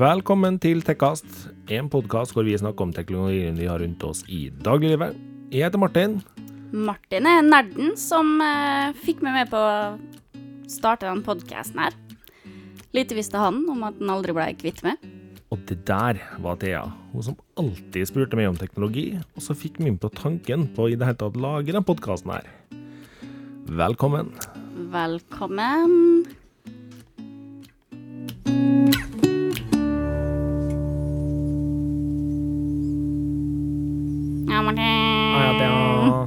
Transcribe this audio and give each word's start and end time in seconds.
Velkommen 0.00 0.54
til 0.56 0.78
Tekkast, 0.80 1.26
en 1.68 1.88
podkast 1.92 2.32
hvor 2.32 2.46
vi 2.46 2.54
snakker 2.56 2.86
om 2.86 2.92
teknologien 2.96 3.58
vi 3.58 3.66
har 3.68 3.82
rundt 3.82 4.00
oss 4.06 4.22
i 4.32 4.46
dagliglivet. 4.48 5.18
Jeg 5.52 5.66
heter 5.66 5.82
Martin. 5.82 6.14
Martin 6.72 7.28
er 7.28 7.42
nerden 7.44 7.92
som 8.00 8.30
eh, 8.40 8.96
fikk 9.02 9.20
meg 9.26 9.36
med 9.36 9.52
på 9.52 9.60
å 9.60 9.98
starte 10.72 11.04
denne 11.04 11.26
podkasten 11.26 11.82
her. 11.84 11.98
Lite 12.96 13.18
visste 13.18 13.44
han 13.44 13.60
om 13.68 13.84
at 13.90 14.00
han 14.00 14.14
aldri 14.16 14.38
ble 14.38 14.48
kvitt 14.62 14.80
meg. 14.86 15.04
Og 15.52 15.68
det 15.68 15.82
der 15.90 16.24
var 16.40 16.56
Thea, 16.64 16.86
hun 17.12 17.28
som 17.28 17.40
alltid 17.60 18.08
spurte 18.08 18.40
meg 18.40 18.48
om 18.54 18.56
teknologi, 18.56 19.10
og 19.36 19.44
så 19.44 19.52
fikk 19.52 19.82
meg 19.82 19.92
inn 19.92 20.00
på 20.00 20.14
tanken 20.16 20.70
på 20.78 20.88
i 20.88 20.96
det 20.96 21.10
hele 21.10 21.26
tatt 21.26 21.36
lage 21.36 21.76
den 21.76 21.84
podkasten 21.84 22.38
her. 22.38 22.48
Velkommen. 23.68 24.32
Velkommen. 24.96 26.39
Ah, 34.60 35.56
ja. 35.56 36.26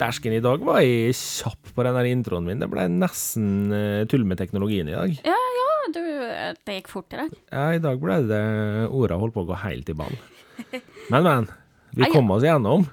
Dersken 0.00 0.32
i 0.34 0.40
dag 0.42 0.62
var 0.66 0.80
jeg 0.82 1.12
kjapp 1.14 1.68
på 1.76 1.84
den 1.86 1.94
der 1.94 2.08
introen 2.10 2.46
min. 2.48 2.58
Det 2.58 2.66
ble 2.72 2.88
nesten 2.90 3.70
uh, 3.70 4.02
tull 4.10 4.24
med 4.26 4.40
teknologien 4.40 4.88
i 4.90 4.96
dag. 4.96 5.12
Ja, 5.28 5.36
ja, 5.36 5.68
du, 5.94 6.00
det 6.66 6.78
gikk 6.80 6.90
fort 6.90 7.14
i 7.14 7.20
dag. 7.20 7.36
Ja, 7.52 7.66
i 7.76 7.82
dag 7.84 8.00
ble 8.02 8.16
det 8.26 8.40
orda 8.88 9.18
holdt 9.20 9.36
på 9.36 9.44
å 9.44 9.50
gå 9.52 9.58
helt 9.62 9.92
i 9.92 9.96
ball. 10.00 10.16
Men, 11.12 11.22
men. 11.22 11.46
Vi 11.94 12.08
kom 12.10 12.32
oss 12.34 12.42
igjennom. 12.46 12.88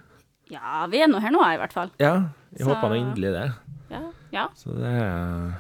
Ja, 0.54 0.86
vi 0.92 1.02
er 1.02 1.10
nå 1.10 1.20
her 1.24 1.34
nå, 1.34 1.42
i 1.42 1.58
hvert 1.64 1.74
fall. 1.74 1.90
Ja, 2.02 2.14
jeg 2.54 2.62
Så- 2.68 2.70
håper 2.70 2.94
nå 2.94 3.00
inderlig 3.02 3.34
det. 3.34 3.48
Ja, 3.90 4.04
ja. 4.36 4.46
Så 4.60 4.76
det 4.78 4.94
er 5.02 5.58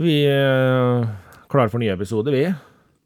Vi 0.00 0.16
er 0.32 1.06
klar 1.52 1.68
for 1.68 1.78
ny 1.82 1.92
episode, 1.92 2.32
vi. 2.32 2.46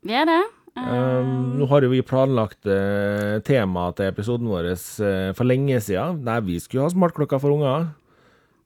Vi 0.07 0.15
er 0.15 0.31
det. 0.31 0.41
Um, 0.81 1.31
nå 1.61 1.69
har 1.71 1.85
jo 1.85 1.91
vi 1.93 2.01
planlagt 2.07 2.67
uh, 2.69 3.39
temaet 3.47 3.99
til 3.99 4.09
episoden 4.11 4.49
vår 4.51 4.71
uh, 4.73 5.31
for 5.37 5.49
lenge 5.49 5.81
siden. 5.85 6.23
Nei, 6.27 6.39
vi 6.47 6.57
skulle 6.63 6.87
ha 6.87 6.93
smartklokka 6.93 7.41
for 7.43 7.57
unger 7.57 7.91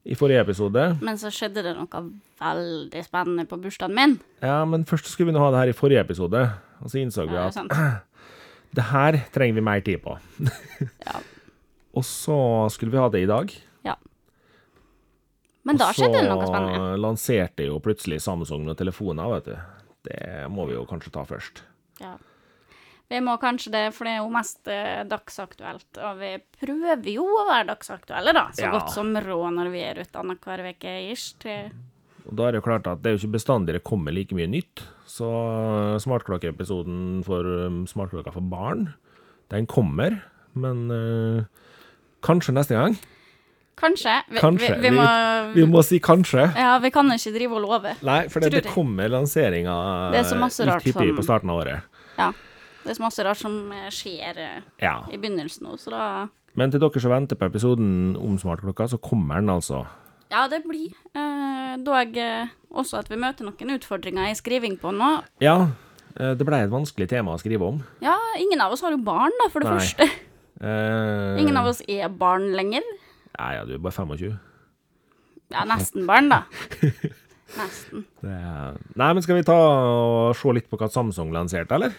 i 0.04 0.16
forrige 0.18 0.42
episode. 0.44 0.82
men 1.00 1.16
så 1.18 1.32
skjedde 1.32 1.64
det 1.64 1.74
noe 1.78 2.00
veldig 2.42 3.04
spennende 3.06 3.46
på 3.48 3.58
bursdagen 3.62 3.96
min. 3.96 4.18
Ja, 4.44 4.62
men 4.68 4.84
først 4.84 5.08
skulle 5.08 5.32
vi 5.32 5.36
nå 5.36 5.42
ha 5.42 5.52
det 5.54 5.62
her 5.62 5.72
i 5.72 5.76
forrige 5.76 6.02
episode, 6.04 6.42
og 6.80 6.92
så 6.92 7.00
innså 7.00 7.24
vi 7.30 7.38
at 7.40 7.56
det 8.76 8.88
her 8.90 9.22
trenger 9.32 9.60
vi 9.60 9.68
mer 9.70 9.84
tid 9.86 10.02
på. 10.04 10.18
Ja. 11.06 11.20
Og 11.94 12.02
så 12.02 12.34
skulle 12.74 12.90
vi 12.90 12.98
ha 12.98 13.04
det 13.06 13.20
i 13.22 13.28
dag. 13.30 13.52
Men 15.64 15.78
da 15.80 15.90
skjedde 15.96 16.20
det 16.20 16.28
noe 16.28 16.44
spennende. 16.44 16.76
Og 16.76 16.82
så 16.82 17.00
lanserte 17.00 17.68
jo 17.68 17.78
plutselig 17.82 18.20
Samsung 18.24 18.66
noen 18.66 18.78
telefoner, 18.78 19.30
vet 19.36 19.46
du. 19.48 19.54
Det 20.04 20.18
må 20.52 20.66
vi 20.68 20.76
jo 20.76 20.84
kanskje 20.88 21.12
ta 21.14 21.24
først. 21.28 21.62
Ja. 22.05 22.14
Vi 23.12 23.19
må 23.20 23.34
kanskje 23.38 23.70
det, 23.74 23.83
for 23.94 24.08
det 24.08 24.14
er 24.14 24.22
jo 24.22 24.30
mest 24.33 24.69
eh, 24.72 25.02
dagsaktuelt. 25.08 25.98
Og 26.08 26.20
vi 26.22 26.30
prøver 26.60 27.10
jo 27.12 27.27
å 27.27 27.42
være 27.50 27.66
dagsaktuelle, 27.74 28.33
da. 28.33 28.47
Så 28.56 28.64
Ja. 28.64 28.70
godt 28.72 28.94
som 28.94 29.10
råd 29.14 29.52
når 29.58 29.69
vi 29.74 29.83
er 29.84 30.00
ute 30.00 30.20
annenhver 30.22 30.62
uke 30.72 30.94
ish. 31.12 31.34
Til 31.38 31.70
Og 32.27 32.32
da 32.38 32.47
er 32.48 32.52
det 32.56 32.62
jo 32.62 32.66
klart 32.70 32.86
at 32.88 33.02
det 33.05 33.10
er 33.10 33.16
jo 33.19 33.27
ikke 33.27 33.34
bestandig 33.36 33.75
det 33.77 33.84
kommer 33.84 34.10
like 34.16 34.32
mye 34.32 34.48
nytt. 34.48 34.80
Så 35.06 35.28
smartklokkeepisoden 36.00 37.22
for 37.27 37.44
um, 37.66 37.82
smartklokker 37.86 38.32
for 38.34 38.41
barn, 38.50 38.94
den 39.52 39.66
kommer. 39.70 40.22
Men 40.56 40.84
eh, 40.94 41.44
kanskje 42.25 42.55
neste 42.56 42.77
gang. 42.78 42.97
Kanskje. 43.77 44.20
Vi, 44.30 44.38
Kanskje. 44.38 44.77
Vi, 44.78 44.88
vi, 44.88 44.91
må, 44.94 45.05
Vi 45.56 45.64
må 45.66 45.80
si 45.84 45.98
kanskje. 45.98 46.44
Ja, 46.56 46.77
vi 46.78 46.91
kan 46.94 47.08
ikke 47.10 47.32
drive 47.34 47.56
og 47.58 47.64
love. 47.66 47.94
Nei, 48.06 48.20
for 48.30 48.38
det, 48.41 48.52
Tror 48.52 48.60
det 48.62 48.69
jeg. 48.69 48.75
kommer 48.77 49.10
lanseringer 49.10 50.12
Det 50.14 50.20
er 50.20 50.28
så 50.30 50.38
masse 50.38 50.62
rart 50.69 50.84
litt 50.86 50.94
hyppig 50.94 51.10
som- 51.10 51.19
på 51.19 51.25
starten 51.27 51.50
av 51.50 51.58
året. 51.64 51.82
Ja. 52.18 52.30
Det 52.84 52.92
er 52.92 52.98
så 52.98 53.04
masse 53.06 53.24
rart 53.24 53.40
som 53.40 53.54
eh, 53.72 53.86
skjer 53.94 54.38
eh, 54.38 54.62
Ja. 54.82 54.98
i 55.10 55.16
begynnelsen 55.16 55.64
nå, 55.66 55.76
så 55.80 55.91
da 55.94 56.02
Men 56.54 56.70
til 56.70 56.80
dere 56.82 57.00
som 57.02 57.10
venter 57.14 57.36
på 57.41 57.47
episoden 57.48 58.16
om 58.20 58.36
smartklokka, 58.38 58.86
så 58.92 58.98
kommer 59.02 59.41
den 59.41 59.48
altså. 59.50 59.86
Ja, 60.30 60.44
det 60.48 60.62
blir 60.66 60.92
eh, 61.14 61.76
dog 61.82 62.16
eh, 62.20 62.53
også 62.70 63.00
at 63.00 63.08
vi 63.10 63.16
møter 63.19 63.44
noen 63.48 63.74
utfordringer 63.78 64.30
i 64.30 64.36
skriving 64.38 64.76
på 64.82 64.92
nå. 64.94 65.16
Ja, 65.42 65.56
det 66.14 66.47
ble 66.47 66.60
et 66.62 66.70
vanskelig 66.70 67.08
tema 67.10 67.32
å 67.34 67.41
skrive 67.42 67.66
om. 67.66 67.80
Ja, 68.04 68.14
ingen 68.38 68.60
av 68.62 68.70
oss 68.76 68.84
har 68.86 68.92
jo 68.94 69.00
barn, 69.03 69.34
da, 69.41 69.48
for 69.50 69.64
det 69.64 69.72
Nei. 69.72 69.78
første. 69.80 70.06
Eh, 70.62 71.41
Ingen 71.42 71.56
av 71.58 71.66
oss 71.72 71.80
er 71.91 72.06
barn 72.08 72.53
lenger. 72.54 72.84
Ja, 73.34 73.48
ja, 73.56 73.64
du 73.66 73.72
er 73.74 73.82
bare 73.82 73.97
25. 73.97 74.36
Ja, 75.50 75.64
nesten 75.66 76.06
barn, 76.06 76.28
da. 76.30 76.44
Nesten. 77.55 78.05
Er... 78.25 78.78
Nei, 78.99 79.10
men 79.12 79.25
skal 79.25 79.38
vi 79.38 79.47
ta 79.47 79.56
og 79.56 80.37
se 80.38 80.55
litt 80.56 80.71
på 80.71 80.78
hva 80.81 80.88
Samsung 80.93 81.32
lanserte, 81.34 81.77
eller? 81.77 81.97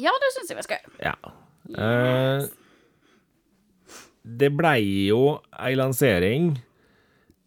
Ja, 0.00 0.12
det 0.22 0.32
syns 0.36 0.52
jeg 0.52 0.58
vi 0.60 0.66
skal 0.66 0.82
gjøre. 0.82 1.12
Ja. 1.12 1.32
Eh, 1.72 2.46
det 4.22 4.50
blei 4.54 5.08
jo 5.08 5.40
ei 5.58 5.74
lansering 5.78 6.54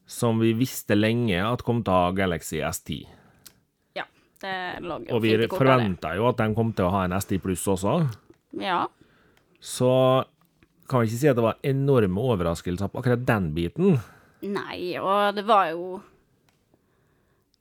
som 0.06 0.40
vi 0.42 0.54
visste 0.58 0.98
lenge 0.98 1.40
at 1.42 1.64
kom 1.66 1.82
til 1.84 1.94
å 1.94 2.02
ha 2.06 2.16
Galaxy 2.16 2.60
S10. 2.62 3.06
Ja, 3.98 4.06
det 4.44 4.56
lå 4.86 5.00
jo 5.08 5.18
Og 5.18 5.24
vi 5.24 5.34
forventa 5.50 6.14
jo 6.18 6.30
at 6.30 6.42
den 6.42 6.56
kom 6.58 6.74
til 6.78 6.88
å 6.88 6.94
ha 6.94 7.06
en 7.08 7.16
S10 7.18 7.42
pluss 7.44 7.66
også. 7.72 7.98
Ja. 8.62 8.86
Så 9.60 9.92
kan 10.90 11.02
vi 11.02 11.10
ikke 11.10 11.22
si 11.24 11.32
at 11.32 11.40
det 11.40 11.46
var 11.48 11.64
enorme 11.66 12.22
overraskelser 12.22 12.92
på 12.92 13.02
akkurat 13.02 13.24
den 13.26 13.50
biten. 13.56 13.98
Nei, 14.46 14.94
og 15.02 15.34
det 15.38 15.46
var 15.48 15.72
jo 15.72 15.98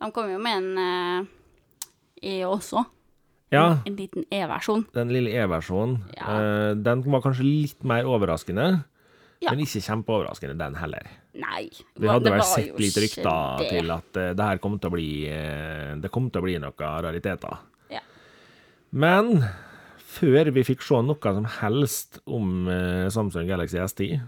De 0.04 0.10
kom 0.12 0.28
jo 0.30 0.38
med 0.42 0.62
en 0.62 1.28
E 2.24 2.38
også. 2.48 2.84
Ja, 3.52 3.78
En 3.86 3.96
liten 3.96 4.24
E-versjon. 4.32 4.86
den 4.94 5.10
lille 5.12 5.30
E-versjonen. 5.30 6.00
Ja. 6.16 6.24
eh, 6.38 6.74
den 6.74 7.02
var 7.06 7.20
kanskje 7.22 7.44
litt 7.44 7.84
mer 7.84 8.04
overraskende, 8.08 8.84
Ja. 9.42 9.50
men 9.50 9.60
ikke 9.60 9.80
kjempeoverraskende, 9.84 10.56
den 10.58 10.74
heller. 10.74 11.06
Nei. 11.34 11.68
Vi 11.98 12.08
hadde 12.08 12.30
vel 12.32 12.42
sett 12.42 12.78
litt 12.80 12.96
rykter 12.96 13.58
det. 13.58 13.68
til 13.70 13.90
at 13.90 14.16
eh, 14.16 14.32
det 14.34 14.44
her 14.44 14.58
kom 14.58 14.78
til 14.78 14.90
å 14.90 14.94
bli 14.94 16.00
Det 16.00 16.10
kom 16.10 16.30
til 16.30 16.40
å 16.40 16.44
bli 16.44 16.58
noen 16.58 16.72
rariteter. 17.04 17.58
Ja. 17.90 18.00
Men 18.92 19.44
før 19.98 20.50
vi 20.54 20.62
fikk 20.64 20.82
se 20.82 20.94
noe 21.02 21.18
som 21.34 21.44
helst 21.60 22.20
om 22.26 22.66
Samsung 23.10 23.46
Galaxy 23.48 23.78
S10, 23.78 24.20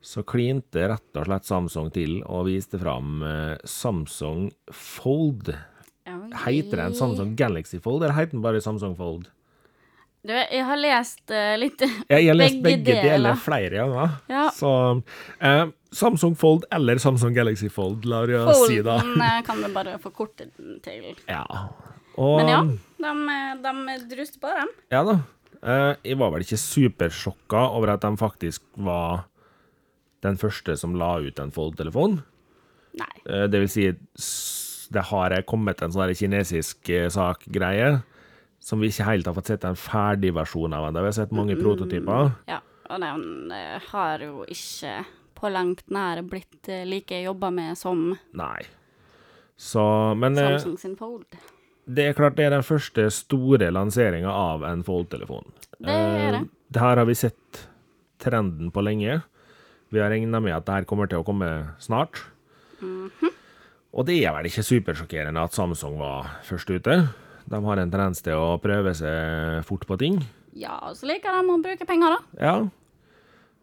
så 0.00 0.22
klinte 0.24 0.86
rett 0.88 1.18
og 1.20 1.26
slett 1.28 1.48
Samsung 1.48 1.90
til 1.92 2.20
og 2.24 2.46
viste 2.48 2.78
fram 2.80 3.20
eh, 3.26 3.56
Samsung 3.68 4.48
Fold. 4.72 5.52
Heter 6.46 6.80
den 6.84 6.96
Samsung 6.98 7.34
Galaxy 7.38 7.78
Fold, 7.82 8.02
eller 8.02 8.16
heter 8.16 8.38
den 8.38 8.42
bare 8.44 8.62
Samsung 8.64 8.96
Fold? 8.98 9.28
Du, 10.20 10.34
jeg 10.36 10.64
har 10.68 10.76
lest 10.76 11.22
uh, 11.32 11.54
litt 11.56 11.80
Jeg 12.12 12.26
har 12.26 12.36
lest 12.36 12.58
begge, 12.60 12.82
Begge 12.84 12.96
deler. 12.98 13.12
deler. 13.16 13.38
flere 13.40 13.78
ganger. 13.78 14.16
Ja. 14.28 14.42
Så 14.52 14.72
eh, 15.40 15.62
Samsung 15.96 16.34
Fold 16.36 16.66
eller 16.76 17.00
Samsung 17.00 17.32
Galaxy 17.36 17.70
Fold, 17.72 18.04
lar 18.08 18.28
jeg 18.28 18.58
si 18.66 18.80
da. 18.84 18.98
Folden 19.00 19.46
kan 19.46 19.62
vi 19.64 19.72
bare 19.76 19.96
forkorte 20.02 20.50
den 20.56 20.80
til. 20.84 21.12
Ja. 21.30 21.44
Og, 22.20 22.40
Men 22.42 22.50
ja, 22.52 22.60
de, 23.62 23.74
de 23.96 23.96
druste 24.10 24.40
på 24.42 24.50
dem. 24.52 24.72
Ja 24.92 25.04
da. 25.06 25.20
Eh, 25.60 25.94
jeg 26.10 26.18
var 26.20 26.34
vel 26.34 26.44
ikke 26.44 26.58
supersjokka 26.60 27.62
over 27.76 27.94
at 27.94 28.04
de 28.04 28.10
faktisk 28.20 28.64
var 28.80 29.26
den 30.24 30.38
første 30.40 30.76
som 30.76 30.96
la 30.98 31.14
ut 31.22 31.38
en 31.40 31.52
Fold-telefon. 31.54 32.20
Nei. 33.00 33.12
Eh, 33.24 33.46
det 33.50 33.62
vil 33.64 33.70
si, 33.70 33.86
det 34.92 35.04
har 35.10 35.36
kommet 35.48 35.82
en 35.82 35.92
sånn 35.94 36.14
kinesisk 36.18 36.90
eh, 36.92 37.08
sak-greie, 37.12 38.00
som 38.60 38.82
vi 38.82 38.90
ikke 38.92 39.06
helt 39.08 39.30
har 39.30 39.36
fått 39.38 39.52
sett 39.52 39.64
en 39.64 39.78
ferdig 39.78 40.34
versjon 40.36 40.74
av 40.76 40.88
ennå. 40.88 41.04
Vi 41.06 41.12
har 41.12 41.16
sett 41.22 41.32
mange 41.36 41.56
prototyper. 41.60 42.34
Ja, 42.50 42.58
og 42.90 43.00
den 43.00 43.54
eh, 43.56 43.78
har 43.92 44.26
jo 44.26 44.44
ikke 44.50 44.98
på 45.40 45.48
langt 45.48 45.86
nær 45.88 46.20
blitt 46.28 46.68
like 46.84 47.22
jobba 47.22 47.48
med 47.54 47.78
som 47.80 48.10
Nei. 48.36 48.60
Så, 49.56 49.80
men 50.16 50.36
Samsung 50.36 50.76
sin 50.80 50.96
Fold. 50.96 51.24
det 51.84 52.10
er 52.10 52.14
klart 52.16 52.36
det 52.36 52.46
er 52.46 52.54
den 52.54 52.64
første 52.64 53.06
store 53.12 53.70
lanseringa 53.72 54.28
av 54.32 54.64
en 54.68 54.84
Fold-telefon. 54.84 55.48
Det 55.80 55.96
er 55.96 56.36
det. 56.36 56.44
Det 56.70 56.80
her 56.84 57.00
har 57.00 57.08
vi 57.08 57.16
sett 57.18 57.64
trenden 58.20 58.68
på 58.72 58.84
lenge. 58.84 59.22
Vi 59.90 59.98
har 60.02 60.10
regna 60.12 60.40
med 60.42 60.54
at 60.54 60.66
det 60.66 60.74
her 60.80 60.88
kommer 60.88 61.10
til 61.10 61.22
å 61.22 61.26
komme 61.26 61.48
snart. 61.82 62.22
Mhm. 62.80 63.36
Og 63.90 64.06
det 64.06 64.20
er 64.22 64.30
vel 64.36 64.46
ikke 64.46 64.62
supersjokkerende 64.62 65.42
at 65.42 65.56
Samsung 65.56 65.96
var 65.98 66.28
først 66.46 66.70
ute. 66.70 67.08
De 67.50 67.58
har 67.64 67.80
en 67.82 67.90
tendens 67.90 68.22
til 68.22 68.38
å 68.38 68.60
prøve 68.62 68.92
seg 68.94 69.64
fort 69.66 69.82
på 69.88 69.98
ting. 69.98 70.20
Ja, 70.54 70.76
og 70.86 70.94
så 70.98 71.08
liker 71.10 71.34
de 71.34 71.50
å 71.50 71.58
bruke 71.62 71.86
penger, 71.88 72.14
da. 72.14 72.20
Ja. 72.38 72.54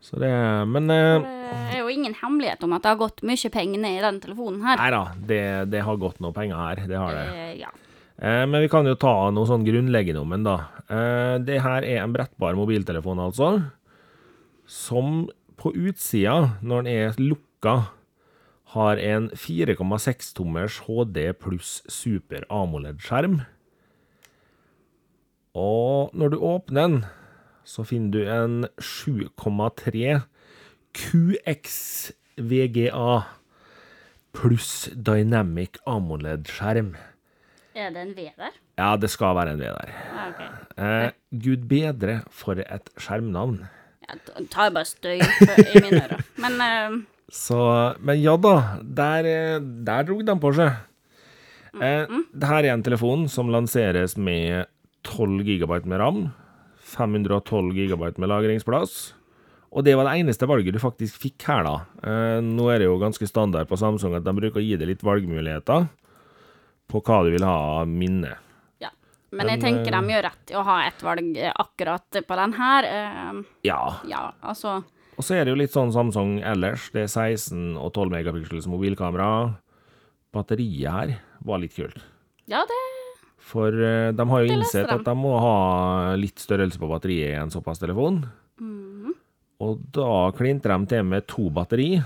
Så 0.03 0.19
det 0.21 0.29
Men 0.69 0.91
eh, 0.93 1.15
For 1.17 1.23
Det 1.23 1.77
er 1.77 1.79
jo 1.81 1.89
ingen 1.89 2.13
hemmelighet 2.13 2.63
om 2.67 2.75
at 2.75 2.83
det 2.83 2.91
har 2.91 2.99
gått 2.99 3.23
mye 3.25 3.49
penger 3.49 3.81
ned 3.81 3.97
i 3.97 4.03
den 4.03 4.19
telefonen 4.21 4.61
her. 4.61 4.77
nei 4.77 4.91
da, 4.93 5.01
det, 5.31 5.41
det 5.71 5.81
har 5.87 5.97
gått 5.97 6.19
noe 6.23 6.35
penger 6.35 6.59
her. 6.59 6.83
Det 6.91 6.99
har 6.99 7.15
det. 7.15 7.25
Eh, 7.31 7.55
ja. 7.63 7.71
Eh, 8.19 8.43
men 8.45 8.61
vi 8.61 8.69
kan 8.69 8.85
jo 8.85 8.95
ta 8.99 9.15
noe 9.31 9.47
sånn 9.49 9.65
grunnleggende 9.65 10.21
om 10.21 10.35
den, 10.35 10.45
da. 10.45 10.57
Eh, 10.91 11.39
det 11.47 11.61
her 11.63 11.87
er 11.87 12.03
en 12.03 12.13
brettbar 12.13 12.57
mobiltelefon, 12.59 13.23
altså. 13.29 13.51
Som 14.67 15.29
på 15.57 15.73
utsida, 15.73 16.57
når 16.61 16.85
den 16.85 16.93
er 16.93 17.21
lukka, 17.21 17.75
har 18.75 18.99
en 18.99 19.29
4,6 19.31 20.33
tommers 20.37 20.81
HD 20.85 21.31
pluss 21.39 21.79
super 21.89 22.43
AMOLED-skjerm. 22.51 23.39
Og 25.57 26.11
når 26.13 26.33
du 26.33 26.37
åpner 26.43 26.81
den, 26.81 26.97
så 27.67 27.85
finner 27.87 28.11
du 28.13 28.19
en 28.29 28.67
7,3 28.77 30.19
QX 30.97 31.77
VGA 32.37 33.23
pluss 34.37 34.89
Dynamic 34.93 35.79
AMOLED-skjerm. 35.87 36.93
Er 37.77 37.93
det 37.93 38.03
en 38.03 38.13
V 38.17 38.29
der? 38.37 38.53
Ja, 38.77 38.91
det 38.97 39.09
skal 39.13 39.35
være 39.37 39.55
en 39.55 39.61
V 39.61 39.71
der. 39.73 39.95
Ja, 39.95 40.27
okay. 40.29 40.47
Eh, 40.77 41.09
Gud 41.31 41.65
bedre 41.69 42.21
for 42.29 42.59
et 42.61 42.89
skjermnavn. 42.97 43.63
Jeg 44.07 44.47
tar 44.53 44.71
bare 44.71 44.87
støy 44.87 45.19
for- 45.19 45.63
i 45.67 45.81
mine 45.83 46.01
ører. 46.05 46.21
Men 46.39 46.61
uh, 46.61 46.97
Så, 47.33 47.57
men 47.99 48.21
ja 48.23 48.37
da, 48.39 48.53
der, 48.81 49.25
eh, 49.27 49.59
der 49.59 50.05
drog 50.07 50.21
de 50.25 50.35
på 50.39 50.53
seg. 50.55 50.77
Eh, 51.81 52.07
det 52.31 52.47
her 52.47 52.63
er 52.63 52.71
en 52.73 52.83
telefon 52.85 53.25
som 53.29 53.51
lanseres 53.51 54.15
med 54.17 54.65
12 55.03 55.43
GB 55.43 55.73
med 55.91 55.99
RAM, 55.99 56.21
512 56.95 57.73
GB 57.75 58.07
med 58.17 58.31
lagringsplass, 58.31 58.95
og 59.75 59.83
det 59.83 59.97
var 59.99 60.07
det 60.07 60.15
eneste 60.23 60.47
valget 60.47 60.73
du 60.73 60.79
faktisk 60.79 61.19
fikk 61.19 61.43
her, 61.51 61.67
da. 61.67 61.75
Eh, 62.07 62.39
nå 62.47 62.69
er 62.71 62.79
det 62.79 62.87
jo 62.87 62.95
ganske 63.01 63.27
standard 63.27 63.67
på 63.67 63.77
Samsung 63.77 64.15
at 64.15 64.23
de 64.25 64.33
bruker 64.39 64.61
å 64.61 64.63
gi 64.63 64.77
deg 64.79 64.87
litt 64.93 65.03
valgmuligheter 65.05 65.89
på 66.87 67.01
hva 67.03 67.19
du 67.27 67.33
vil 67.35 67.43
ha 67.45 67.57
av 67.81 67.91
minne. 67.91 68.37
Men 69.31 69.49
jeg 69.51 69.59
tenker 69.59 69.91
eh, 69.91 70.01
de 70.01 70.13
gjør 70.13 70.23
rett 70.29 70.51
i 70.53 70.55
å 70.55 70.63
ha 70.63 70.77
et 70.87 71.01
valg 71.03 71.37
eh, 71.37 71.51
akkurat 71.59 72.19
på 72.27 72.37
den 72.39 72.53
her. 72.57 72.87
Eh, 72.87 73.41
Ja. 73.67 73.81
ja, 74.07 74.31
altså 74.41 74.83
Og 75.17 75.23
så 75.25 75.35
er 75.35 75.45
det 75.45 75.51
jo 75.55 75.59
litt 75.59 75.73
sånn 75.73 75.91
Samsung 75.91 76.37
ellers. 76.45 76.89
Det 76.93 77.03
er 77.07 77.11
16 77.11 77.75
og 77.77 77.91
12 77.93 78.11
megapiksels 78.13 78.67
mobilkamera. 78.71 79.57
Batteriet 80.33 80.91
her 80.93 81.15
var 81.43 81.59
litt 81.59 81.75
kult. 81.75 81.97
Ja, 82.47 82.61
det 82.69 82.83
For 83.47 83.71
eh, 83.71 84.11
de 84.15 84.25
har 84.29 84.43
jo 84.43 84.53
innsett 84.57 84.89
at 84.91 85.03
de 85.07 85.15
må 85.15 85.33
ha 85.39 86.15
litt 86.19 86.39
størrelse 86.43 86.79
på 86.79 86.89
batteriet 86.91 87.31
i 87.33 87.39
en 87.41 87.51
såpass 87.53 87.79
telefon. 87.79 88.21
Mhm. 88.59 89.13
Og 89.59 89.79
da 89.91 90.29
klinte 90.37 90.69
de 90.69 90.85
til 90.91 91.03
med 91.03 91.25
to 91.27 91.49
batteri 91.49 91.97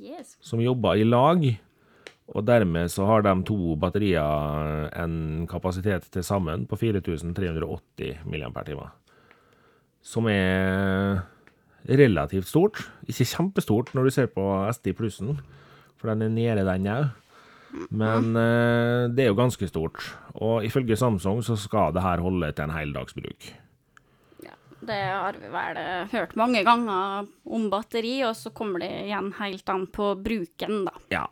Yes. 0.00 0.36
som 0.40 0.60
jobba 0.60 0.94
i 0.96 1.04
lag. 1.04 1.42
Og 2.30 2.46
dermed 2.46 2.90
så 2.92 3.06
har 3.08 3.24
de 3.26 3.32
to 3.46 3.74
batterier 3.80 4.86
en 5.02 5.46
kapasitet 5.50 6.06
til 6.14 6.22
sammen 6.26 6.66
på 6.70 6.78
4380 6.78 8.22
mAh. 8.30 8.84
Som 10.00 10.28
er 10.30 11.24
relativt 11.90 12.48
stort. 12.48 12.84
Ikke 13.08 13.26
kjempestort 13.26 13.90
når 13.94 14.06
du 14.06 14.14
ser 14.14 14.30
på 14.30 14.44
SD 14.70 14.92
plussen, 14.98 15.40
for 15.98 16.12
den 16.12 16.22
er 16.22 16.36
nede, 16.36 16.66
den 16.68 16.86
òg. 16.90 17.10
Men 17.90 18.34
eh, 18.34 19.08
det 19.14 19.24
er 19.24 19.30
jo 19.30 19.38
ganske 19.38 19.66
stort. 19.70 20.02
Og 20.34 20.64
ifølge 20.66 20.98
Samsung 20.98 21.42
så 21.46 21.56
skal 21.58 21.94
det 21.94 22.02
her 22.04 22.22
holde 22.22 22.50
til 22.54 22.66
en 22.66 22.74
heldagsbruk. 22.74 23.50
Ja, 24.42 24.56
det 24.86 24.98
har 25.06 25.38
vi 25.38 25.52
vel 25.52 25.78
eh, 25.82 26.10
hørt 26.14 26.34
mange 26.38 26.64
ganger 26.66 27.28
om 27.46 27.68
batteri, 27.70 28.16
og 28.26 28.34
så 28.38 28.50
kommer 28.54 28.82
det 28.82 28.90
igjen 29.04 29.32
helt 29.38 29.74
an 29.74 29.86
på 29.92 30.12
bruken, 30.18 30.84
da. 30.88 30.96
Ja. 31.14 31.26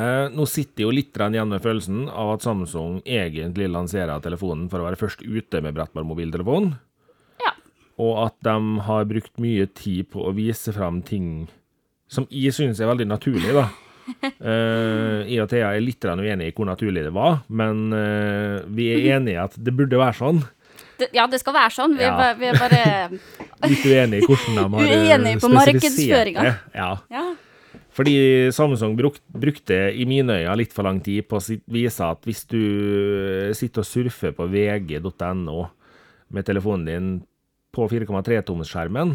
Eh, 0.00 0.26
nå 0.34 0.46
sitter 0.50 0.82
jo 0.86 0.90
litt 0.94 1.14
igjen 1.14 1.48
med 1.52 1.62
følelsen 1.62 2.08
av 2.10 2.32
at 2.34 2.42
Samsung 2.46 3.00
egentlig 3.06 3.68
lanserer 3.70 4.20
telefonen 4.24 4.68
for 4.70 4.80
å 4.82 4.88
være 4.88 4.98
først 4.98 5.22
ute 5.22 5.60
med 5.62 5.74
brettbar 5.76 6.04
mobiltelefon, 6.08 6.72
Ja. 7.44 7.52
og 7.98 8.26
at 8.26 8.34
de 8.42 8.56
har 8.88 9.04
brukt 9.04 9.38
mye 9.38 9.66
tid 9.72 10.08
på 10.10 10.24
å 10.26 10.34
vise 10.34 10.72
fram 10.72 11.02
ting 11.02 11.48
som 12.10 12.26
jeg 12.30 12.52
syns 12.52 12.80
er 12.80 12.86
veldig 12.90 13.06
naturlig, 13.06 13.52
da. 13.54 13.68
Uh, 14.42 15.22
jeg 15.30 15.38
og 15.44 15.50
Thea 15.52 15.68
er 15.76 15.80
litt 15.84 16.02
uenig 16.02 16.48
i 16.48 16.54
hvor 16.56 16.66
naturlig 16.66 17.04
det 17.06 17.12
var, 17.14 17.44
men 17.48 17.92
uh, 17.94 18.58
vi 18.66 18.88
er 18.90 19.16
enige 19.18 19.36
i 19.36 19.44
at 19.44 19.54
det 19.54 19.70
burde 19.76 20.00
være 20.00 20.16
sånn. 20.18 20.40
Det, 20.98 21.10
ja, 21.14 21.26
det 21.30 21.38
skal 21.40 21.54
være 21.54 21.70
sånn. 21.70 21.94
Vi, 21.96 22.02
er 22.02 22.10
Ja. 22.10 22.16
ba- 22.18 22.34
vi 22.34 22.46
er 22.50 22.58
bare 22.58 23.20
Litt 23.70 23.84
uenige 23.86 24.18
i 24.18 24.26
hvordan 24.26 24.56
de 24.56 25.36
har 25.54 25.70
spesifisert 25.70 26.34
det. 26.34 26.54
Ja. 26.74 26.90
Ja. 27.12 27.22
Fordi 28.00 28.48
Samsung 28.56 28.94
bruk, 28.96 29.18
brukte 29.28 29.76
i 29.92 30.06
mine 30.08 30.38
øyne 30.40 30.54
litt 30.56 30.72
for 30.72 30.88
lang 30.88 31.02
tid 31.04 31.26
på 31.28 31.36
å 31.36 31.56
vise 31.68 32.06
at 32.06 32.24
hvis 32.24 32.46
du 32.48 32.62
sitter 33.52 33.82
og 33.82 33.88
surfer 33.88 34.32
på 34.32 34.46
vg.no 34.48 35.58
med 36.32 36.46
telefonen 36.48 36.86
din 36.88 37.10
på 37.76 37.84
4,3-tommersskjermen, 37.90 39.12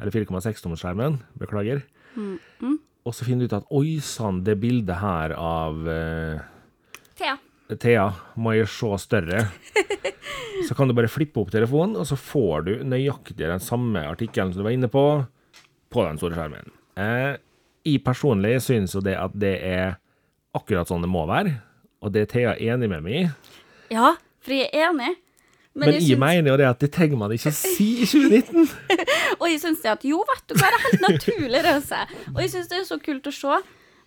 eller 0.00 0.16
4,6-tommersskjermen, 0.16 1.20
beklager, 1.42 1.84
og 3.04 3.12
så 3.12 3.28
finner 3.28 3.44
du 3.44 3.52
ut 3.52 3.58
at 3.58 3.68
oi 3.74 3.98
sann, 4.00 4.40
det 4.46 4.56
bildet 4.62 4.96
her 5.02 5.36
av 5.36 5.84
uh, 5.84 6.40
Thea. 7.18 7.36
Thea 7.82 8.08
må 8.40 8.56
jeg 8.56 8.72
se 8.72 8.96
større. 9.02 9.44
Så 10.66 10.76
kan 10.78 10.86
du 10.86 10.94
bare 10.94 11.10
flippe 11.10 11.40
opp 11.42 11.50
telefonen, 11.50 11.96
og 11.98 12.06
så 12.06 12.14
får 12.14 12.66
du 12.68 12.72
nøyaktig 12.86 13.40
den 13.40 13.62
samme 13.62 14.04
artikkelen 14.06 14.52
som 14.52 14.62
du 14.62 14.66
var 14.68 14.74
inne 14.76 14.88
på, 14.92 15.02
på 15.90 16.04
den 16.06 16.20
store 16.20 16.36
skjermen. 16.36 16.68
Eh, 17.02 17.40
jeg 17.84 18.02
personlig 18.04 18.56
syns 18.64 18.94
jo 18.96 19.02
det 19.04 19.16
at 19.18 19.34
det 19.38 19.56
er 19.66 19.96
akkurat 20.56 20.88
sånn 20.88 21.04
det 21.04 21.10
må 21.10 21.24
være, 21.30 21.56
og 22.02 22.14
det 22.14 22.26
er 22.26 22.30
Thea 22.30 22.54
enig 22.72 22.88
med 22.92 23.04
meg 23.04 23.18
i. 23.18 23.26
Ja, 23.94 24.14
for 24.42 24.56
jeg 24.56 24.70
er 24.72 24.90
enig. 24.90 25.12
Men, 25.72 25.86
Men 25.86 25.94
jeg 25.94 26.02
jeg 26.02 26.08
synes... 26.10 26.20
mener 26.20 26.50
jo 26.50 26.56
det 26.60 26.66
at 26.68 26.82
det 26.84 26.90
trenger 26.92 27.16
man 27.16 27.32
ikke 27.32 27.48
å 27.48 27.56
si 27.56 27.86
i 28.04 28.08
2019. 28.08 28.66
og 29.40 29.44
jeg 29.48 29.60
syns 29.62 29.80
det 29.80 29.92
at 29.94 30.02
jo, 30.04 30.18
vet 30.28 30.42
du 30.50 30.56
hva, 30.58 30.68
det 30.68 30.76
er 30.76 30.84
helt 30.84 31.04
naturlig, 31.06 31.62
Rause. 31.64 32.00
Og 32.34 32.42
jeg 32.44 32.52
syns 32.52 32.68
det 32.68 32.76
er 32.76 32.84
så 32.90 32.98
kult 33.00 33.30
å 33.30 33.32
se. 33.32 33.60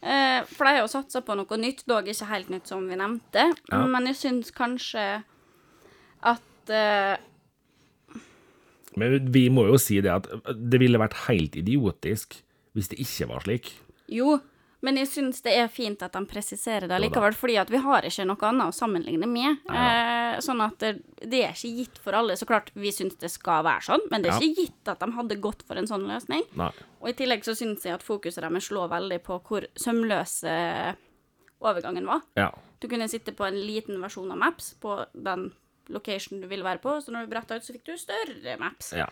Eh, 0.05 0.41
for 0.51 0.67
de 0.67 0.75
har 0.75 0.83
jo 0.83 0.91
satsa 0.91 1.23
på 1.25 1.37
noe 1.39 1.57
nytt, 1.57 1.81
dog 1.89 2.05
ikke 2.11 2.29
helt 2.29 2.51
nytt, 2.53 2.69
som 2.69 2.85
vi 2.85 2.99
nevnte. 2.99 3.47
Ja. 3.71 3.81
Men 3.89 4.11
jeg 4.11 4.19
syns 4.19 4.53
kanskje 4.53 5.07
at 6.25 6.73
eh, 6.73 7.15
Men 8.95 9.31
vi 9.33 9.47
må 9.49 9.65
jo 9.71 9.81
si 9.81 9.97
det 10.05 10.13
at 10.13 10.29
det 10.53 10.79
ville 10.83 11.01
vært 11.01 11.17
helt 11.25 11.57
idiotisk 11.57 12.37
hvis 12.75 12.91
det 12.91 12.99
ikke 13.01 13.27
var 13.31 13.41
slik. 13.47 13.71
Jo, 14.11 14.35
men 14.85 14.99
jeg 14.99 15.07
syns 15.09 15.39
det 15.41 15.53
er 15.57 15.69
fint 15.71 16.03
at 16.05 16.13
de 16.13 16.21
presiserer 16.29 16.85
det 16.91 16.97
likevel, 17.01 17.33
fordi 17.33 17.55
at 17.57 17.71
vi 17.73 17.79
har 17.81 18.05
ikke 18.05 18.25
noe 18.27 18.43
annet 18.45 18.69
å 18.69 18.75
sammenligne 18.75 19.25
med. 19.25 19.63
Eh, 19.71 20.35
sånn 20.45 20.61
at 20.61 20.75
det, 20.83 20.91
det 21.25 21.39
er 21.47 21.55
ikke 21.55 21.71
gitt 21.79 21.97
for 22.03 22.13
alle. 22.19 22.35
Så 22.37 22.45
klart, 22.45 22.69
vi 22.75 22.91
syns 22.93 23.15
det 23.17 23.31
skal 23.33 23.63
være 23.65 23.81
sånn, 23.87 24.03
men 24.11 24.21
det 24.21 24.29
er 24.29 24.35
Ja. 24.35 24.39
ikke 24.45 24.61
gitt 24.67 24.91
at 24.93 24.99
de 25.01 25.09
hadde 25.15 25.39
gått 25.41 25.63
for 25.65 25.79
en 25.79 25.87
sånn 25.89 26.05
løsning. 26.05 26.43
Nei. 26.59 26.69
Og 27.01 27.09
i 27.09 27.13
tillegg 27.17 27.41
så 27.47 27.55
syns 27.57 27.81
jeg 27.87 27.95
at 27.95 28.03
fokuset 28.05 28.43
deres 28.45 28.67
slår 28.69 28.89
veldig 28.93 29.23
på 29.23 29.39
hvor 29.47 29.65
sømløse 29.75 30.95
overgangen 31.65 32.05
var. 32.05 32.21
Ja. 32.37 32.51
Du 32.79 32.87
kunne 32.91 33.07
sitte 33.09 33.31
på 33.33 33.45
en 33.47 33.57
liten 33.65 33.97
versjon 34.03 34.29
av 34.31 34.37
Maps 34.37 34.73
på 34.81 34.99
den 35.15 35.47
location 35.89 36.41
du 36.41 36.47
ville 36.51 36.65
være 36.65 36.81
på, 36.83 36.97
så 37.01 37.13
når 37.13 37.25
du 37.25 37.31
bretta 37.33 37.55
ut, 37.57 37.63
så 37.65 37.73
fikk 37.73 37.85
du 37.89 37.95
større 37.97 38.57
Maps. 38.59 38.91
ja. 38.93 39.07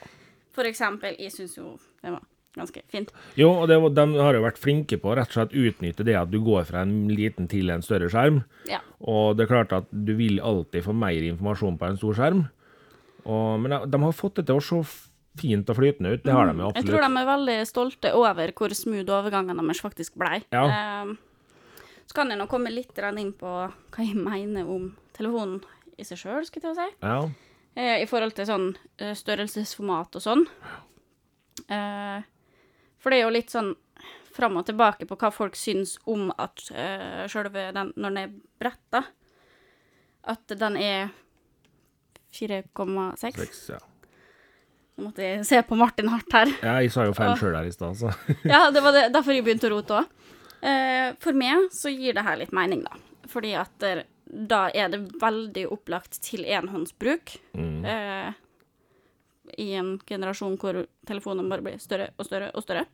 For 0.54 0.68
eksempel, 0.70 1.16
jeg 1.18 1.32
syns 1.34 1.56
jo 1.58 1.80
det 2.04 2.12
var 2.14 2.22
ganske 2.58 2.82
fint. 2.92 3.12
Jo, 3.40 3.50
og 3.64 3.68
det, 3.72 3.78
de 3.98 4.06
har 4.22 4.36
jo 4.38 4.44
vært 4.44 4.60
flinke 4.62 4.98
på 5.02 5.10
å 5.12 5.16
rett 5.18 5.32
og 5.32 5.38
slett 5.40 5.56
utnytte 5.58 6.06
det 6.06 6.16
at 6.20 6.30
du 6.32 6.40
går 6.46 6.68
fra 6.70 6.84
en 6.86 7.08
liten 7.10 7.48
til 7.52 7.72
en 7.74 7.82
større 7.86 8.10
skjerm. 8.14 8.44
Ja. 8.70 8.82
Og 9.02 9.38
det 9.38 9.48
er 9.48 9.54
klart 9.56 9.74
at 9.74 9.90
du 9.92 10.14
vil 10.20 10.38
alltid 10.44 10.86
få 10.86 10.94
mer 10.94 11.26
informasjon 11.32 11.80
på 11.82 11.90
en 11.90 11.98
stor 11.98 12.20
skjerm. 12.20 12.44
Og, 13.24 13.60
men 13.64 13.74
de- 13.90 14.04
har 14.04 14.16
fått 14.16 14.36
det 14.42 14.46
til 14.50 14.60
å 14.60 14.64
se 14.64 14.82
fint 15.40 15.70
og 15.72 15.78
flytende 15.80 16.12
ut. 16.14 16.24
Det 16.24 16.34
har 16.36 16.46
de 16.46 16.54
jo 16.60 16.68
absolutt. 16.70 16.78
Jeg 16.84 16.90
tror 16.92 17.06
de 17.08 17.22
er 17.22 17.30
veldig 17.32 17.60
stolte 17.66 18.12
over 18.14 18.52
hvor 18.54 18.76
smooth 18.78 19.10
overgangen 19.18 19.58
deres 19.58 19.82
faktisk 19.82 20.18
blei. 20.22 20.44
Ja. 20.54 20.66
Ehm, 20.70 21.16
så 22.06 22.20
kan 22.20 22.30
jeg 22.30 22.38
nå 22.38 22.46
komme 22.52 22.70
litt 22.70 22.94
inn 23.00 23.34
på 23.34 23.48
hva 23.48 24.04
jeg 24.06 24.20
mener 24.20 24.68
om 24.70 24.92
telefonen 25.18 25.64
i 25.98 26.04
seg 26.06 26.18
sjøl, 26.22 26.46
skal 26.46 26.62
jeg 26.62 26.68
til 26.68 26.74
å 26.74 26.78
si. 26.78 26.90
Ja. 27.02 27.18
Eh, 27.76 28.04
I 28.04 28.06
forhold 28.06 28.36
til 28.38 28.46
sånn 28.46 28.68
eh, 29.00 29.16
størrelsesformat 29.18 30.20
og 30.20 30.22
sånn. 30.22 30.46
Eh, 31.70 32.22
for 33.04 33.12
det 33.12 33.20
er 33.20 33.28
jo 33.28 33.34
litt 33.36 33.52
sånn 33.54 33.74
fram 34.34 34.58
og 34.58 34.66
tilbake 34.66 35.06
på 35.06 35.18
hva 35.20 35.30
folk 35.34 35.58
syns 35.60 35.98
om 36.10 36.32
at 36.42 36.64
uh, 36.74 37.24
sjølve 37.30 37.68
den, 37.76 37.92
når 37.94 38.16
den 38.16 38.22
er 38.24 38.32
bretta, 38.62 39.04
at 40.34 40.56
den 40.58 40.78
er 40.80 41.12
4,6. 42.34 43.20
Seks, 43.22 43.66
ja. 43.76 43.82
Nå 44.94 45.08
måtte 45.10 45.26
jeg 45.26 45.46
se 45.50 45.60
på 45.66 45.78
Martin 45.78 46.10
hardt 46.14 46.34
her. 46.34 46.52
ja, 46.62 46.78
jeg 46.82 46.94
sa 46.94 47.06
jo 47.08 47.16
feil 47.18 47.36
sjøl 47.38 47.58
her 47.58 47.70
i 47.70 47.74
stad, 47.74 47.98
så. 48.00 48.14
Ja, 48.54 48.68
det 48.74 48.82
var 48.86 48.96
det, 48.96 49.08
derfor 49.14 49.36
jeg 49.36 49.46
begynte 49.46 49.70
å 49.70 49.76
rote 49.76 50.02
òg. 50.02 50.20
Uh, 50.64 51.12
for 51.22 51.36
meg 51.36 51.70
så 51.76 51.92
gir 51.92 52.16
det 52.16 52.26
her 52.26 52.40
litt 52.40 52.54
mening, 52.56 52.86
da. 52.88 52.98
Fordi 53.30 53.54
at 53.60 53.74
der, 53.82 54.06
da 54.26 54.68
er 54.74 54.92
det 54.94 55.02
veldig 55.22 55.68
opplagt 55.74 56.22
til 56.26 56.46
enhåndsbruk. 56.46 57.36
Mm. 57.58 57.86
Eh, 57.86 58.43
I 59.58 59.74
en 59.80 59.96
generasjon 60.08 60.58
hvor 60.62 60.84
telefonen 61.08 61.50
bare 61.52 61.66
blir 61.66 61.82
større 61.82 62.12
og 62.18 62.28
større 62.28 62.52
og 62.54 62.66
større. 62.66 62.86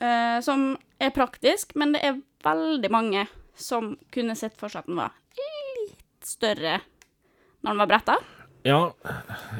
Uh, 0.00 0.40
som 0.40 0.72
er 1.00 1.12
praktisk, 1.12 1.74
men 1.76 1.92
det 1.92 2.00
er 2.04 2.20
veldig 2.44 2.90
mange 2.92 3.26
som 3.54 3.94
kunne 4.12 4.36
sett 4.38 4.56
for 4.56 4.72
seg 4.72 4.84
at 4.84 4.88
den 4.88 5.00
var 5.00 5.16
litt 5.36 6.28
større 6.28 6.78
når 7.60 7.72
den 7.72 7.82
var 7.82 7.90
bretta. 7.90 8.16
Ja, 8.62 8.94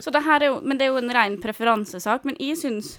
Så 0.00 0.10
det 0.12 0.24
her 0.24 0.42
er 0.42 0.52
jo, 0.52 0.60
men 0.60 0.78
det 0.78 0.86
er 0.86 0.92
jo 0.92 1.00
en 1.00 1.12
ren 1.12 1.38
preferansesak. 1.40 2.24
Men 2.28 2.36
jeg 2.40 2.58
syns 2.60 2.98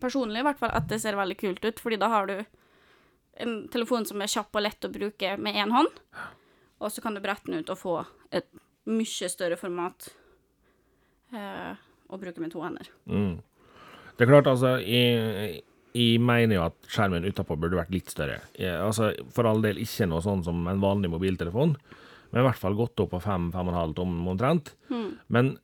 personlig 0.00 0.40
i 0.40 0.46
hvert 0.46 0.60
fall 0.60 0.72
at 0.76 0.88
det 0.88 1.00
ser 1.02 1.18
veldig 1.18 1.36
kult 1.40 1.64
ut, 1.64 1.80
fordi 1.80 1.98
da 2.00 2.08
har 2.12 2.28
du 2.28 2.38
en 3.40 3.56
telefon 3.72 4.06
som 4.08 4.20
er 4.20 4.30
kjapp 4.32 4.56
og 4.56 4.64
lett 4.64 4.84
å 4.84 4.92
bruke 4.92 5.34
med 5.40 5.56
én 5.56 5.72
hånd, 5.72 5.92
og 6.80 6.92
så 6.92 7.04
kan 7.04 7.16
du 7.16 7.22
brette 7.24 7.48
den 7.48 7.60
ut 7.60 7.72
og 7.72 7.80
få 7.80 7.94
et 8.32 8.48
mye 8.88 9.28
større 9.32 9.58
format 9.60 10.08
eh, 11.36 11.72
å 12.10 12.18
bruke 12.20 12.42
med 12.42 12.52
to 12.52 12.62
hender. 12.64 12.90
Det 13.06 14.26
er 14.26 14.30
klart, 14.30 14.50
altså, 14.50 14.74
jeg, 14.84 15.62
jeg 15.96 16.20
mener 16.20 16.58
jo 16.58 16.66
at 16.66 16.92
skjermen 16.92 17.26
utapå 17.28 17.56
burde 17.56 17.78
vært 17.78 17.94
litt 17.94 18.12
større. 18.12 18.40
Jeg, 18.58 18.74
altså, 18.76 19.12
for 19.34 19.48
all 19.48 19.62
del 19.64 19.80
ikke 19.82 20.08
noe 20.10 20.22
sånn 20.24 20.44
som 20.46 20.66
en 20.70 20.82
vanlig 20.82 21.12
mobiltelefon, 21.12 21.76
men 22.30 22.42
i 22.42 22.46
hvert 22.46 22.60
fall 22.60 22.76
gått 22.78 23.00
opp 23.02 23.14
på 23.14 23.22
5-5,5 23.24 23.94
tom 23.98 24.18
omtrent. 24.30 24.74
Men 25.32 25.54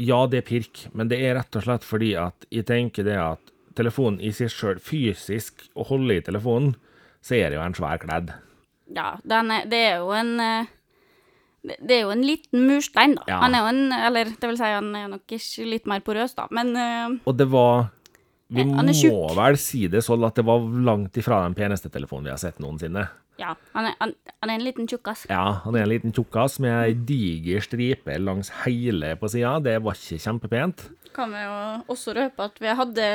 ja, 0.00 0.18
det 0.28 0.42
er 0.42 0.48
pirk, 0.48 0.86
men 0.96 1.08
det 1.12 1.20
er 1.24 1.38
rett 1.38 1.56
og 1.56 1.64
slett 1.64 1.86
fordi 1.86 2.14
at 2.20 2.46
jeg 2.52 2.66
tenker 2.68 3.06
det 3.06 3.16
at 3.20 3.54
telefonen 3.76 4.20
i 4.24 4.32
seg 4.32 4.52
sjøl, 4.52 4.80
fysisk, 4.82 5.66
å 5.76 5.86
holde 5.88 6.18
i 6.18 6.24
telefonen, 6.24 6.74
så 7.24 7.36
er 7.38 7.50
det 7.50 7.58
jo 7.58 7.64
en 7.64 7.76
svær 7.76 8.00
kledd. 8.00 8.32
Ja, 8.94 9.16
den 9.26 9.50
er, 9.50 9.66
det 9.68 9.80
er 9.88 9.96
jo 10.04 10.12
en 10.14 10.36
eh, 10.40 10.68
det 11.66 11.98
er 11.98 12.02
jo 12.04 12.14
en 12.14 12.24
liten 12.26 12.64
murstein, 12.68 13.16
da. 13.18 13.26
Ja. 13.30 13.40
Han 13.42 13.54
er 13.56 13.64
jo 13.64 13.68
en 13.72 13.92
Eller 13.96 14.30
det 14.32 14.48
vil 14.50 14.58
si, 14.58 14.70
han 14.70 14.94
er 14.94 15.10
nok 15.12 15.36
ikke 15.36 15.66
litt 15.68 15.86
mer 15.90 16.02
porøs, 16.06 16.36
da, 16.38 16.46
men 16.54 16.72
uh, 16.78 17.14
Og 17.26 17.36
det 17.38 17.48
var 17.52 17.88
Vi 18.48 18.64
må 18.64 19.20
vel 19.34 19.56
si 19.58 19.86
det 19.90 20.04
sånn 20.06 20.24
at 20.26 20.36
det 20.38 20.44
var 20.46 20.62
langt 20.62 21.16
ifra 21.18 21.42
den 21.44 21.56
peneste 21.58 21.90
telefonen 21.90 22.28
vi 22.28 22.34
har 22.34 22.42
sett 22.42 22.60
noensinne. 22.62 23.08
ja. 23.42 23.56
Han 23.74 23.88
er, 23.90 23.96
han, 23.98 24.12
han 24.40 24.52
er 24.52 24.60
en 24.60 24.64
liten 24.64 24.86
tjukkas. 24.88 25.26
Ja, 25.28 25.60
han 25.64 25.74
er 25.74 25.82
en 25.82 25.90
liten 25.90 26.14
tjukkas 26.14 26.60
med 26.62 26.76
ei 26.76 26.94
diger 27.08 27.64
stripe 27.64 28.14
langs 28.22 28.52
hele 28.62 29.16
på 29.18 29.28
sida. 29.32 29.56
Det 29.64 29.74
var 29.82 29.98
ikke 29.98 30.22
kjempepent. 30.22 30.86
Kan 31.16 31.32
vi 31.34 31.42
jo 31.42 31.56
også 31.92 32.14
røpe 32.16 32.46
at 32.46 32.58
vi 32.60 32.76
hadde 32.76 33.08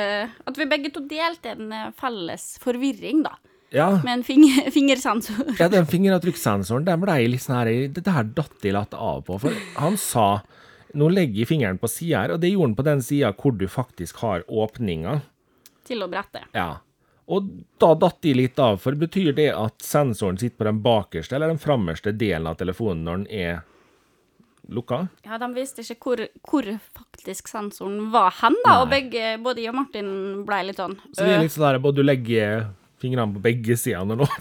At 0.46 0.56
vi 0.58 0.68
begge 0.68 0.90
to 0.92 1.04
delte 1.06 1.54
en 1.54 1.72
eh, 1.72 1.90
felles 1.98 2.46
forvirring, 2.62 3.24
da. 3.24 3.36
Ja, 3.72 3.88
Med 4.04 4.12
en 4.18 4.24
finger, 4.24 4.70
fingersensor. 4.76 5.54
ja 5.58 5.68
den 5.72 5.86
fingeravtrykkssensoren 5.88 6.84
den 6.84 7.00
ble 7.00 7.14
litt 7.32 7.40
sånn 7.44 7.56
her 7.62 7.70
Det 7.88 8.04
der 8.04 8.26
datt 8.36 8.66
jeg 8.66 8.74
latt 8.76 8.92
av 8.94 9.22
på. 9.26 9.38
For 9.40 9.56
han 9.80 9.96
sa 10.00 10.42
nå 10.92 11.06
legger 11.08 11.40
jeg 11.40 11.48
fingeren 11.48 11.78
på 11.80 11.88
sida 11.88 12.20
her, 12.20 12.34
og 12.34 12.40
det 12.42 12.50
gjorde 12.52 12.68
han 12.68 12.74
på 12.76 12.84
den 12.84 13.00
sida 13.00 13.30
hvor 13.32 13.54
du 13.56 13.64
faktisk 13.70 14.18
har 14.20 14.42
åpninga. 14.44 15.22
til 15.88 16.02
å 16.04 16.08
brette. 16.12 16.42
Ja. 16.52 16.82
Og 17.32 17.46
da 17.80 17.94
datt 17.96 18.18
de 18.20 18.34
litt 18.36 18.58
av, 18.60 18.76
for 18.82 18.92
betyr 18.98 19.32
det 19.32 19.48
at 19.56 19.80
sensoren 19.82 20.36
sitter 20.38 20.58
på 20.60 20.66
den 20.68 20.82
bakerste 20.84 21.34
eller 21.38 21.48
den 21.48 21.58
framerste 21.62 22.12
delen 22.12 22.46
av 22.50 22.58
telefonen 22.60 23.04
når 23.08 23.22
den 23.22 23.26
er 23.32 23.62
lukka? 24.68 25.08
Ja, 25.24 25.38
de 25.40 25.48
visste 25.56 25.82
ikke 25.82 25.96
hvor, 26.12 26.22
hvor 26.44 26.68
faktisk 26.98 27.48
sensoren 27.48 28.10
var 28.12 28.34
hen, 28.42 28.56
da. 28.66 28.76
Og 28.82 28.90
begge, 28.92 29.38
både 29.42 29.64
jeg 29.64 29.72
og 29.72 29.78
Martin 29.80 30.12
ble 30.46 30.60
litt 30.68 30.80
sånn 30.82 30.98
Så 31.12 31.22
det 31.24 31.30
er 31.32 31.38
øh, 31.40 31.44
litt 31.46 31.56
sånn 31.56 31.66
der, 31.70 31.80
både 31.82 32.02
du 32.02 32.06
legger 32.06 32.68
fingrene 33.02 33.34
på 33.34 33.42
begge 33.44 33.76
sider 33.80 34.16
nå. 34.16 34.26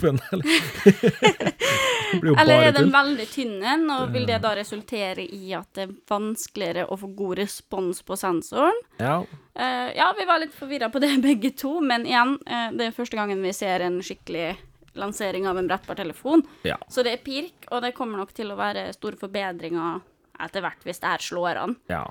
er 2.12 2.42
eller? 2.44 2.64
er 2.68 2.76
den 2.76 2.92
veldig 2.94 3.28
tynn 3.32 3.62
en, 3.64 3.86
og 3.94 4.12
vil 4.14 4.28
det 4.30 4.42
da 4.44 4.54
resultere 4.58 5.26
i 5.26 5.54
at 5.58 5.70
det 5.78 5.88
er 5.88 5.94
vanskeligere 6.12 6.88
å 6.88 6.98
få 7.00 7.12
god 7.18 7.42
respons 7.42 8.02
på 8.06 8.18
sensoren? 8.20 8.82
Ja. 9.02 9.22
Uh, 9.58 9.90
ja, 9.98 10.12
vi 10.18 10.28
var 10.30 10.42
litt 10.44 10.56
forvirra 10.56 10.92
på 10.94 11.02
det 11.04 11.14
begge 11.28 11.54
to, 11.58 11.80
men 11.84 12.06
igjen, 12.10 12.38
uh, 12.48 12.70
det 12.76 12.90
er 12.90 12.98
første 12.98 13.20
gangen 13.20 13.44
vi 13.44 13.54
ser 13.56 13.86
en 13.86 14.02
skikkelig 14.06 14.54
lansering 15.00 15.48
av 15.48 15.60
en 15.60 15.68
brettbar 15.68 15.96
telefon. 15.96 16.44
ja. 16.68 16.78
Så 16.92 17.04
det 17.08 17.16
er 17.16 17.24
pirk, 17.24 17.68
og 17.72 17.82
det 17.86 17.94
kommer 17.96 18.20
nok 18.20 18.34
til 18.36 18.52
å 18.52 18.60
være 18.60 18.90
store 18.98 19.20
forbedringer 19.20 20.02
etter 20.42 20.64
hvert 20.66 20.84
hvis 20.84 21.00
det 21.00 21.14
her 21.14 21.24
slår 21.24 21.60
an. 21.62 21.78
Ja. 21.92 22.04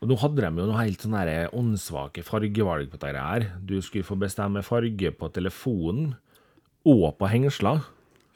Og 0.00 0.08
nå 0.08 0.16
hadde 0.16 0.40
de 0.40 0.48
jo 0.62 0.66
noe 0.70 0.78
helt 0.80 1.02
sånn 1.04 1.16
åndssvake 1.60 2.22
fargevalg 2.24 2.88
på 2.88 2.96
dette 3.02 3.20
her. 3.20 3.44
Du 3.60 3.74
skulle 3.84 4.06
få 4.06 4.16
bestemme 4.16 4.62
farge 4.64 5.10
på 5.12 5.28
telefonen 5.36 6.14
og 6.88 7.18
på 7.20 7.28
hengsler. 7.28 7.82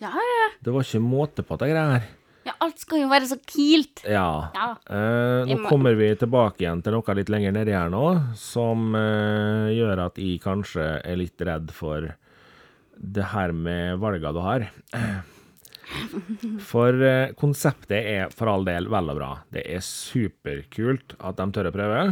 Ja, 0.02 0.10
ja, 0.12 0.48
Det 0.60 0.72
var 0.74 0.84
ikke 0.84 1.00
måte 1.00 1.42
på 1.46 1.56
dette 1.56 1.72
her. 1.80 2.04
ja, 2.44 2.52
alt 2.60 2.78
skal 2.78 3.00
jo 3.00 3.08
være 3.08 3.24
så 3.30 3.38
kilt. 3.48 4.02
Ja. 4.04 4.50
Ja. 4.54 4.66
Eh, 4.90 5.46
nå 5.48 5.56
må- 5.62 5.68
kommer 5.70 5.94
vi 5.96 6.10
tilbake 6.14 6.60
igjen 6.60 6.82
til 6.84 6.92
noe 6.92 7.14
litt 7.16 7.30
lenger 7.32 7.52
nedi 7.52 7.72
her 7.72 7.88
nå, 7.88 8.34
som 8.36 8.94
eh, 8.94 9.72
gjør 9.72 10.04
at 10.06 10.16
jeg 10.20 10.42
kanskje 10.44 11.00
er 11.02 11.16
litt 11.16 11.40
redd 11.40 11.70
for 11.72 12.14
det 13.00 13.24
her 13.32 13.52
med 13.52 13.98
valga 13.98 14.32
du 14.34 14.40
har. 14.40 14.68
For 16.64 17.00
eh, 17.04 17.32
konseptet 17.38 17.96
er 17.98 18.34
for 18.34 18.50
all 18.50 18.66
del 18.66 18.88
vel 18.92 19.12
og 19.12 19.18
bra. 19.18 19.30
Det 19.52 19.64
er 19.68 19.84
superkult 19.84 21.16
at 21.20 21.40
de 21.40 21.48
tør 21.54 21.70
å 21.70 21.74
prøve. 21.74 22.04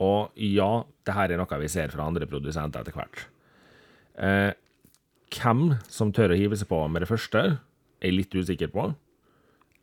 Og 0.00 0.40
ja, 0.40 0.70
det 1.06 1.16
her 1.16 1.32
er 1.32 1.40
noe 1.40 1.60
vi 1.60 1.70
ser 1.72 1.92
fra 1.92 2.06
andre 2.08 2.28
produsenter 2.28 2.82
etter 2.82 2.96
hvert. 2.96 3.24
Eh, 4.20 4.52
hvem 5.30 5.76
som 5.88 6.12
tør 6.12 6.34
å 6.34 6.38
hive 6.38 6.58
seg 6.58 6.70
på 6.70 6.80
med 6.90 7.04
det 7.04 7.10
første, 7.10 7.44
er 8.00 8.08
jeg 8.08 8.16
litt 8.16 8.36
usikker 8.36 8.72
på. 8.72 8.90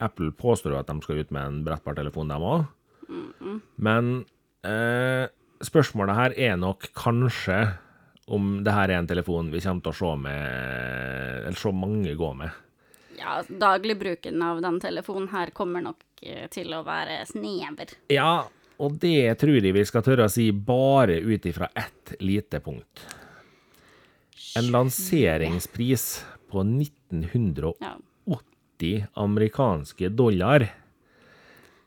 Apple 0.04 0.34
påstår 0.38 0.76
jo 0.76 0.80
at 0.82 0.90
de 0.90 1.02
skal 1.02 1.22
ut 1.24 1.34
med 1.34 1.44
en 1.44 1.60
brettbar 1.66 1.98
telefon, 1.98 2.30
dem 2.30 2.46
òg. 2.46 2.68
Men 3.82 4.14
eh, 4.68 5.26
spørsmålet 5.66 6.18
her 6.18 6.38
er 6.50 6.58
nok 6.60 6.90
kanskje 6.98 7.62
om 8.28 8.58
det 8.66 8.74
her 8.76 8.92
er 8.92 9.00
en 9.00 9.08
telefon 9.08 9.54
vi 9.54 9.62
kommer 9.64 9.86
til 9.86 9.94
å 9.94 9.98
se 10.02 10.10
med 10.20 11.46
Eller 11.48 11.60
se 11.62 11.72
mange 11.72 12.16
gå 12.20 12.32
med. 12.36 12.52
Ja, 13.18 13.42
dagligbruken 13.50 14.42
av 14.46 14.62
den 14.62 14.80
telefonen 14.84 15.30
her 15.32 15.50
kommer 15.58 15.82
nok 15.82 16.04
eh, 16.22 16.46
til 16.54 16.74
å 16.78 16.84
være 16.86 17.24
snever. 17.30 17.96
Ja, 18.14 18.48
og 18.78 19.00
det 19.02 19.40
tror 19.42 19.58
jeg 19.58 19.74
vi 19.74 19.86
skal 19.90 20.06
tørre 20.06 20.28
å 20.28 20.32
si 20.32 20.52
bare 20.52 21.18
ut 21.26 21.46
ifra 21.50 21.70
ett 21.74 22.14
lite 22.22 22.60
punkt. 22.62 23.06
En 24.58 24.70
lanseringspris 24.74 26.06
på 26.52 26.62
1980 26.64 27.74
Ja. 27.82 29.08
amerikanske 29.18 30.10
dollar. 30.14 30.68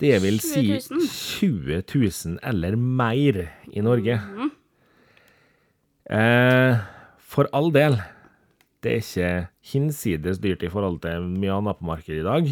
Det 0.01 0.19
vil 0.23 0.41
si 0.43 0.65
20 0.81 0.91
000. 0.91 1.07
20 1.07 1.83
000 2.35 2.39
eller 2.43 2.75
mer 2.77 3.39
i 3.71 3.83
Norge. 3.85 4.17
Eh, 6.11 6.77
for 7.21 7.47
all 7.53 7.71
del, 7.73 8.01
det 8.85 8.93
er 8.93 9.05
ikke 9.05 9.31
hinsides 9.73 10.41
dyrt 10.41 10.65
i 10.65 10.73
forhold 10.73 11.01
til 11.05 11.27
mye 11.37 11.53
annet 11.59 11.81
på 11.81 11.89
markedet 11.91 12.23
i 12.23 12.27
dag. 12.27 12.51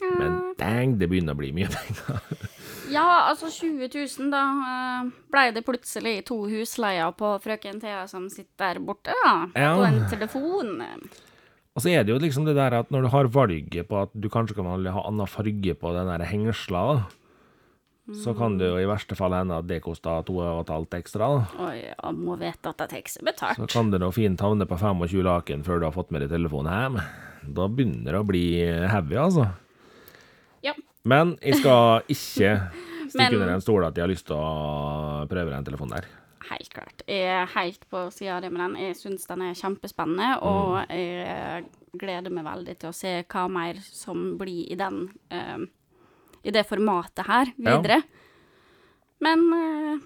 Men 0.00 0.34
dang, 0.60 0.96
det 1.00 1.08
begynner 1.08 1.36
å 1.36 1.40
bli 1.40 1.52
mye 1.56 1.72
penger. 1.72 2.22
Ja, 2.86 3.26
altså 3.26 3.48
20 3.50 3.88
000, 3.90 4.28
da 4.30 4.42
blei 5.32 5.48
ble 5.48 5.54
det 5.56 5.64
plutselig 5.66 6.20
to 6.28 6.36
husleier 6.46 7.10
på 7.18 7.32
frøken 7.42 7.80
Thea 7.82 8.04
som 8.06 8.28
sitter 8.30 8.76
der 8.76 8.78
borte, 8.78 9.16
da. 9.24 9.32
Ja. 9.58 9.72
På 9.74 9.88
en 9.88 10.04
telefon. 10.06 10.76
Og 11.74 11.82
så 11.82 11.90
er 11.90 12.06
det 12.06 12.14
jo 12.14 12.20
liksom 12.22 12.46
det 12.46 12.54
der 12.54 12.78
at 12.78 12.92
når 12.94 13.08
du 13.08 13.10
har 13.10 13.32
valget 13.34 13.88
på 13.90 14.04
at 14.04 14.14
du 14.14 14.30
kanskje 14.30 14.54
kan 14.54 14.70
ha 14.70 15.02
annen 15.02 15.26
farge 15.26 15.74
på 15.74 15.94
den 15.96 16.12
der 16.12 16.24
hengsla, 16.30 16.84
så 18.14 18.34
kan 18.38 18.54
det 18.58 18.68
jo 18.70 18.76
i 18.78 18.86
verste 18.86 19.16
fall 19.18 19.34
hende 19.34 19.56
at 19.58 19.66
det 19.66 19.80
koster 19.82 20.22
to 20.26 20.36
og 20.38 20.60
et 20.62 20.68
halvt 20.70 20.94
ekstra. 21.00 21.26
da. 21.26 21.64
Oi, 21.66 21.78
jeg 21.88 22.14
må 22.14 22.36
vite 22.38 22.70
at 22.70 22.78
det 22.84 23.00
er 23.00 23.24
betalt. 23.26 23.58
Så 23.58 23.66
kan 23.72 23.90
det 23.90 23.98
nå 24.00 24.12
fint 24.14 24.40
havne 24.40 24.66
på 24.68 24.78
25 24.78 25.24
laken 25.26 25.64
før 25.66 25.80
du 25.80 25.86
har 25.88 25.94
fått 25.96 26.12
med 26.14 26.22
deg 26.22 26.30
telefonen 26.30 26.70
hjem. 26.70 27.00
Da 27.56 27.66
begynner 27.66 28.12
det 28.14 28.20
å 28.22 28.26
bli 28.26 28.44
heavy, 28.62 29.16
altså. 29.18 29.48
Ja. 30.62 30.74
Men 31.06 31.36
jeg 31.42 31.58
skal 31.62 32.02
ikke 32.06 32.52
stikke 33.10 33.18
Men- 33.24 33.40
under 33.40 33.54
en 33.56 33.64
stol 33.64 33.84
at 33.88 33.96
jeg 33.98 34.06
har 34.06 34.12
lyst 34.14 34.26
til 34.30 34.38
å 34.38 35.26
prøve 35.30 35.50
den 35.54 35.66
telefonen 35.66 35.98
der. 35.98 36.06
Helt 36.46 36.70
klart. 36.70 37.02
Jeg 37.10 37.26
er 37.26 37.48
helt 37.56 37.88
på 37.90 38.04
sida 38.14 38.36
av 38.36 38.42
det 38.44 38.52
med 38.54 38.60
den. 38.62 38.76
Jeg 38.86 38.94
syns 39.00 39.26
den 39.26 39.42
er 39.48 39.56
kjempespennende, 39.58 40.28
og 40.46 40.76
jeg 40.94 41.64
gleder 41.98 42.30
meg 42.30 42.46
veldig 42.46 42.76
til 42.78 42.92
å 42.92 42.94
se 42.94 43.16
hva 43.26 43.48
mer 43.50 43.80
som 43.82 44.36
blir 44.38 44.68
i 44.70 44.76
den 44.78 45.08
eh, 45.34 45.64
I 46.46 46.52
det 46.54 46.66
formatet 46.68 47.26
her 47.26 47.50
Ja. 47.58 47.76
videre. 47.76 48.02
Men 49.24 49.46
eh, 49.56 49.98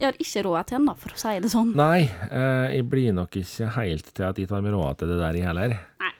jeg 0.00 0.06
har 0.10 0.18
ikke 0.20 0.42
råd 0.46 0.66
til 0.68 0.78
den, 0.78 0.86
da, 0.88 0.94
for 1.00 1.12
å 1.16 1.18
si 1.20 1.32
det 1.44 1.50
sånn. 1.52 1.74
Nei, 1.76 2.02
eh, 2.30 2.66
jeg 2.76 2.86
blir 2.88 3.12
nok 3.16 3.36
ikke 3.40 3.70
helt 3.76 4.10
til 4.16 4.24
at 4.28 4.38
jeg 4.40 4.48
tar 4.48 4.62
meg 4.64 4.72
råd 4.76 5.00
til 5.02 5.10
det 5.12 5.18
der, 5.20 5.38
jeg 5.40 5.48
heller. 5.48 5.74
Nei. 6.00 6.12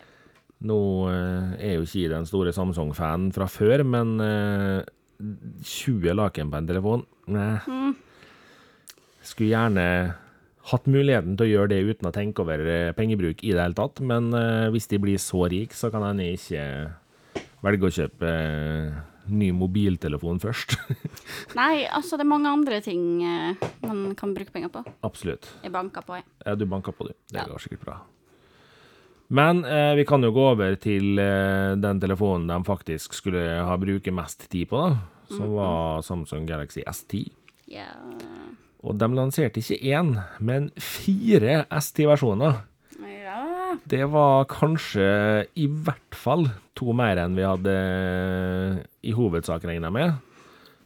Nå 0.69 0.79
eh, 1.09 1.53
er 1.71 1.75
jo 1.79 1.85
ikke 1.87 2.03
jeg 2.03 2.11
den 2.13 2.27
store 2.29 2.53
Samsung-fanen 2.53 3.31
fra 3.33 3.47
før, 3.49 3.85
men 3.89 4.17
eh, 4.21 4.83
20 5.65 6.15
laken 6.17 6.51
på 6.53 6.57
en 6.61 6.69
telefon 6.69 7.03
Nei. 7.29 7.59
Mm. 7.69 7.95
Skulle 9.21 9.51
gjerne 9.53 9.87
hatt 10.71 10.87
muligheten 10.89 11.37
til 11.37 11.45
å 11.47 11.51
gjøre 11.51 11.71
det 11.75 11.81
uten 11.91 12.09
å 12.09 12.13
tenke 12.15 12.41
over 12.45 12.63
pengebruk 12.97 13.43
i 13.45 13.53
det 13.53 13.61
hele 13.61 13.77
tatt, 13.77 14.01
men 14.05 14.29
hvis 14.73 14.89
de 14.91 14.99
blir 15.01 15.21
så 15.21 15.45
rik, 15.53 15.73
så 15.77 15.91
kan 15.93 16.05
jeg 16.21 16.39
ikke 16.39 16.65
velge 17.65 17.89
å 17.89 17.93
kjøpe 17.97 18.33
ny 19.33 19.51
mobiltelefon 19.57 20.41
først. 20.43 20.77
Nei, 21.59 21.85
altså, 21.89 22.17
det 22.19 22.25
er 22.27 22.31
mange 22.33 22.51
andre 22.53 22.81
ting 22.85 23.03
eh, 23.25 23.67
man 23.87 24.15
kan 24.19 24.35
bruke 24.37 24.53
penger 24.55 24.73
på. 24.75 24.85
Absolutt. 25.07 25.49
Jeg 25.65 25.73
banker 25.75 26.03
på, 26.07 26.17
jeg. 26.21 26.25
Ja, 26.47 26.55
du 26.59 26.67
banker 26.71 26.93
på, 26.97 27.07
du. 27.11 27.15
Det 27.31 27.41
Ja. 27.43 27.47
går 27.51 27.63
sikkert 27.67 27.85
bra. 27.87 27.99
Men 29.31 29.65
eh, 29.65 29.95
vi 29.95 30.05
kan 30.05 30.23
jo 30.27 30.33
gå 30.35 30.47
over 30.53 30.75
til 30.83 31.19
eh, 31.23 31.77
den 31.79 32.01
telefonen 32.03 32.49
de 32.51 32.57
faktisk 32.67 33.15
skulle 33.15 33.45
ha 33.63 33.77
bruke 33.79 34.11
mest 34.15 34.49
tid 34.51 34.69
på, 34.73 34.81
da. 34.89 34.97
Som 35.31 35.53
var 35.55 36.01
Samsung 36.03 36.49
Galaxy 36.49 36.83
S10. 36.83 37.29
Ja. 37.71 37.87
Og 38.83 38.97
de 38.99 39.07
lanserte 39.15 39.61
ikke 39.63 39.77
én, 39.93 40.17
men 40.43 40.71
fire 40.83 41.61
S10-versjoner. 41.71 42.65
Ja. 43.71 43.77
Det 43.91 44.03
var 44.13 44.45
kanskje 44.51 45.07
i 45.59 45.69
hvert 45.71 46.17
fall 46.19 46.49
to 46.79 46.93
mer 46.97 47.21
enn 47.23 47.37
vi 47.39 47.47
hadde 47.47 47.77
i 49.07 49.15
hovedsak 49.17 49.65
regna 49.69 49.91
med. 49.95 50.19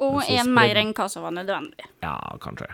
Og 0.03 0.23
én 0.26 0.50
mer 0.50 0.76
enn 0.81 0.93
hva 0.97 1.07
som 1.11 1.23
var 1.25 1.35
nødvendig. 1.37 1.87
Ja, 2.03 2.17
kanskje. 2.43 2.69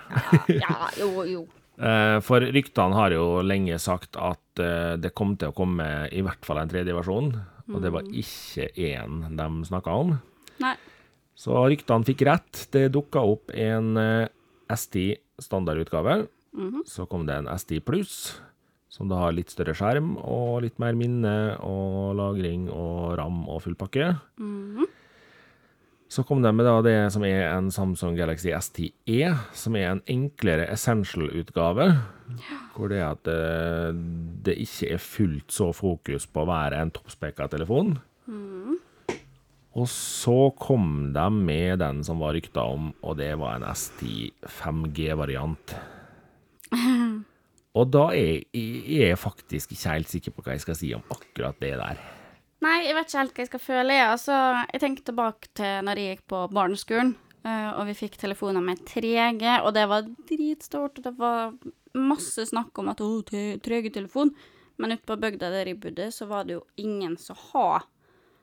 Ja, 0.58 0.90
jo, 1.00 1.24
jo. 1.28 1.46
Eh, 1.80 2.18
For 2.20 2.44
ryktene 2.44 2.92
har 2.92 3.14
jo 3.14 3.38
lenge 3.40 3.78
sagt 3.80 4.12
at 4.20 4.60
eh, 4.60 4.98
det 5.00 5.14
kom 5.16 5.30
til 5.40 5.48
å 5.48 5.54
komme 5.56 5.86
i 6.12 6.20
hvert 6.20 6.44
fall 6.44 6.58
en 6.60 6.68
tredje 6.68 6.92
versjon, 6.92 7.30
og 7.72 7.78
det 7.80 7.92
var 7.94 8.04
ikke 8.12 8.66
én 8.76 9.22
de 9.38 9.46
snakka 9.64 9.94
om. 10.02 10.10
Nei. 10.60 10.74
Så 11.40 11.56
ryktene 11.72 12.04
fikk 12.04 12.26
rett. 12.28 12.66
Det 12.76 12.90
dukka 12.92 13.22
opp 13.24 13.48
en 13.56 13.96
eh, 13.96 14.28
ST 14.76 14.98
standardutgave. 15.40 16.26
Så 16.84 17.08
kom 17.08 17.24
det 17.24 17.38
en 17.40 17.48
ST 17.56 17.78
pluss, 17.86 18.42
som 18.90 19.10
da 19.10 19.20
har 19.22 19.34
litt 19.36 19.52
større 19.52 19.74
skjerm 19.78 20.16
og 20.18 20.64
litt 20.64 20.80
mer 20.82 20.96
minne 20.98 21.34
og 21.62 22.16
lagring 22.18 22.66
og 22.74 23.14
ram 23.20 23.44
og 23.46 23.62
full 23.64 23.78
pakke. 23.78 24.16
Så 26.10 26.24
kom 26.26 26.42
de 26.42 26.50
med 26.50 26.66
da 26.66 26.80
det 26.82 26.96
som 27.14 27.22
er 27.22 27.44
en 27.52 27.68
Samsung 27.70 28.16
Galaxy 28.18 28.50
S10e, 28.50 29.30
som 29.54 29.76
er 29.78 29.92
en 29.92 30.02
enklere 30.10 30.66
essential-utgave. 30.74 31.86
Hvor 32.74 32.90
det 32.90 32.98
er 32.98 33.12
at 33.12 33.22
det, 33.28 33.38
det 34.50 34.58
ikke 34.66 34.90
er 34.96 35.04
fullt 35.04 35.54
så 35.54 35.70
fokus 35.70 36.26
på 36.26 36.42
å 36.42 36.50
være 36.50 36.82
en 36.82 36.90
toppspekka 36.96 37.46
telefon. 37.54 37.94
Og 39.78 39.86
så 39.86 40.50
kom 40.58 41.12
de 41.14 41.30
med 41.30 41.78
den 41.78 42.02
som 42.02 42.18
var 42.18 42.34
rykta 42.34 42.66
om, 42.66 42.90
og 43.06 43.20
det 43.22 43.30
var 43.38 43.60
en 43.60 43.70
S10 43.70 44.50
5G-variant. 44.58 45.78
Og 47.78 47.90
da 47.94 48.08
er 48.16 48.40
jeg, 48.50 49.10
er 49.12 49.18
faktisk 49.20 49.74
ikke 49.74 49.92
helt 49.94 50.10
sikker 50.10 50.34
på 50.34 50.42
hva 50.42 50.56
jeg 50.56 50.64
skal 50.64 50.78
si 50.78 50.90
om 50.96 51.04
akkurat 51.12 51.58
det 51.62 51.76
der. 51.78 52.00
Nei, 52.60 52.76
jeg 52.84 52.96
vet 52.96 53.08
ikke 53.08 53.20
helt 53.20 53.34
hva 53.34 53.44
jeg 53.44 53.50
skal 53.50 53.62
føle. 53.64 53.96
jeg. 53.96 54.08
Altså, 54.10 54.38
jeg 54.72 54.82
tenker 54.82 55.06
tilbake 55.06 55.52
til 55.56 55.84
når 55.86 56.00
jeg 56.00 56.16
gikk 56.16 56.24
på 56.32 56.40
barneskolen, 56.52 57.12
eh, 57.44 57.68
og 57.70 57.86
vi 57.88 57.98
fikk 58.02 58.18
telefoner 58.20 58.64
med 58.64 58.82
3G, 58.90 59.54
og 59.62 59.70
det 59.76 59.86
var 59.92 60.08
dritstort. 60.28 60.98
og 60.98 61.06
Det 61.06 61.14
var 61.20 61.54
masse 61.94 62.48
snakk 62.50 62.82
om 62.82 62.90
at 62.92 63.00
å, 63.04 63.12
3G-telefon. 63.30 64.34
Men 64.80 64.96
ute 64.96 65.06
på 65.06 65.18
bygda 65.20 65.52
der 65.52 65.70
jeg 65.70 65.80
bodde, 65.80 66.10
så 66.12 66.26
var 66.26 66.48
det 66.48 66.58
jo 66.58 66.66
ingen 66.80 67.16
som 67.20 67.38
ha 67.52 67.82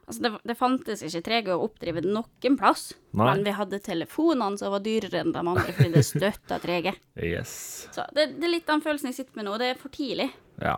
Altså, 0.08 0.24
det, 0.24 0.32
det 0.48 0.56
fantes 0.56 1.02
ikke 1.04 1.22
3G 1.26 1.52
å 1.52 1.64
oppdrive 1.66 2.02
noen 2.06 2.56
plass. 2.60 2.94
Nei. 3.12 3.28
Men 3.28 3.44
vi 3.44 3.56
hadde 3.58 3.82
telefonene 3.84 4.60
som 4.60 4.72
var 4.72 4.84
dyrere 4.86 5.20
enn 5.20 5.34
de 5.36 5.42
andre 5.42 5.74
fordi 5.74 5.92
det 5.98 6.04
støtta 6.08 6.62
3G. 6.64 6.94
Yes. 7.28 7.54
Så 7.92 8.06
det, 8.16 8.30
det 8.38 8.48
er 8.48 8.54
litt 8.54 8.70
den 8.70 8.84
følelsen 8.86 9.12
jeg 9.12 9.20
sitter 9.20 9.40
med 9.40 9.50
nå. 9.50 9.58
Det 9.60 9.74
er 9.74 9.82
for 9.82 9.92
tidlig. 9.92 10.30
Ja. 10.64 10.78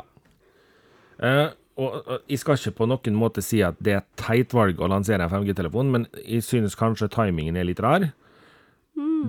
Eh, 1.21 1.49
og, 1.79 1.99
og 1.99 2.31
jeg 2.31 2.41
skal 2.41 2.57
ikke 2.57 2.79
på 2.81 2.87
noen 2.89 3.19
måte 3.19 3.43
si 3.45 3.61
at 3.63 3.77
det 3.83 3.93
er 3.93 4.01
et 4.01 4.09
teit 4.19 4.55
valg 4.57 4.81
å 4.81 4.89
lansere 4.89 5.23
en 5.27 5.31
5G-telefon, 5.31 5.93
men 5.93 6.07
jeg 6.23 6.43
synes 6.47 6.77
kanskje 6.79 7.11
timingen 7.13 7.59
er 7.59 7.69
litt 7.69 7.83
rar. 7.85 8.09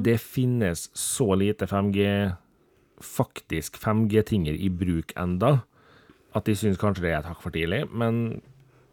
Det 0.01 0.17
finnes 0.21 0.89
så 0.97 1.35
lite 1.39 1.67
5G, 1.71 2.07
faktisk 3.01 3.77
5G-tinger 3.81 4.57
i 4.57 4.71
bruk 4.73 5.13
enda, 5.19 5.61
at 6.37 6.49
jeg 6.49 6.59
synes 6.61 6.81
kanskje 6.81 7.05
det 7.05 7.13
er 7.13 7.21
et 7.21 7.29
hakk 7.31 7.43
for 7.43 7.55
tidlig, 7.55 7.85
men 7.91 8.41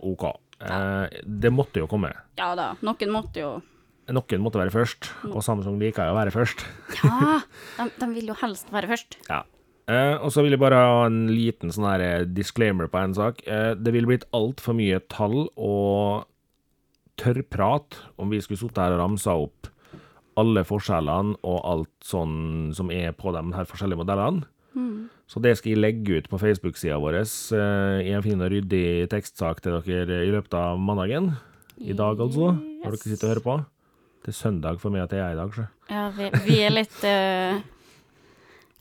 OK. 0.06 0.30
Eh, 0.64 1.20
det 1.24 1.52
måtte 1.54 1.84
jo 1.84 1.90
komme. 1.90 2.14
Ja 2.40 2.54
da, 2.58 2.72
noen 2.86 3.14
måtte 3.14 3.44
jo 3.44 3.58
Noen 4.08 4.40
måtte 4.40 4.56
være 4.62 4.72
først, 4.72 5.10
og 5.34 5.42
Samsung 5.44 5.82
liker 5.82 6.08
jo 6.08 6.14
å 6.14 6.16
være 6.16 6.32
først. 6.32 6.62
Ja, 7.02 7.42
de, 7.78 7.90
de 8.00 8.08
vil 8.14 8.30
jo 8.32 8.38
helst 8.40 8.70
være 8.72 8.88
først. 8.94 9.18
Ja. 9.28 9.42
Eh, 9.92 10.16
og 10.20 10.32
så 10.32 10.44
vil 10.44 10.56
jeg 10.56 10.62
bare 10.62 10.80
ha 10.80 11.02
en 11.10 11.26
liten 11.28 11.74
sånn 11.76 11.90
her 11.90 12.04
eh, 12.04 12.26
disclaimer 12.28 12.88
på 12.92 13.02
en 13.04 13.16
sak. 13.16 13.42
Eh, 13.44 13.74
det 13.76 13.92
ville 13.96 14.08
blitt 14.08 14.24
altfor 14.36 14.76
mye 14.80 15.02
tall 15.12 15.50
og 15.56 16.24
tørrprat 17.20 18.00
om 18.16 18.32
vi 18.32 18.40
skulle 18.44 18.60
sittet 18.62 18.80
her 18.84 18.96
og 18.96 19.02
ramsa 19.04 19.36
opp 19.44 19.72
alle 20.38 20.62
forskjellene 20.68 21.40
og 21.50 21.58
alt 21.66 22.06
sånn 22.06 22.74
som 22.78 22.92
er 22.94 23.16
på 23.18 23.34
de 23.34 23.44
her 23.56 23.68
forskjellige 23.70 24.04
modellene. 24.04 24.46
Så 25.28 25.42
det 25.44 25.58
skal 25.60 25.74
jeg 25.74 25.82
legge 25.82 26.20
ut 26.22 26.30
på 26.32 26.40
Facebook-sida 26.40 26.98
vår 27.04 27.20
eh, 27.20 28.08
i 28.08 28.14
en 28.16 28.24
fin 28.24 28.42
og 28.42 28.52
ryddig 28.54 29.08
tekstsak 29.12 29.60
til 29.64 29.80
dere 29.84 30.22
i 30.24 30.34
løpet 30.34 30.54
av 30.58 30.80
mandagen. 30.80 31.34
I 31.78 31.94
dag, 31.94 32.20
altså. 32.24 32.54
Når 32.58 32.94
dere 32.96 33.02
sitter 33.04 33.28
og 33.28 33.34
hører 33.36 33.46
på. 33.46 33.56
Det 34.26 34.32
er 34.34 34.38
søndag 34.38 34.80
for 34.82 34.94
meg 34.94 35.04
at 35.06 35.14
jeg 35.14 35.22
er 35.24 35.36
i 35.36 35.40
dag, 35.40 35.52
så. 35.54 35.66
Ja, 35.92 36.06
vi, 36.16 36.30
vi 36.48 36.56
er 36.66 36.74
litt 36.74 36.96
uh, 37.06 37.60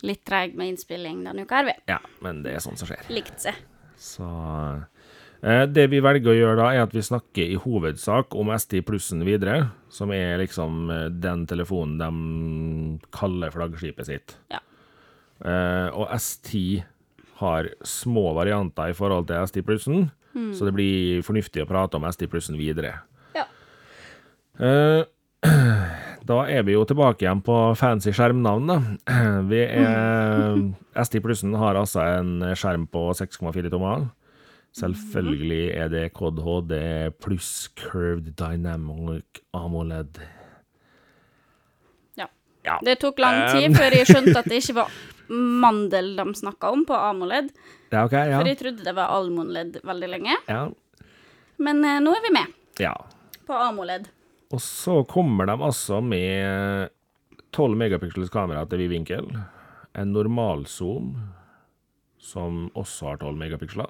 Litt 0.07 0.23
treige 0.29 0.59
med 0.59 0.73
innspilling 0.73 1.23
denne 1.25 1.45
uka, 1.47 1.61
er 1.61 1.69
vi. 1.69 1.75
Ja, 1.91 1.99
men 2.25 2.43
det 2.45 2.55
er 2.55 2.63
sånn 2.65 2.79
som 2.79 2.89
skjer. 2.89 3.05
Likt 3.13 3.41
seg. 3.43 3.59
Så 3.97 4.27
eh, 5.41 5.63
Det 5.73 5.87
vi 5.93 6.03
velger 6.05 6.33
å 6.33 6.37
gjøre 6.37 6.59
da, 6.61 6.67
er 6.75 6.85
at 6.85 6.95
vi 6.95 7.05
snakker 7.05 7.55
i 7.55 7.59
hovedsak 7.63 8.37
om 8.37 8.53
ST 8.55 8.83
plussen 8.87 9.25
videre, 9.27 9.71
som 9.89 10.13
er 10.13 10.37
liksom 10.43 10.93
den 11.17 11.47
telefonen 11.49 11.97
de 12.01 13.09
kaller 13.17 13.55
flaggskipet 13.57 14.11
sitt. 14.11 14.37
Ja. 14.53 14.61
Eh, 15.44 15.88
og 15.92 16.09
S10 16.16 16.83
har 17.42 17.68
små 17.85 18.31
varianter 18.37 18.92
i 18.92 18.96
forhold 18.96 19.27
til 19.29 19.42
ST 19.51 19.61
plussen, 19.66 20.07
så 20.57 20.66
det 20.68 20.72
blir 20.77 21.22
fornuftig 21.25 21.62
å 21.64 21.68
prate 21.68 21.96
om 21.96 22.05
S10 22.09 22.29
plussen 22.33 22.57
videre. 22.61 22.94
Ja. 23.37 23.46
Eh, 24.61 25.05
Da 26.27 26.40
er 26.51 26.64
vi 26.66 26.72
jo 26.75 26.81
tilbake 26.88 27.22
igjen 27.22 27.38
på 27.46 27.55
fancy 27.79 28.11
skjermnavn, 28.11 28.66
da. 28.66 28.77
Vi 29.51 29.61
er 29.62 30.57
ST 31.05 31.20
Plussen 31.22 31.55
har 31.55 31.79
altså 31.79 32.03
en 32.03 32.40
skjerm 32.59 32.88
på 32.90 33.05
6,4 33.14 33.70
tommer. 33.70 34.09
Selvfølgelig 34.75 35.68
er 35.79 35.92
det 35.92 36.03
Cod 36.16 36.40
HD 36.42 36.75
pluss 37.22 37.68
Curved 37.79 38.33
Dynamic 38.40 39.38
AMOLED. 39.55 40.18
ja. 42.18 42.27
Ja. 42.66 42.81
Det 42.83 42.99
tok 43.05 43.22
lang 43.22 43.44
tid 43.55 43.77
før 43.79 43.94
jeg 43.94 44.09
skjønte 44.11 44.40
at 44.42 44.51
det 44.51 44.59
ikke 44.64 44.81
var 44.83 44.90
mandel 45.29 46.12
de 46.17 46.35
snakka 46.35 46.71
om 46.75 46.85
på 46.89 46.95
AMOLED. 46.95 47.51
Ja, 47.91 48.05
OK. 48.05 48.12
Ja. 48.12 48.39
For 48.39 48.51
jeg 48.51 48.61
trodde 48.61 48.87
det 48.87 48.97
var 48.97 49.15
almonledd 49.15 49.81
veldig 49.87 50.11
lenge. 50.17 50.37
ja. 50.51 50.67
Men 51.57 51.81
eh, 51.89 52.03
nå 52.05 52.12
er 52.12 52.21
vi 52.21 52.31
med 52.37 52.83
ja. 52.85 52.93
på 53.49 53.57
AMOLED. 53.57 54.11
Og 54.53 54.61
så 54.62 54.99
kommer 55.09 55.49
de 55.49 55.55
altså 55.57 56.03
med 56.05 56.91
12 57.57 57.79
megapiksels 57.81 58.29
kamera 58.31 58.67
til 58.69 58.85
vid 58.85 58.93
vinkel. 58.93 59.31
En 59.97 60.12
normalzoom, 60.12 61.15
som 62.21 62.67
også 62.77 63.09
har 63.09 63.23
12 63.25 63.41
megapiksler. 63.41 63.89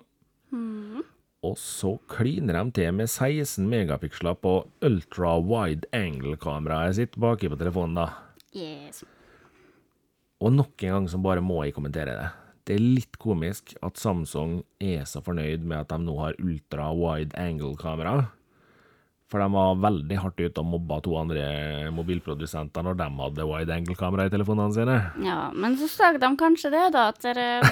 Og 1.46 1.58
så 1.60 1.96
kliner 2.10 2.56
de 2.58 2.72
til 2.78 2.94
med 2.96 3.10
16 3.10 3.66
megapiksler 3.70 4.38
på 4.42 4.54
ultra 4.86 5.36
wide 5.38 5.86
angle-kameraet 5.94 6.98
sitt 6.98 7.18
baki 7.20 7.50
på 7.52 7.58
telefonen, 7.60 8.00
da. 8.00 8.06
Yes. 8.56 9.04
Og 10.44 10.52
nok 10.52 10.82
en 10.84 10.98
gang 10.98 11.06
så 11.08 11.20
bare 11.22 11.44
må 11.44 11.62
jeg 11.64 11.74
kommentere 11.76 12.16
det. 12.16 12.28
Det 12.66 12.74
er 12.76 12.82
litt 12.82 13.16
komisk 13.22 13.76
at 13.86 13.98
Samsung 14.00 14.58
er 14.82 15.04
så 15.06 15.22
fornøyd 15.24 15.62
med 15.62 15.84
at 15.84 15.92
de 15.92 16.00
nå 16.02 16.16
har 16.18 16.40
ultra 16.42 16.90
wide 16.96 17.36
angle-kamera. 17.38 18.26
For 19.30 19.42
de 19.42 19.46
var 19.50 19.78
veldig 19.82 20.18
hardt 20.22 20.38
ute 20.38 20.62
og 20.62 20.68
mobba 20.70 21.00
to 21.02 21.14
andre 21.18 21.46
mobilprodusenter 21.94 22.84
når 22.86 22.98
de 23.00 23.06
hadde 23.20 23.46
wide 23.48 23.74
angle-kamera 23.74 24.26
i 24.28 24.32
telefonene 24.34 24.74
sine. 24.74 24.98
Ja, 25.24 25.38
men 25.54 25.74
så 25.80 25.88
sa 25.90 26.12
de 26.14 26.30
kanskje 26.38 26.70
det, 26.74 26.84
da, 26.94 27.08
at 27.10 27.22
dere, 27.24 27.62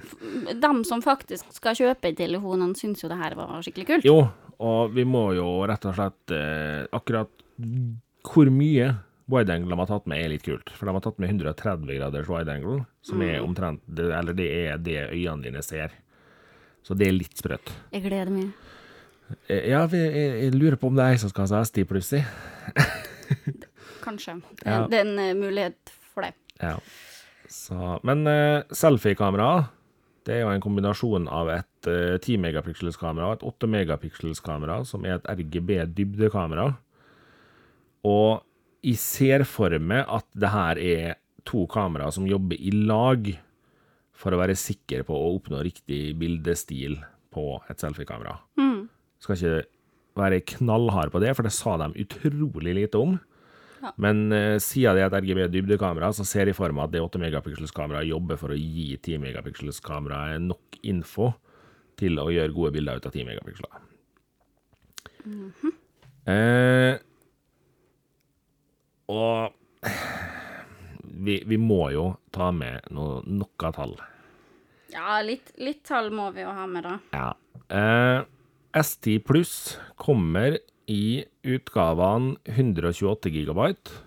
de 0.64 0.72
som 0.88 1.02
faktisk 1.04 1.54
skal 1.54 1.78
kjøpe 1.78 2.14
telefonene, 2.18 2.74
syns 2.78 3.04
jo 3.04 3.10
det 3.10 3.20
her 3.20 3.36
var 3.38 3.62
skikkelig 3.62 3.88
kult. 3.90 4.08
Jo, 4.08 4.18
og 4.58 4.94
vi 4.94 5.06
må 5.06 5.28
jo 5.38 5.48
rett 5.66 5.86
og 5.90 5.96
slett 5.98 6.34
eh, 6.34 6.86
Akkurat 6.94 7.30
hvor 8.24 8.48
mye 8.54 8.92
wide 9.30 9.52
angle 9.54 9.72
de 9.72 9.78
har 9.80 9.88
tatt 9.88 10.06
med, 10.10 10.20
er 10.20 10.32
litt 10.34 10.44
kult. 10.44 10.70
For 10.76 10.88
de 10.88 10.94
har 10.96 11.04
tatt 11.04 11.20
med 11.22 11.32
130 11.32 11.88
graders 11.98 12.28
wide 12.30 12.52
angle, 12.52 12.84
som 13.04 13.22
er 13.24 13.40
omtrent 13.44 13.82
Eller 13.96 14.36
det 14.36 14.48
er 14.66 14.80
det 14.82 14.98
øynene 15.10 15.46
dine 15.46 15.62
ser. 15.64 15.94
Så 16.84 16.96
det 16.98 17.08
er 17.08 17.16
litt 17.16 17.40
sprøtt. 17.40 17.72
Jeg 17.94 18.04
gleder 18.04 18.32
meg. 18.32 18.52
Eh, 19.48 19.70
Ja, 19.70 19.86
jeg, 19.88 20.12
jeg, 20.12 20.32
jeg 20.44 20.54
lurer 20.58 20.76
på 20.76 20.90
om 20.90 20.98
det 20.98 21.06
er 21.06 21.14
jeg 21.14 21.24
som 21.24 21.32
skal 21.32 21.48
ha 21.48 21.62
ST 21.64 21.80
pluss 21.88 22.12
i. 22.18 22.20
Kanskje. 24.04 24.36
Ja. 24.66 24.84
Det 24.90 25.00
er 25.00 25.06
en 25.06 25.18
eh, 25.22 25.32
mulighet 25.38 25.94
for 26.12 26.26
det. 26.26 26.34
Ja. 26.60 26.76
Så, 27.48 27.76
men 28.04 28.26
uh, 28.28 28.64
selfie-kamera, 28.74 29.68
det 30.26 30.36
er 30.36 30.44
jo 30.44 30.52
en 30.52 30.62
kombinasjon 30.64 31.28
av 31.32 31.50
et 31.54 31.88
uh, 31.88 32.16
10 32.18 32.40
megapiksels 32.42 32.98
kamera 33.00 33.30
og 33.30 33.38
et 33.38 33.46
8 33.48 33.68
megapiksels 33.70 34.40
kamera, 34.44 34.82
som 34.88 35.04
er 35.08 35.18
et 35.18 35.28
RGB-dybdekamera. 35.38 36.70
Og 38.08 38.44
jeg 38.84 39.00
ser 39.00 39.44
for 39.48 39.72
meg 39.80 40.04
at 40.12 40.26
det 40.36 40.52
her 40.52 40.80
er 40.80 41.18
to 41.48 41.64
kameraer 41.70 42.12
som 42.14 42.28
jobber 42.28 42.60
i 42.60 42.72
lag 42.84 43.30
for 44.14 44.34
å 44.34 44.40
være 44.40 44.56
sikker 44.58 45.04
på 45.08 45.16
å 45.16 45.34
oppnå 45.38 45.62
riktig 45.64 46.14
bildestil 46.20 46.98
på 47.34 47.58
et 47.72 47.80
selfie-kamera. 47.82 48.36
Skal 49.22 49.38
ikke 49.38 49.54
være 50.18 50.42
knallhard 50.54 51.12
på 51.12 51.22
det, 51.24 51.32
for 51.34 51.46
det 51.46 51.54
sa 51.56 51.76
de 51.80 52.04
utrolig 52.04 52.76
lite 52.76 53.00
om. 53.00 53.16
Men 54.00 54.28
uh, 54.32 54.56
siden 54.62 54.96
det 54.96 55.02
er 55.04 55.10
et 55.10 55.16
RGB 55.18 55.40
dybdekamera, 55.52 56.12
så 56.16 56.24
ser 56.28 56.48
jeg 56.48 56.56
for 56.56 56.72
meg 56.72 56.86
at 56.86 56.94
det 56.94 57.02
8 57.04 57.20
megapiksels 57.20 57.74
kameraet 57.76 58.08
jobber 58.08 58.38
for 58.40 58.54
å 58.54 58.58
gi 58.58 58.94
10 58.96 59.20
megapiksels 59.24 59.82
kameraet 59.84 60.40
nok 60.44 60.78
info 60.86 61.32
til 62.00 62.16
å 62.22 62.30
gjøre 62.32 62.54
gode 62.54 62.72
bilder 62.78 63.00
ut 63.00 63.08
av 63.10 63.12
10 63.12 63.28
megapiksler. 63.28 63.82
eh, 66.28 67.02
og 69.10 69.54
vi, 71.24 71.40
vi 71.46 71.58
må 71.60 71.88
jo 71.94 72.10
ta 72.34 72.50
med 72.54 72.86
noe, 72.94 73.22
noe 73.26 73.72
tall. 73.74 73.96
Ja, 74.94 75.18
litt, 75.26 75.50
litt 75.58 75.82
tall 75.86 76.12
må 76.14 76.30
vi 76.34 76.44
jo 76.44 76.52
ha 76.54 76.68
med, 76.70 76.86
da. 76.86 76.98
Ja. 77.14 77.30
Eh, 77.68 78.20
S10 78.74 79.20
pluss 79.26 79.54
kommer 80.00 80.58
i 80.90 81.24
utgavene 81.46 82.36
128 82.50 83.32
gigabyte, 83.32 84.00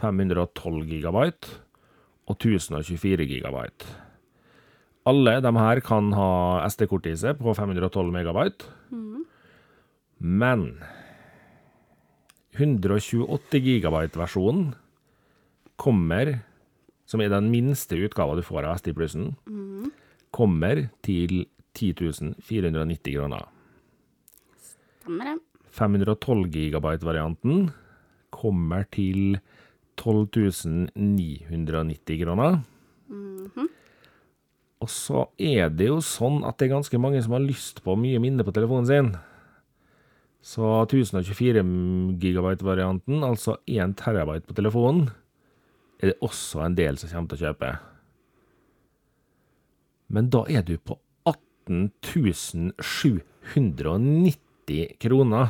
512 0.00 0.86
gigabyte 0.90 1.58
og 2.30 2.36
1024 2.38 3.26
gigabyte. 3.30 3.98
Alle 5.10 5.38
de 5.40 5.52
her 5.56 5.80
kan 5.82 6.10
ha 6.12 6.30
SD-kort 6.68 7.08
i 7.08 7.16
seg 7.18 7.38
på 7.40 7.54
512 7.56 8.12
megabyte. 8.14 8.68
Men 10.20 10.66
128 12.56 13.60
gigabyte-versjonen 13.62 14.72
kommer, 15.80 16.40
som 17.06 17.22
er 17.22 17.30
den 17.32 17.50
minste 17.52 17.98
utgava 17.98 18.36
du 18.38 18.42
får 18.46 18.66
av 18.66 18.80
SD 18.80 18.92
plussen, 18.96 19.30
kommer 20.34 20.88
til 21.06 21.46
10 21.78 22.34
490 22.42 23.14
kroner. 23.14 23.46
Stemmer 24.60 25.32
det. 25.32 25.38
512 25.70 26.50
gigabyte-varianten 26.50 27.70
kommer 28.34 28.84
til 28.90 29.38
12 30.00 30.90
990 30.96 32.22
kroner. 32.24 32.60
Og 34.80 34.88
så 34.88 35.26
er 35.36 35.68
det 35.68 35.90
jo 35.90 35.98
sånn 36.00 36.40
at 36.48 36.56
det 36.56 36.68
er 36.68 36.76
ganske 36.78 37.00
mange 37.00 37.20
som 37.20 37.34
har 37.36 37.44
lyst 37.44 37.82
på 37.84 37.98
mye 38.00 38.20
minne 38.22 38.46
på 38.46 38.54
telefonen 38.56 38.88
sin. 38.88 39.10
Så 40.40 40.64
1024 40.86 41.62
gigabyte-varianten, 42.20 43.24
altså 43.24 43.56
1 43.68 43.96
terabyte 44.00 44.46
på 44.48 44.54
telefonen, 44.56 45.10
er 46.00 46.06
det 46.10 46.18
også 46.24 46.60
en 46.64 46.76
del 46.78 46.96
som 46.96 47.08
kommer 47.12 47.28
til 47.28 47.36
å 47.36 47.44
kjøpe. 47.50 47.70
Men 50.10 50.30
da 50.32 50.40
er 50.48 50.62
du 50.66 50.76
på 50.80 50.94
18 51.28 51.92
790 52.80 54.96
kroner. 54.98 55.46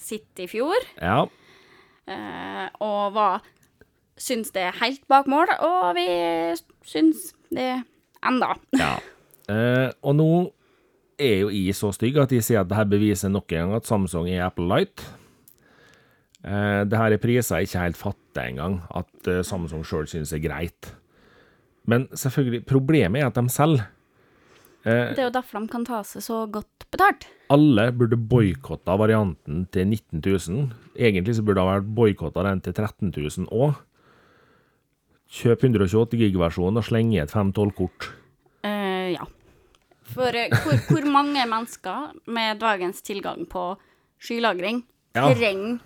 sitt 0.00 0.38
i 0.40 0.46
fjor, 0.48 0.76
Ja. 1.02 1.24
og 2.80 3.12
var 3.12 3.42
Syns 4.18 4.48
det 4.50 4.62
er 4.66 4.78
helt 4.80 5.04
bak 5.06 5.28
mål, 5.30 5.46
og 5.62 5.92
vi 5.94 6.04
syns 6.82 7.28
det 7.54 7.84
enda. 8.26 8.54
ja. 8.74 8.96
Og 10.02 10.16
nå 10.18 10.26
er 11.22 11.36
jo 11.44 11.50
jeg 11.54 11.74
så 11.78 11.92
stygg 11.94 12.18
at 12.18 12.32
de 12.32 12.40
sier 12.42 12.64
at 12.64 12.68
dette 12.70 12.88
beviser 12.90 13.30
nok 13.30 13.52
en 13.52 13.58
gang 13.68 13.76
at 13.78 13.86
Samsung 13.86 14.26
er 14.32 14.42
Apple 14.48 14.66
Light. 14.66 15.04
Eh, 16.42 16.82
det 16.90 16.98
her 16.98 17.14
er 17.14 17.22
priser 17.22 17.60
jeg 17.60 17.68
ikke 17.68 17.84
helt 17.84 18.00
fatter 18.00 18.48
engang, 18.50 18.80
at 18.90 19.30
Samsung 19.46 19.84
sjøl 19.86 20.06
synes 20.10 20.32
er 20.34 20.42
greit. 20.42 20.90
Men 21.86 22.08
selvfølgelig, 22.10 22.64
problemet 22.66 23.22
er 23.22 23.30
at 23.30 23.38
de 23.38 23.46
selger. 23.54 23.86
Det 24.88 25.22
er 25.22 25.28
jo 25.28 25.34
derfor 25.34 25.60
de 25.60 25.70
kan 25.72 25.84
ta 25.86 26.00
seg 26.06 26.24
så 26.24 26.42
godt 26.52 26.86
betalt. 26.92 27.26
Alle 27.52 27.88
burde 27.96 28.16
boikotta 28.16 28.96
varianten 29.00 29.66
til 29.74 29.88
19 29.90 30.22
000. 30.24 30.70
Egentlig 30.96 31.36
så 31.36 31.44
burde 31.44 31.60
det 31.60 31.66
ha 31.66 31.74
vært 31.78 31.90
boikotta 31.96 32.44
den 32.48 32.62
til 32.64 32.74
13 32.76 33.12
000 33.16 33.48
òg. 33.52 33.76
Kjøp 35.28 35.64
128 35.68 36.16
gig-versjonen 36.22 36.80
og 36.80 36.86
sleng 36.86 37.10
i 37.12 37.20
et 37.20 37.32
512-kort. 37.34 38.08
Eh, 38.64 39.10
ja. 39.12 39.26
For 40.08 40.32
eh, 40.32 40.54
hvor, 40.64 40.78
hvor 40.88 41.10
mange 41.12 41.44
mennesker 41.50 42.14
med 42.32 42.62
dagens 42.62 43.04
tilgang 43.04 43.44
på 43.50 43.74
skylagring 44.24 44.84
Ja. 45.16 45.28
trenger 45.34 45.78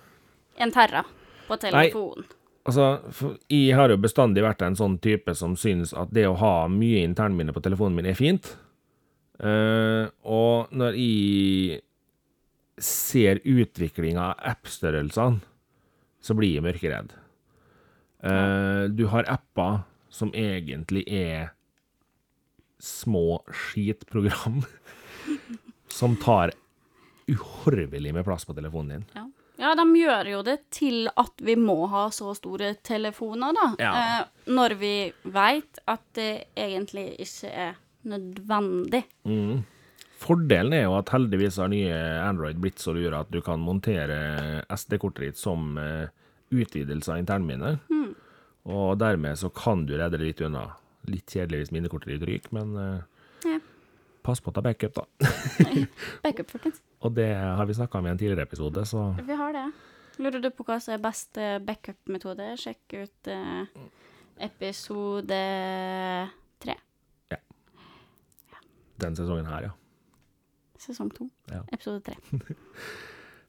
en 0.63 0.71
terra 0.71 1.03
på 1.47 1.57
telefonen? 1.59 2.25
Altså, 2.63 3.01
for 3.11 3.35
jeg 3.51 3.75
har 3.75 3.91
jo 3.91 3.97
bestandig 3.99 4.43
vært 4.45 4.61
en 4.63 4.77
sånn 4.79 4.95
type 5.03 5.33
som 5.35 5.57
synes 5.59 5.91
at 5.99 6.13
det 6.15 6.23
å 6.29 6.37
ha 6.39 6.67
mye 6.71 7.01
internminne 7.03 7.51
på 7.51 7.63
telefonen 7.65 7.97
min 7.97 8.07
er 8.07 8.15
fint. 8.15 8.53
Eh, 9.43 10.05
og 10.23 10.71
når 10.71 10.95
jeg 10.99 11.81
ser 12.83 13.41
utviklinga 13.43 14.31
av 14.31 14.45
app-størrelsene, 14.53 15.43
så 16.23 16.35
blir 16.37 16.55
jeg 16.55 16.63
mørkeredd. 16.63 17.11
Uh, 18.23 18.87
du 18.87 19.03
har 19.11 19.27
apper 19.27 19.81
som 20.13 20.29
egentlig 20.31 21.03
er 21.11 21.49
små 22.79 23.41
skitprogram 23.51 24.61
som 25.97 26.15
tar 26.23 26.53
uhorvelig 27.27 28.13
med 28.15 28.23
plass 28.23 28.47
på 28.47 28.55
telefonen 28.55 28.93
din. 28.95 29.05
Ja. 29.17 29.25
ja, 29.59 29.73
de 29.75 29.85
gjør 29.99 30.31
jo 30.31 30.41
det 30.47 30.57
til 30.71 31.11
at 31.11 31.43
vi 31.43 31.57
må 31.59 31.81
ha 31.91 32.05
så 32.15 32.31
store 32.39 32.73
telefoner, 32.79 33.59
da. 33.59 33.67
Ja. 33.83 33.91
Uh, 33.91 34.51
når 34.55 34.79
vi 34.79 34.95
veit 35.27 35.83
at 35.83 36.07
det 36.15 36.45
egentlig 36.55 37.09
ikke 37.27 37.51
er 37.51 37.82
nødvendig. 38.07 39.03
Fordelen 40.23 40.73
er 40.77 40.85
jo 40.85 40.93
at 40.95 41.09
heldigvis 41.11 41.57
har 41.59 41.67
nye 41.71 41.95
Android 42.23 42.59
blitt 42.63 42.79
så 42.79 42.93
lure 42.95 43.19
at 43.25 43.31
du 43.33 43.41
kan 43.43 43.59
montere 43.59 44.63
SD-kortet 44.71 45.25
ditt 45.27 45.39
som 45.41 45.73
eh, 45.81 46.07
utvidelse 46.53 47.11
av 47.11 47.19
internminne. 47.19 47.73
Og 48.63 48.93
dermed 49.01 49.35
så 49.41 49.49
kan 49.51 49.81
du 49.85 49.97
redde 49.99 50.15
det 50.21 50.29
litt 50.29 50.43
unna. 50.47 50.69
Litt 51.11 51.27
kjedelig 51.35 51.65
hvis 51.65 51.73
minnekortet 51.75 52.13
ditt 52.13 52.23
ryker, 52.29 52.53
men 52.55 52.77
eh, 52.79 53.01
Ja. 53.49 53.57
pass 54.23 54.39
på 54.39 54.53
å 54.53 54.55
ta 54.55 54.61
backup, 54.63 54.93
da. 54.95 55.03
Backup, 56.23 56.47
folkens. 56.53 56.79
Og 57.03 57.11
det 57.17 57.27
har 57.35 57.65
vi 57.67 57.75
snakka 57.75 57.99
om 57.99 58.07
i 58.07 58.13
en 58.13 58.21
tidligere 58.21 58.47
episode, 58.47 58.85
så 58.87 59.09
Vi 59.19 59.35
har 59.35 59.51
det. 59.57 59.65
Lurer 60.23 60.39
du 60.39 60.47
på 60.55 60.63
hva 60.63 60.77
som 60.79 60.93
er 60.95 61.01
best 61.03 61.35
eh, 61.41 61.57
backup-metode? 61.59 62.53
Sjekk 62.61 62.95
ut 63.01 63.33
episode. 64.39 65.41
Den 69.01 69.15
sesongen 69.17 69.49
her, 69.49 69.69
ja. 69.69 69.73
Sesong 70.83 71.09
to. 71.15 71.29
Ja. 71.51 71.63
Episode 71.71 72.03
tre. 72.05 72.17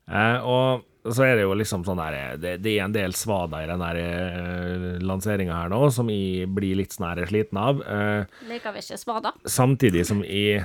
Eh, 0.04 0.42
og 0.44 1.14
så 1.16 1.24
er 1.24 1.38
det 1.38 1.44
jo 1.46 1.54
liksom 1.56 1.80
sånn 1.86 1.96
der 1.96 2.36
Det, 2.36 2.50
det 2.60 2.74
er 2.74 2.82
en 2.84 2.92
del 2.92 3.14
svader 3.16 3.62
i 3.64 3.68
den 3.70 3.80
der 3.80 3.96
eh, 4.02 4.82
lanseringa 5.00 5.62
her 5.62 5.70
nå 5.72 5.78
som 5.96 6.10
jeg 6.12 6.44
blir 6.52 6.76
litt 6.76 6.92
sånn 6.92 7.22
sliten 7.28 7.56
av. 7.56 7.80
Eh, 7.80 8.42
Liker 8.50 8.74
vi 8.76 8.82
ikke 8.84 8.98
svada? 9.00 9.32
Samtidig 9.48 10.04
som 10.08 10.20
jeg, 10.28 10.60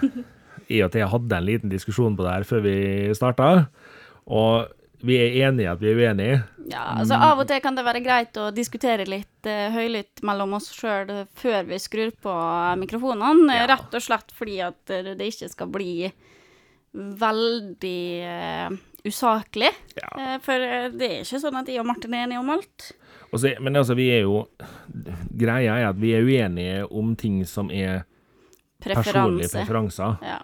jeg 0.67 0.83
og 0.83 0.91
Thea 0.91 1.07
hadde 1.07 1.39
en 1.39 1.47
liten 1.47 1.71
diskusjon 1.71 2.19
på 2.19 2.27
det 2.27 2.35
her 2.35 2.47
før 2.51 2.65
vi 2.67 2.75
starta. 3.15 3.49
Og 4.27 4.67
vi 5.01 5.17
er 5.19 5.37
enige 5.47 5.71
at 5.71 5.81
vi 5.81 5.91
er 5.91 5.99
uenige. 5.99 6.39
Ja, 6.69 6.83
altså 6.99 7.17
Av 7.17 7.39
og 7.41 7.47
til 7.49 7.61
kan 7.63 7.77
det 7.77 7.85
være 7.87 8.01
greit 8.05 8.37
å 8.37 8.49
diskutere 8.53 9.07
litt 9.09 9.47
uh, 9.47 9.69
høylytt 9.73 10.23
mellom 10.27 10.57
oss 10.59 10.69
sjøl 10.75 11.23
før 11.39 11.63
vi 11.69 11.79
skrur 11.81 12.11
på 12.23 12.35
mikrofonene. 12.81 13.55
Ja. 13.57 13.69
Rett 13.71 13.95
og 13.95 14.05
slett 14.05 14.35
fordi 14.35 14.59
at 14.65 14.81
det 14.89 15.31
ikke 15.31 15.49
skal 15.51 15.71
bli 15.73 15.93
veldig 16.93 18.03
uh, 18.25 18.77
usaklig. 19.07 19.71
Ja. 19.99 20.11
Uh, 20.13 20.35
for 20.43 20.67
det 20.93 21.09
er 21.09 21.23
ikke 21.23 21.41
sånn 21.41 21.61
at 21.61 21.71
jeg 21.71 21.81
og 21.81 21.89
Martin 21.89 22.15
er 22.17 22.27
enige 22.27 22.43
om 22.43 22.53
alt. 22.57 22.91
Så, 23.29 23.53
men 23.61 23.77
altså, 23.77 23.93
vi 23.93 24.07
er 24.09 24.23
jo 24.25 24.43
Greia 25.37 25.75
er 25.77 25.91
at 25.91 25.99
vi 26.01 26.15
er 26.17 26.25
uenige 26.25 26.85
om 26.89 27.13
ting 27.17 27.43
som 27.47 27.69
er 27.69 28.03
personlige 28.81 29.51
preferanser. 29.53 30.17
Ja. 30.25 30.39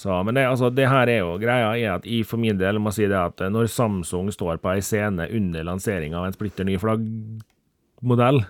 Så, 0.00 0.14
men 0.24 0.36
det, 0.36 0.46
altså, 0.48 0.70
det 0.72 0.86
her 0.88 1.10
er 1.12 1.18
jo 1.20 1.34
greia 1.40 1.74
er 1.76 1.98
at 1.98 2.06
jeg 2.08 2.24
for 2.28 2.40
min 2.40 2.56
del 2.56 2.78
må 2.80 2.92
si 2.94 3.04
det 3.10 3.18
at 3.18 3.42
når 3.52 3.68
Samsung 3.68 4.30
står 4.32 4.62
på 4.62 4.72
ei 4.72 4.80
scene 4.84 5.26
under 5.36 5.66
lansering 5.68 6.16
av 6.16 6.24
en 6.24 6.36
splitter 6.36 6.64
ny 6.64 6.78
flaggmodell, 6.80 8.40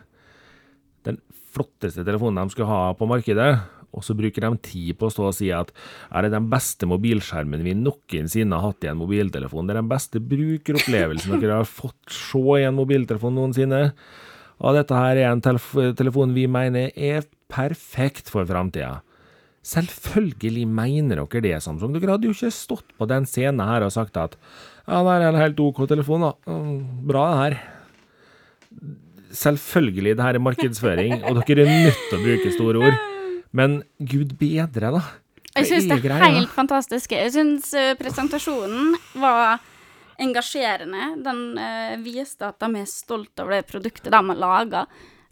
den 1.08 1.18
flotteste 1.50 2.04
telefonen 2.06 2.44
de 2.44 2.54
skal 2.54 2.70
ha 2.70 2.80
på 2.94 3.08
markedet, 3.10 3.50
og 3.90 4.06
så 4.06 4.14
bruker 4.14 4.46
de 4.46 4.62
tid 4.62 4.94
på 5.00 5.08
å 5.08 5.10
stå 5.10 5.26
og 5.26 5.34
si 5.34 5.50
at 5.50 5.72
er 6.14 6.28
det 6.28 6.36
den 6.36 6.46
beste 6.52 6.86
mobilskjermen 6.86 7.66
vi 7.66 7.74
noensinne 7.74 8.54
har 8.54 8.70
hatt 8.70 8.86
i 8.86 8.92
en 8.92 9.02
mobiltelefon, 9.02 9.66
det 9.66 9.74
er 9.74 9.82
den 9.82 9.90
beste 9.90 10.22
brukeropplevelsen 10.22 11.42
dere 11.42 11.64
har 11.64 11.70
fått 11.82 12.14
se 12.14 12.46
i 12.60 12.66
en 12.68 12.78
mobiltelefon 12.78 13.34
noensinne, 13.34 13.88
og 14.62 14.78
dette 14.78 14.94
her 14.94 15.18
er 15.18 15.32
en 15.32 15.42
telef 15.42 15.72
telefon 15.98 16.36
vi 16.36 16.46
mener 16.46 16.92
er 16.94 17.26
perfekt 17.50 18.30
for 18.30 18.46
framtida. 18.46 19.00
Selvfølgelig 19.60 20.64
mener 20.64 21.20
dere 21.20 21.42
det, 21.44 21.56
Samsung. 21.62 21.92
Dere 21.92 22.14
hadde 22.14 22.30
jo 22.30 22.36
ikke 22.36 22.52
stått 22.54 22.94
på 22.96 23.08
den 23.10 23.26
scenen 23.28 23.60
her 23.60 23.84
og 23.84 23.92
sagt 23.92 24.16
at 24.16 24.38
ja, 24.86 25.02
det 25.04 25.12
er 25.18 25.26
en 25.28 25.38
helt 25.38 25.60
OK 25.60 25.84
telefon, 25.90 26.24
da. 26.24 26.32
Mm, 26.48 26.78
Bra, 27.06 27.26
det 27.30 27.40
her. 27.42 27.58
Selvfølgelig, 29.30 30.16
det 30.16 30.24
her 30.24 30.38
er 30.38 30.42
markedsføring, 30.42 31.18
og 31.28 31.42
dere 31.44 31.66
er 31.66 31.84
nødt 31.86 32.00
til 32.08 32.16
å 32.16 32.22
bruke 32.24 32.54
store 32.56 32.86
ord. 32.88 32.96
Men 33.54 33.82
gud 33.98 34.32
bedre, 34.40 34.94
da. 34.96 35.02
Jeg 35.50 35.66
syns 35.66 35.88
det 35.90 35.98
er 36.06 36.24
helt 36.24 36.52
fantastisk. 36.54 37.12
Jeg 37.12 37.32
syns 37.34 37.72
eh, 37.74 37.92
presentasjonen 37.98 38.94
var 39.18 39.60
engasjerende. 40.20 41.14
Den 41.24 41.40
eh, 41.58 41.96
viste 42.02 42.48
at 42.48 42.60
de 42.62 42.82
er 42.82 42.90
stolt 42.90 43.42
over 43.42 43.58
det 43.58 43.66
produktet 43.70 44.12
de 44.14 44.20
har 44.20 44.38
laga. 44.38 44.84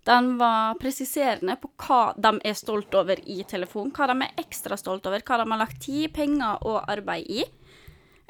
Den 0.08 0.30
var 0.40 0.78
presiserende 0.80 1.58
på 1.60 1.68
hva 1.84 2.00
de 2.16 2.30
er 2.48 2.56
stolt 2.56 2.94
over 2.96 3.20
i 3.28 3.42
telefonen. 3.48 3.90
Hva 3.92 4.06
de 4.08 4.16
er 4.24 4.40
ekstra 4.40 4.78
stolt 4.80 5.04
over, 5.10 5.20
hva 5.20 5.40
de 5.42 5.50
har 5.52 5.60
lagt 5.60 5.82
tid, 5.84 6.08
penger 6.16 6.62
og 6.64 6.80
arbeid 6.88 7.28
i. 7.28 7.44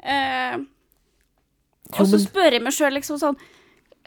Eh, 0.03 0.57
og 1.97 2.05
så 2.07 2.19
spør 2.21 2.53
jeg 2.55 2.63
meg 2.63 2.71
sjøl 2.75 2.93
liksom 2.95 3.17
sånn 3.19 3.35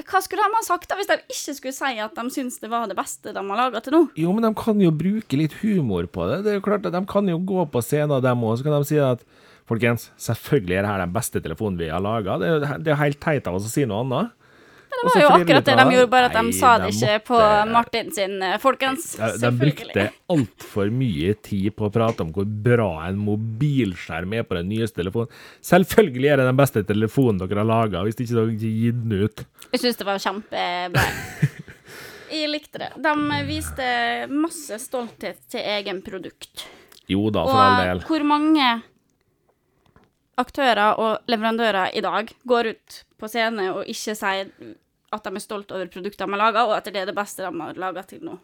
Hva 0.06 0.20
skulle 0.24 0.44
de 0.46 0.54
ha 0.56 0.62
sagt 0.64 0.86
da 0.88 0.96
hvis 0.96 1.08
de 1.10 1.18
ikke 1.34 1.52
skulle 1.58 1.74
si 1.76 1.98
at 2.00 2.14
de 2.16 2.22
syns 2.32 2.56
det 2.62 2.70
var 2.72 2.86
det 2.88 2.96
beste 2.96 3.34
de 3.34 3.42
har 3.42 3.58
laga 3.58 3.82
til 3.84 3.92
nå? 3.96 4.02
Jo, 4.16 4.32
men 4.32 4.46
de 4.46 4.52
kan 4.56 4.80
jo 4.80 4.92
bruke 4.94 5.36
litt 5.36 5.56
humor 5.60 6.06
på 6.08 6.28
det. 6.30 6.38
Det 6.46 6.52
er 6.54 6.60
jo 6.60 6.64
klart 6.64 6.86
at 6.88 6.94
De 6.96 7.02
kan 7.10 7.28
jo 7.28 7.36
gå 7.44 7.66
på 7.74 7.82
scenen, 7.84 8.22
dem 8.24 8.44
òg, 8.46 8.56
så 8.60 8.66
kan 8.68 8.78
de 8.78 8.88
si 8.88 9.00
at 9.02 9.24
Folkens, 9.68 10.08
selvfølgelig 10.18 10.74
er 10.80 10.82
dette 10.86 11.02
den 11.04 11.12
beste 11.14 11.40
telefonen 11.44 11.78
vi 11.78 11.86
har 11.92 12.02
laga. 12.02 12.34
Det, 12.40 12.48
er 12.50 12.90
jo- 12.90 12.96
helt 12.98 13.20
teit 13.22 13.46
av 13.46 13.54
oss 13.54 13.68
å 13.68 13.70
si 13.70 13.84
noe 13.86 14.02
annet. 14.02 14.32
Det 14.92 15.08
var 15.08 15.22
jo 15.22 15.30
akkurat 15.34 15.66
det 15.66 15.76
de 15.78 15.94
gjorde, 15.96 16.10
bare 16.12 16.28
at 16.28 16.36
de 16.36 16.42
Nei, 16.46 16.54
sa 16.54 16.72
det 16.78 16.90
de 16.92 16.98
ikke 16.98 17.22
på 17.30 17.38
Martin 17.72 18.12
sin, 18.14 18.36
eh, 18.44 18.58
folkens. 18.62 19.06
De, 19.18 19.30
de 19.42 19.50
brukte 19.58 20.04
altfor 20.34 20.92
mye 20.94 21.32
tid 21.42 21.72
på 21.78 21.88
å 21.88 21.92
prate 21.94 22.26
om 22.26 22.30
hvor 22.34 22.46
bra 22.68 22.90
en 23.08 23.18
mobilskjerm 23.24 24.36
er 24.38 24.46
på 24.46 24.58
den 24.60 24.70
nyeste 24.70 25.00
telefonen. 25.00 25.32
Selvfølgelig 25.64 26.30
er 26.30 26.42
det 26.42 26.46
den 26.50 26.60
beste 26.60 26.84
telefonen 26.86 27.42
dere 27.42 27.64
har 27.64 27.70
laga, 27.72 28.04
hvis 28.06 28.20
ikke 28.20 28.38
dere 28.38 28.54
gir 28.60 28.94
den 29.00 29.26
ut. 29.26 29.44
Jeg 29.72 29.82
syns 29.82 29.98
det 29.98 30.08
var 30.08 30.22
kjempebra. 30.22 31.08
Jeg 32.32 32.48
likte 32.48 32.80
det. 32.80 32.92
De 33.04 33.42
viste 33.44 33.88
masse 34.32 34.78
stolthet 34.80 35.42
til 35.52 35.66
egen 35.74 36.00
produkt. 36.04 36.64
Jo 37.10 37.26
da, 37.34 37.42
for 37.44 37.60
all 37.60 37.82
del. 37.82 38.00
Og 38.00 38.08
hvor 38.08 38.24
mange 38.24 38.68
aktører 40.40 40.98
og 41.00 41.28
leverandører 41.30 41.92
i 41.96 42.02
dag 42.04 42.30
går 42.48 42.72
ut 42.72 43.02
på 43.20 43.28
scene 43.30 43.68
og 43.74 43.84
ikke 43.90 44.16
sier 44.18 44.48
at 45.12 45.26
de 45.26 45.34
er 45.36 45.44
stolt 45.44 45.72
over 45.74 45.90
produktene 45.92 46.30
de 46.30 46.36
har 46.38 46.40
laga, 46.40 46.64
og 46.64 46.74
at 46.78 46.88
det 46.88 47.02
er 47.02 47.10
det 47.10 47.16
beste 47.16 47.44
de 47.44 47.52
har 47.52 47.78
laga 47.78 48.04
til 48.08 48.22
nå. 48.24 48.38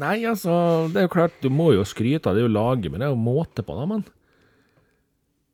Nei, 0.00 0.20
altså, 0.28 0.52
det 0.92 1.00
er 1.00 1.06
jo 1.08 1.12
klart, 1.12 1.38
du 1.42 1.50
må 1.52 1.72
jo 1.74 1.84
skryte 1.88 2.30
av 2.30 2.36
det 2.36 2.44
du 2.46 2.52
lager, 2.52 2.92
men 2.92 3.00
det 3.02 3.08
er 3.08 3.14
jo 3.14 3.20
måte 3.20 3.64
på 3.66 3.76
det, 3.78 3.86
mann. 3.90 4.04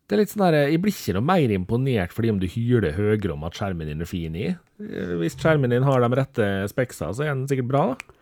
Det 0.07 0.15
er 0.15 0.21
litt 0.23 0.31
sånn 0.31 0.45
der, 0.45 0.57
Jeg 0.71 0.83
blir 0.83 0.95
ikke 0.95 1.17
noe 1.17 1.27
mer 1.27 1.51
imponert 1.55 2.13
fordi 2.15 2.31
om 2.31 2.37
du 2.39 2.47
hyler 2.47 2.95
høyere 2.95 3.33
om 3.35 3.47
at 3.49 3.57
skjermen 3.59 3.89
din 3.91 4.05
er 4.05 4.11
fin 4.11 4.37
i. 4.39 4.53
Eh, 4.55 5.15
Hvis 5.19 5.35
skjermen 5.39 5.73
din 5.73 5.87
har 5.87 6.03
de 6.03 6.11
rette 6.15 6.51
speksa, 6.71 7.11
så 7.11 7.25
er 7.25 7.33
den 7.33 7.49
sikkert 7.51 7.71
bra, 7.73 7.83
da. 7.95 8.16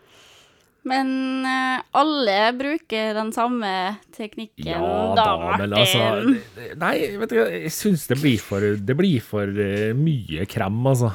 Men 0.84 1.08
eh, 1.48 1.82
alle 1.96 2.38
bruker 2.58 3.14
den 3.16 3.30
samme 3.32 3.70
teknikken 4.12 4.66
Ja 4.68 5.14
da, 5.16 5.24
Martin. 5.40 5.62
men 5.62 5.78
altså 5.80 6.74
Nei, 6.82 6.94
vet 7.22 7.30
du 7.32 7.38
hva, 7.38 7.46
jeg 7.54 7.72
syns 7.72 8.04
det 8.10 8.18
blir 8.20 8.42
for 8.44 8.60
Det 8.76 8.96
blir 8.98 9.24
for 9.24 9.48
eh, 9.64 9.94
mye 9.96 10.44
krem, 10.50 10.82
altså. 10.90 11.12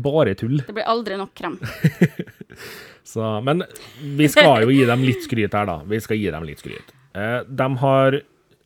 Bare 0.00 0.32
tull. 0.38 0.58
Det 0.64 0.74
blir 0.76 0.88
aldri 0.88 1.16
nok 1.20 1.32
krem. 1.36 1.58
Så, 3.10 3.24
men 3.44 3.64
vi 4.16 4.28
skal 4.30 4.64
jo 4.66 4.72
gi 4.74 4.84
dem 4.86 5.04
litt 5.04 5.24
skryt 5.24 5.54
her, 5.56 5.66
da. 5.68 5.78
Vi 5.88 5.98
skal 6.04 6.20
gi 6.20 6.28
dem 6.30 6.44
litt 6.46 6.60
skryt. 6.62 6.92
Eh, 7.16 7.40
de 7.48 7.68
har 7.82 8.20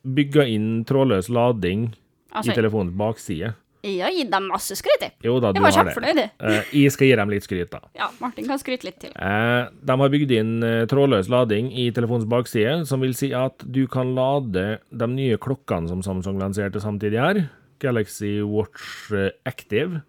bygga 0.04 0.44
inn 0.52 0.82
trådløs 0.84 1.30
lading 1.32 1.86
Altså, 2.34 2.50
i 2.50 2.56
telefonens 2.58 2.96
bakside. 2.98 3.52
Jeg 3.84 4.00
har 4.00 4.14
gitt 4.16 4.30
dem 4.32 4.46
masse 4.48 4.76
skryt, 4.78 5.02
jeg. 5.04 5.12
Jo 5.26 5.36
da, 5.42 5.50
du 5.52 5.60
Jeg 5.60 5.66
var 5.66 5.74
kjempefornøyd. 5.76 6.20
Eh, 6.24 6.70
jeg 6.80 6.94
skal 6.94 7.10
gi 7.10 7.18
dem 7.20 7.32
litt 7.34 7.44
skryt, 7.46 7.70
da. 7.72 7.82
Ja, 7.98 8.08
Martin 8.22 8.48
kan 8.48 8.60
skryte 8.62 8.88
litt 8.88 8.96
til. 9.02 9.12
Uh, 9.18 9.68
de 9.84 9.98
har 10.00 10.12
bygd 10.14 10.32
inn 10.38 10.54
eh, 10.64 10.86
trådløs 10.90 11.28
lading 11.32 11.68
i 11.70 11.90
telefonens 11.94 12.28
bakside, 12.30 12.80
som 12.88 13.04
vil 13.04 13.14
si 13.18 13.34
at 13.36 13.66
du 13.68 13.84
kan 13.90 14.14
lade 14.16 14.66
de 14.88 15.10
nye 15.12 15.38
klokkene 15.40 15.90
som 15.90 16.02
Samsung 16.06 16.40
lanserte 16.40 16.80
samtidig 16.82 17.20
her, 17.20 17.44
Galaxy 17.84 18.38
Watch 18.40 19.12
eh, 19.12 19.32
Active 19.44 20.02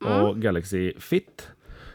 og 0.00 0.38
Galaxy 0.40 0.90
Fit, 1.04 1.50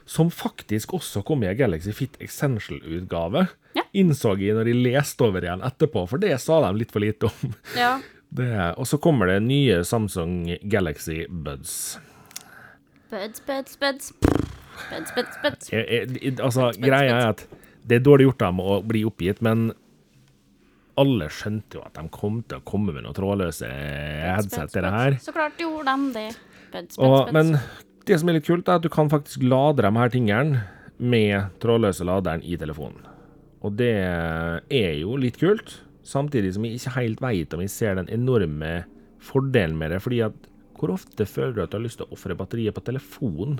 som 0.05 0.29
faktisk 0.29 0.93
også 0.93 1.23
kom 1.25 1.41
i 1.43 1.53
Galaxy 1.57 1.95
Fit 1.97 2.19
Essential-utgave. 2.21 3.47
Ja. 3.75 3.83
Innså 3.97 4.35
jeg 4.39 4.53
når 4.55 4.69
jeg 4.69 4.83
leste 4.85 5.25
over 5.25 5.43
igjen 5.43 5.63
etterpå, 5.65 6.05
for 6.11 6.21
det 6.21 6.35
sa 6.43 6.61
de 6.67 6.75
litt 6.77 6.93
for 6.93 7.03
lite 7.03 7.31
om. 7.31 7.55
Ja. 7.73 7.95
Og 8.77 8.87
så 8.89 8.97
kommer 9.01 9.29
det 9.31 9.39
nye 9.45 9.83
Samsung 9.87 10.57
Galaxy 10.71 11.25
Buds. 11.29 11.97
Buds, 13.11 13.39
buds, 13.45 13.77
buds. 13.79 14.11
Buds, 14.89 15.11
buds, 15.15 15.37
buds. 15.43 15.71
Jeg, 15.71 15.85
jeg, 15.87 16.33
altså, 16.43 16.67
buds, 16.67 16.75
spent, 16.75 16.85
greia 16.89 17.15
er 17.15 17.29
at 17.35 17.45
det 17.85 17.99
er 17.99 18.05
dårlig 18.05 18.25
gjort 18.29 18.41
av 18.43 18.53
dem 18.53 18.61
å 18.65 18.77
bli 18.83 19.03
oppgitt, 19.07 19.41
men 19.45 19.69
alle 20.99 21.27
skjønte 21.31 21.77
jo 21.77 21.83
at 21.85 21.95
de 21.97 22.05
kom 22.11 22.41
til 22.47 22.59
å 22.59 22.65
komme 22.67 22.95
med 22.95 23.05
noen 23.05 23.15
trådløse 23.15 23.67
headset 23.69 24.71
til 24.73 24.85
det 24.87 24.91
her. 24.95 25.17
Så 25.23 25.33
klart 25.35 25.59
gjorde 25.61 25.91
de 25.91 26.11
det. 26.15 26.27
Buds, 26.73 26.95
buds, 26.95 26.99
Og, 26.99 27.17
buds. 27.29 27.35
men 27.35 28.05
det 28.09 28.19
som 28.21 28.29
er 28.31 28.37
litt 28.39 28.47
kult, 28.47 28.67
er 28.69 28.79
at 28.79 28.85
du 28.85 28.91
kan 28.93 29.11
faktisk 29.11 29.43
lade 29.45 29.83
de 29.85 29.91
her 29.95 30.13
tingene 30.13 30.63
med 30.97 31.55
trådløse 31.63 32.07
laderen 32.07 32.43
i 32.43 32.57
telefonen. 32.59 33.03
Og 33.65 33.75
det 33.79 33.93
er 33.97 34.91
jo 34.99 35.15
litt 35.19 35.39
kult, 35.41 35.79
samtidig 36.05 36.53
som 36.55 36.65
jeg 36.67 36.77
ikke 36.79 36.95
helt 36.99 37.21
veit 37.23 37.53
om 37.55 37.63
jeg 37.63 37.73
ser 37.73 37.97
den 37.99 38.09
enorme 38.13 38.83
fordelen 39.25 39.77
med 39.79 39.91
det. 39.95 40.01
fordi 40.03 40.21
at 40.25 40.33
hvor 40.75 40.91
ofte 40.93 41.25
føler 41.25 41.53
du 41.55 41.61
at 41.63 41.71
du 41.71 41.77
har 41.77 41.85
lyst 41.85 41.97
til 42.01 42.05
å 42.07 42.13
ofre 42.13 42.35
batteriet 42.37 42.75
på 42.75 42.83
telefon? 42.83 43.59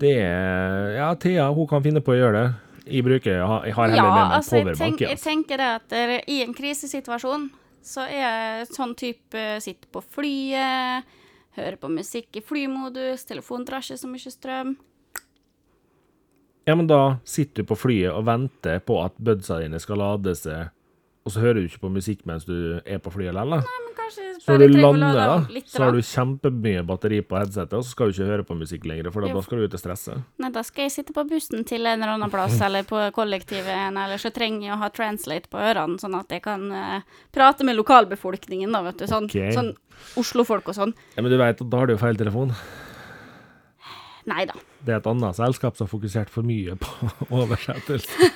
Det 0.00 0.16
er 0.22 0.96
Ja, 0.96 1.14
Thea 1.14 1.50
hun 1.52 1.66
kan 1.68 1.82
finne 1.84 2.00
på 2.04 2.12
å 2.14 2.18
gjøre 2.18 2.42
det. 2.42 2.50
Jeg 2.90 3.04
bruker 3.04 3.32
Jeg 3.36 3.46
har 3.74 3.88
heller 3.88 3.96
ja, 3.96 4.02
med 4.04 4.12
meg 4.16 4.36
altså, 4.38 4.60
powerbank. 4.60 5.00
Ja, 5.00 5.08
ja. 5.08 5.14
jeg 5.14 5.20
tenker 5.24 5.56
det 5.60 5.70
at 5.76 5.88
det- 5.88 6.24
i 6.28 6.42
en 6.42 6.54
krisesituasjon 6.54 7.50
så 7.82 8.04
er 8.08 8.64
sånn 8.68 8.94
type 8.96 9.60
sitte 9.60 9.88
på 9.90 10.02
flyet, 10.04 11.04
høre 11.56 11.76
på 11.80 11.88
musikk 11.88 12.36
i 12.36 12.40
flymodus, 12.44 13.24
telefonen 13.24 13.64
drar 13.66 13.80
ikke 13.80 13.96
så 13.98 14.08
mye 14.08 14.30
strøm. 14.32 14.76
Ja, 16.66 16.74
men 16.76 16.86
da 16.86 17.18
sitter 17.24 17.62
du 17.62 17.68
på 17.72 17.76
flyet 17.78 18.12
og 18.12 18.26
venter 18.28 18.80
på 18.84 18.98
at 19.02 19.16
budsa 19.18 19.58
dine 19.62 19.80
skal 19.80 19.96
lade 19.98 20.34
seg, 20.36 20.68
og 21.20 21.32
så 21.34 21.42
hører 21.42 21.60
du 21.60 21.68
ikke 21.68 21.82
på 21.82 21.92
musikk 21.92 22.22
mens 22.28 22.46
du 22.48 22.80
er 22.80 23.00
på 23.02 23.12
flyet 23.12 23.36
likevel, 23.36 23.60
Så 24.40 24.54
når 24.56 24.72
du 24.72 24.78
lander, 24.80 25.18
da, 25.18 25.34
litt, 25.52 25.68
så 25.68 25.82
har 25.84 25.92
du 25.92 26.00
kjempemye 26.00 26.80
batteri 26.88 27.20
på 27.22 27.36
headsetet, 27.36 27.74
og 27.76 27.84
så 27.84 27.92
skal 27.92 28.08
du 28.08 28.16
ikke 28.16 28.28
høre 28.30 28.46
på 28.48 28.56
musikk 28.56 28.86
lenger, 28.88 29.10
for 29.12 29.22
da, 29.22 29.32
da 29.36 29.42
skal 29.44 29.60
du 29.60 29.66
ut 29.68 29.76
og 29.76 29.82
stresse. 29.82 30.16
Nei, 30.40 30.50
da 30.54 30.62
skal 30.66 30.88
jeg 30.88 30.94
sitte 30.96 31.14
på 31.16 31.26
bussen 31.28 31.66
til 31.68 31.84
en 31.84 32.00
eller 32.00 32.14
annen 32.16 32.32
plass, 32.32 32.56
eller 32.66 32.88
på 32.88 33.02
kollektivet, 33.16 33.68
eller 33.90 34.22
så 34.22 34.32
trenger 34.34 34.70
jeg 34.70 34.74
å 34.78 34.80
ha 34.80 34.90
translate 34.96 35.52
på 35.52 35.60
ørene, 35.60 36.00
sånn 36.00 36.16
at 36.18 36.32
jeg 36.32 36.44
kan 36.46 36.66
uh, 36.72 37.20
prate 37.36 37.68
med 37.68 37.78
lokalbefolkningen, 37.78 38.72
da, 38.72 38.82
vet 38.88 39.04
du. 39.04 39.06
Sånn, 39.10 39.28
okay. 39.28 39.52
sånn 39.54 39.74
Oslo-folk 40.18 40.72
og 40.72 40.78
sånn. 40.80 40.96
Ja, 41.14 41.22
men 41.22 41.30
du 41.32 41.36
vet 41.36 41.60
at 41.60 41.68
da 41.68 41.82
har 41.82 41.90
du 41.90 41.94
jo 41.98 42.00
feil 42.00 42.18
telefon. 42.18 42.56
Nei 44.30 44.48
da. 44.48 44.56
Det 44.80 44.94
er 44.94 45.00
et 45.00 45.08
annet 45.10 45.36
selskap 45.36 45.76
som 45.76 45.86
har 45.86 45.92
fokusert 45.92 46.30
for 46.32 46.46
mye 46.46 46.76
på 46.80 47.10
oversettelse. 47.42 48.30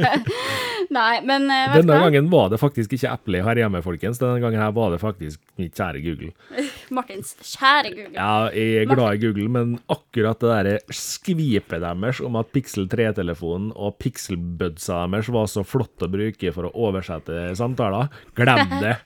Nei, 0.96 1.20
men 1.24 1.46
eh, 1.52 1.76
Denne 1.78 1.96
gangen 2.02 2.28
var 2.32 2.50
det 2.52 2.58
faktisk 2.60 2.96
ikke 2.96 3.12
Apple 3.14 3.42
her 3.46 3.60
hjemme, 3.62 3.80
folkens. 3.84 4.20
Denne 4.20 4.42
gangen 4.42 4.60
her 4.60 4.74
var 4.76 4.92
det 4.92 5.00
faktisk 5.02 5.40
mitt 5.60 5.78
kjære 5.78 6.02
Google. 6.04 6.32
Martins 6.96 7.32
kjære 7.38 7.94
Google. 7.94 8.14
Ja, 8.16 8.50
jeg 8.52 8.82
er 8.82 8.90
glad 8.90 9.16
i 9.16 9.22
Google, 9.24 9.48
men 9.56 9.76
akkurat 9.92 10.42
det 10.42 10.52
der 10.52 10.94
skvipet 10.94 11.84
deres 11.84 12.22
om 12.24 12.38
at 12.40 12.52
Pixel 12.54 12.88
3-telefonen 12.90 13.70
og 13.76 13.96
Pixel-budsa 14.02 15.04
deres 15.10 15.30
var 15.32 15.48
så 15.50 15.64
flott 15.66 16.04
å 16.04 16.10
bruke 16.10 16.52
for 16.56 16.68
å 16.68 16.74
oversette 16.88 17.50
samtaler, 17.58 18.10
glem 18.36 18.80
det. 18.82 18.96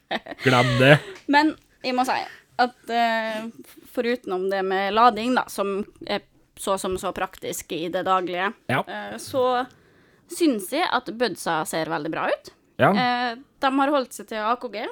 Glem 0.42 0.74
det. 0.80 0.96
Men 1.30 1.54
jeg 1.84 1.94
må 1.96 2.06
si 2.08 2.16
at 2.62 2.90
uh, 2.90 3.46
foruten 3.92 4.32
om 4.36 4.46
det 4.50 4.62
med 4.66 4.94
lading, 4.94 5.34
da, 5.36 5.44
som 5.50 5.80
er 6.06 6.22
så 6.56 6.76
som 6.78 6.96
så 7.00 7.12
praktisk 7.16 7.72
i 7.72 7.88
det 7.88 8.04
daglige, 8.06 8.52
Ja. 8.70 8.82
eh, 8.86 9.16
så 9.18 9.66
syns 10.30 10.70
jeg 10.72 10.86
at 10.92 11.06
budsa 11.18 11.64
ser 11.66 11.86
veldig 11.86 12.10
bra 12.10 12.28
ut. 12.28 12.50
ja. 12.78 12.90
Eh, 12.92 13.36
de 13.60 13.70
har 13.80 13.88
holdt 13.90 14.12
seg 14.12 14.26
til 14.28 14.38
AKG. 14.38 14.86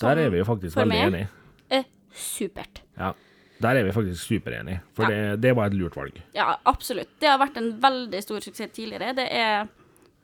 Der 0.00 0.16
er 0.18 0.30
vi 0.30 0.38
jo 0.38 0.44
faktisk 0.44 0.74
for 0.74 0.84
veldig 0.84 1.10
meg 1.10 1.12
enige. 1.12 1.28
er 1.70 1.84
supert. 2.12 2.80
Ja. 2.98 3.12
Der 3.60 3.76
er 3.76 3.84
vi 3.84 3.92
faktisk 3.92 4.22
superenige, 4.26 4.80
for 4.94 5.04
det, 5.06 5.40
det 5.40 5.54
var 5.56 5.66
et 5.66 5.74
lurt 5.74 5.96
valg. 5.96 6.20
Ja, 6.34 6.56
absolutt. 6.64 7.08
Det 7.20 7.28
har 7.28 7.38
vært 7.38 7.56
en 7.56 7.72
veldig 7.80 8.22
stor 8.22 8.40
suksess 8.40 8.70
tidligere. 8.72 9.14
Det 9.14 9.26
er 9.30 9.68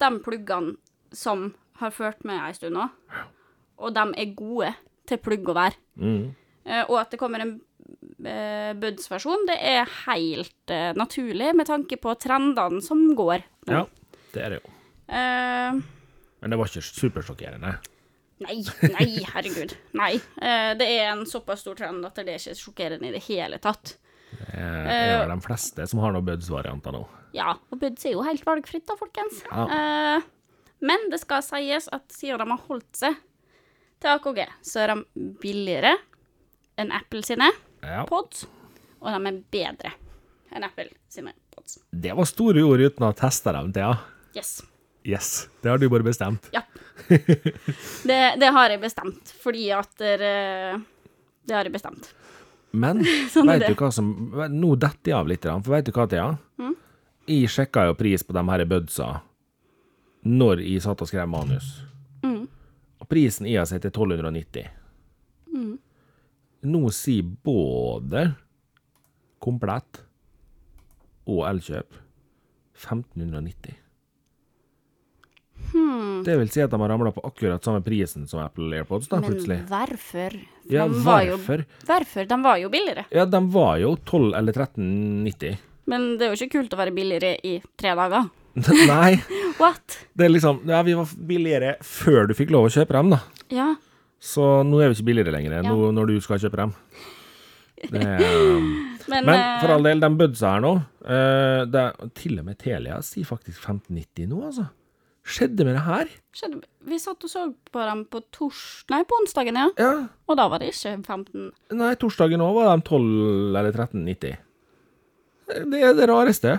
de 0.00 0.10
pluggene 0.24 0.76
som 1.12 1.54
har 1.80 1.90
ført 1.90 2.24
med 2.24 2.40
ei 2.40 2.52
stund 2.56 2.74
nå, 2.76 2.88
og 3.78 3.92
de 3.94 4.04
er 4.16 4.34
gode 4.34 4.74
til 5.06 5.18
plugg 5.18 5.48
og 5.48 5.54
vær. 5.56 5.74
Mm. 6.00 6.34
Eh, 6.64 6.84
og 6.88 6.98
at 7.00 7.10
det 7.10 7.18
kommer 7.20 7.40
en 7.40 7.60
Buds-versjon, 8.80 9.44
det 9.48 9.56
er 9.62 9.90
helt 10.06 10.72
uh, 10.72 10.92
naturlig 10.98 11.52
med 11.56 11.68
tanke 11.68 11.98
på 12.00 12.14
trendene 12.22 12.80
som 12.84 13.02
går. 13.18 13.44
Ja, 13.70 13.84
det 14.34 14.42
er 14.42 14.54
det 14.54 14.62
jo. 14.62 14.72
Uh, 15.10 15.82
Men 16.42 16.52
det 16.54 16.58
var 16.60 16.70
ikke 16.70 16.82
supersjokkerende. 16.86 17.76
nei, 18.44 18.56
nei, 18.92 19.06
herregud. 19.34 19.76
Nei. 19.96 20.14
Uh, 20.40 20.72
det 20.78 20.88
er 20.98 21.12
en 21.12 21.26
såpass 21.28 21.62
stor 21.64 21.78
trend 21.78 22.04
at 22.08 22.18
det 22.18 22.34
er 22.34 22.42
ikke 22.42 22.58
sjokkerende 22.58 23.08
i 23.10 23.14
det 23.16 23.22
hele 23.28 23.60
tatt. 23.62 23.96
Det 24.36 24.58
er 24.58 25.20
vel 25.22 25.30
de 25.32 25.44
fleste 25.44 25.86
som 25.88 26.00
har 26.02 26.12
noen 26.12 26.26
Buds-varianter 26.26 26.92
nå. 26.96 27.04
Ja, 27.36 27.54
og 27.70 27.78
Buds 27.80 28.04
er 28.08 28.16
jo 28.16 28.24
helt 28.26 28.44
valgfritt 28.46 28.86
da, 28.88 28.96
folkens. 28.98 29.42
Ja. 29.46 29.66
Eh, 30.18 30.26
Men 30.84 31.06
det 31.12 31.20
skal 31.22 31.44
sies 31.44 31.88
at 31.94 32.04
siden 32.12 32.42
de 32.42 32.50
har 32.50 32.64
holdt 32.68 32.98
seg 32.98 33.16
til 34.02 34.10
AKG, 34.12 34.42
så 34.66 34.82
er 34.82 34.92
de 34.92 35.26
billigere 35.40 35.94
enn 36.76 36.92
Apple 36.92 37.22
sine 37.24 37.48
Ja. 37.86 38.04
pods, 38.08 38.46
og 39.00 39.12
de 39.12 39.30
er 39.30 39.42
bedre 39.54 39.92
enn 40.54 40.64
Apple 40.66 40.90
sine 41.12 41.32
pods. 41.54 41.78
Det 41.90 42.14
var 42.16 42.28
store 42.28 42.64
ord 42.66 42.82
uten 42.82 43.04
å 43.06 43.10
ha 43.12 43.16
testa 43.16 43.54
dem, 43.56 43.72
Thea. 43.76 43.92
Yes. 44.36 44.58
Yes. 45.06 45.48
Det 45.62 45.70
har 45.70 45.78
du 45.78 45.88
bare 45.88 46.06
bestemt. 46.06 46.48
Ja. 46.52 46.62
Det, 48.08 48.20
det 48.40 48.48
har 48.56 48.72
jeg 48.72 48.80
bestemt, 48.80 49.30
fordi 49.42 49.68
at 49.76 49.92
dere 50.00 50.80
Det 51.46 51.54
har 51.54 51.68
jeg 51.68 51.74
bestemt. 51.74 52.08
Men 52.72 53.04
Sånn 53.32 53.46
vet 53.50 53.68
du 53.68 53.76
hva 53.78 53.90
som 53.94 54.08
Nå 54.50 54.74
detter 54.80 55.12
jeg 55.12 55.16
av 55.18 55.30
litt, 55.30 55.46
for 55.46 55.76
vet 55.76 55.86
du 55.86 55.92
hva, 55.94 56.08
Thea? 56.10 56.30
Mm. 56.58 56.74
Jeg 57.26 57.52
sjekka 57.52 57.86
jo 57.88 57.96
pris 57.98 58.24
på 58.26 58.34
de 58.36 58.42
her 58.50 58.64
budsa 58.70 59.20
når 60.26 60.64
jeg 60.66 60.82
satt 60.82 61.02
og 61.04 61.06
skrev 61.06 61.28
manus. 61.30 61.66
Mm. 62.26 62.48
Og 62.98 63.06
prisen 63.10 63.46
jeg 63.46 63.60
har 63.60 63.68
sett, 63.70 63.84
er 63.86 63.92
1290. 63.94 64.64
Mm. 65.54 65.76
Nå 66.66 66.88
sier 66.94 67.22
både 67.46 68.26
komplett 69.42 70.02
og 71.30 71.42
Elkjøp 71.50 71.98
1590. 72.76 73.74
Det 76.26 76.34
vil 76.40 76.48
si 76.50 76.60
at 76.62 76.70
de 76.72 76.78
har 76.80 76.90
ramla 76.90 77.10
på 77.14 77.22
akkurat 77.26 77.62
samme 77.64 77.82
prisen 77.84 78.26
som 78.30 78.40
Apple 78.42 78.70
AirPods, 78.78 79.08
da, 79.10 79.16
Hmm. 79.18 79.22
Men 79.26 79.30
plutselig. 79.32 79.58
hvorfor? 79.68 80.36
Ja, 80.70 80.86
hvorfor? 80.88 81.64
hvorfor? 81.86 82.26
De 82.28 82.42
var 82.42 82.56
jo 82.58 82.68
billigere. 82.68 83.04
Ja, 83.10 83.24
de 83.24 83.40
var 83.52 83.76
jo 83.78 83.96
12 84.04 84.34
eller 84.34 84.52
1390. 84.52 85.58
Men 85.86 86.16
det 86.18 86.26
er 86.26 86.34
jo 86.34 86.38
ikke 86.46 86.58
kult 86.58 86.72
å 86.74 86.76
være 86.80 86.94
billigere 86.94 87.36
i 87.44 87.60
tre 87.78 87.94
dager. 87.94 88.30
Nei, 88.88 89.16
What? 89.58 89.98
det 90.16 90.24
er 90.24 90.30
liksom 90.32 90.62
Ja, 90.66 90.80
vi 90.82 90.94
var 90.96 91.04
billigere 91.28 91.74
før 91.84 92.26
du 92.26 92.32
fikk 92.34 92.50
lov 92.50 92.66
å 92.66 92.72
kjøpe 92.72 92.92
dem, 92.96 93.10
da. 93.10 93.18
Ja. 93.52 93.74
Så 94.22 94.42
nå 94.66 94.80
er 94.82 94.90
vi 94.90 94.96
ikke 94.98 95.08
billigere 95.10 95.32
lenger, 95.34 95.58
Ja. 95.60 95.62
nå 95.68 95.90
når 95.94 96.06
du 96.08 96.20
skal 96.24 96.38
kjøpe 96.42 96.56
dem. 96.62 96.72
Det 97.92 98.00
er, 98.00 98.22
Men, 99.06 99.26
men 99.28 99.34
eh, 99.36 99.60
for 99.60 99.74
all 99.74 99.84
del, 99.84 100.00
de 100.00 100.08
budsa 100.16 100.54
her 100.54 100.62
nå 100.64 100.70
eh, 101.04 101.66
det 101.68 101.82
Til 102.16 102.38
og 102.40 102.46
med 102.48 102.56
Telia 102.58 102.96
sier 103.04 103.28
faktisk 103.28 103.60
1590 103.60 104.30
nå, 104.30 104.38
altså. 104.48 104.64
Skjedde 105.26 105.66
med 105.66 105.76
det 105.76 105.82
her? 105.84 106.08
skjedde, 106.34 106.62
vi 106.88 106.98
satt 107.02 107.22
og 107.26 107.30
så 107.30 107.42
på 107.74 107.82
dem 107.84 108.04
på 108.10 108.20
tors... 108.32 108.62
Nei, 108.90 109.02
på 109.04 109.18
onsdagen, 109.20 109.58
ja. 109.58 109.68
Ja. 109.76 109.92
Og 110.30 110.38
da 110.40 110.46
var 110.48 110.62
det 110.62 110.68
ikke 110.72 110.94
15. 111.04 111.50
Nei, 111.76 111.92
torsdagen 112.00 112.40
òg 112.46 112.54
var 112.60 112.72
de 112.72 112.86
12 112.86 113.04
eller 113.50 113.68
1390. 113.74 114.36
Det 115.72 115.80
er 115.82 115.94
det 115.98 116.06
rareste. 116.10 116.56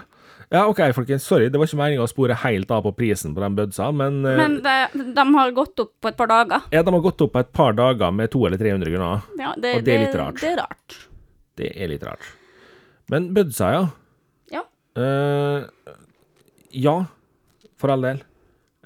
Ja, 0.50 0.62
OK, 0.72 0.80
folkens. 0.96 1.26
Sorry, 1.28 1.50
det 1.52 1.60
var 1.60 1.68
ikke 1.68 1.80
meninga 1.82 2.06
å 2.06 2.08
spore 2.08 2.36
helt 2.40 2.70
av 2.72 2.86
på 2.86 2.94
prisen 2.96 3.34
på 3.36 3.42
de 3.44 3.50
budsa, 3.58 3.90
men, 3.92 4.22
eh, 4.26 4.38
Men 4.40 4.62
det, 4.64 4.76
de 5.16 5.26
har 5.36 5.52
gått 5.52 5.80
opp 5.84 5.92
på 6.00 6.08
et 6.08 6.16
par 6.18 6.28
dager. 6.32 6.62
ja, 6.72 6.84
de 6.84 6.94
har 6.94 7.02
gått 7.04 7.22
opp 7.22 7.34
på 7.34 7.40
et 7.40 7.52
par 7.52 7.74
dager 7.74 8.12
med 8.16 8.32
200 8.32 8.48
eller 8.48 8.58
300 8.58 8.94
kroner. 8.94 9.22
Ja, 9.38 9.54
det, 9.58 9.74
Og 9.76 9.84
det 9.84 9.94
er 9.94 10.06
litt 10.06 10.16
rart. 10.16 10.40
Det 10.40 10.52
er 10.54 10.58
rart. 10.62 10.96
Det 11.58 11.72
er 11.76 11.88
litt 11.92 12.04
rart. 12.04 12.24
Men 13.12 13.34
budsa, 13.36 13.72
ja. 13.74 13.84
Ja. 14.52 14.64
Uh, 14.98 15.68
ja, 16.72 16.96
for 17.78 17.92
all 17.92 18.02
del. 18.08 18.22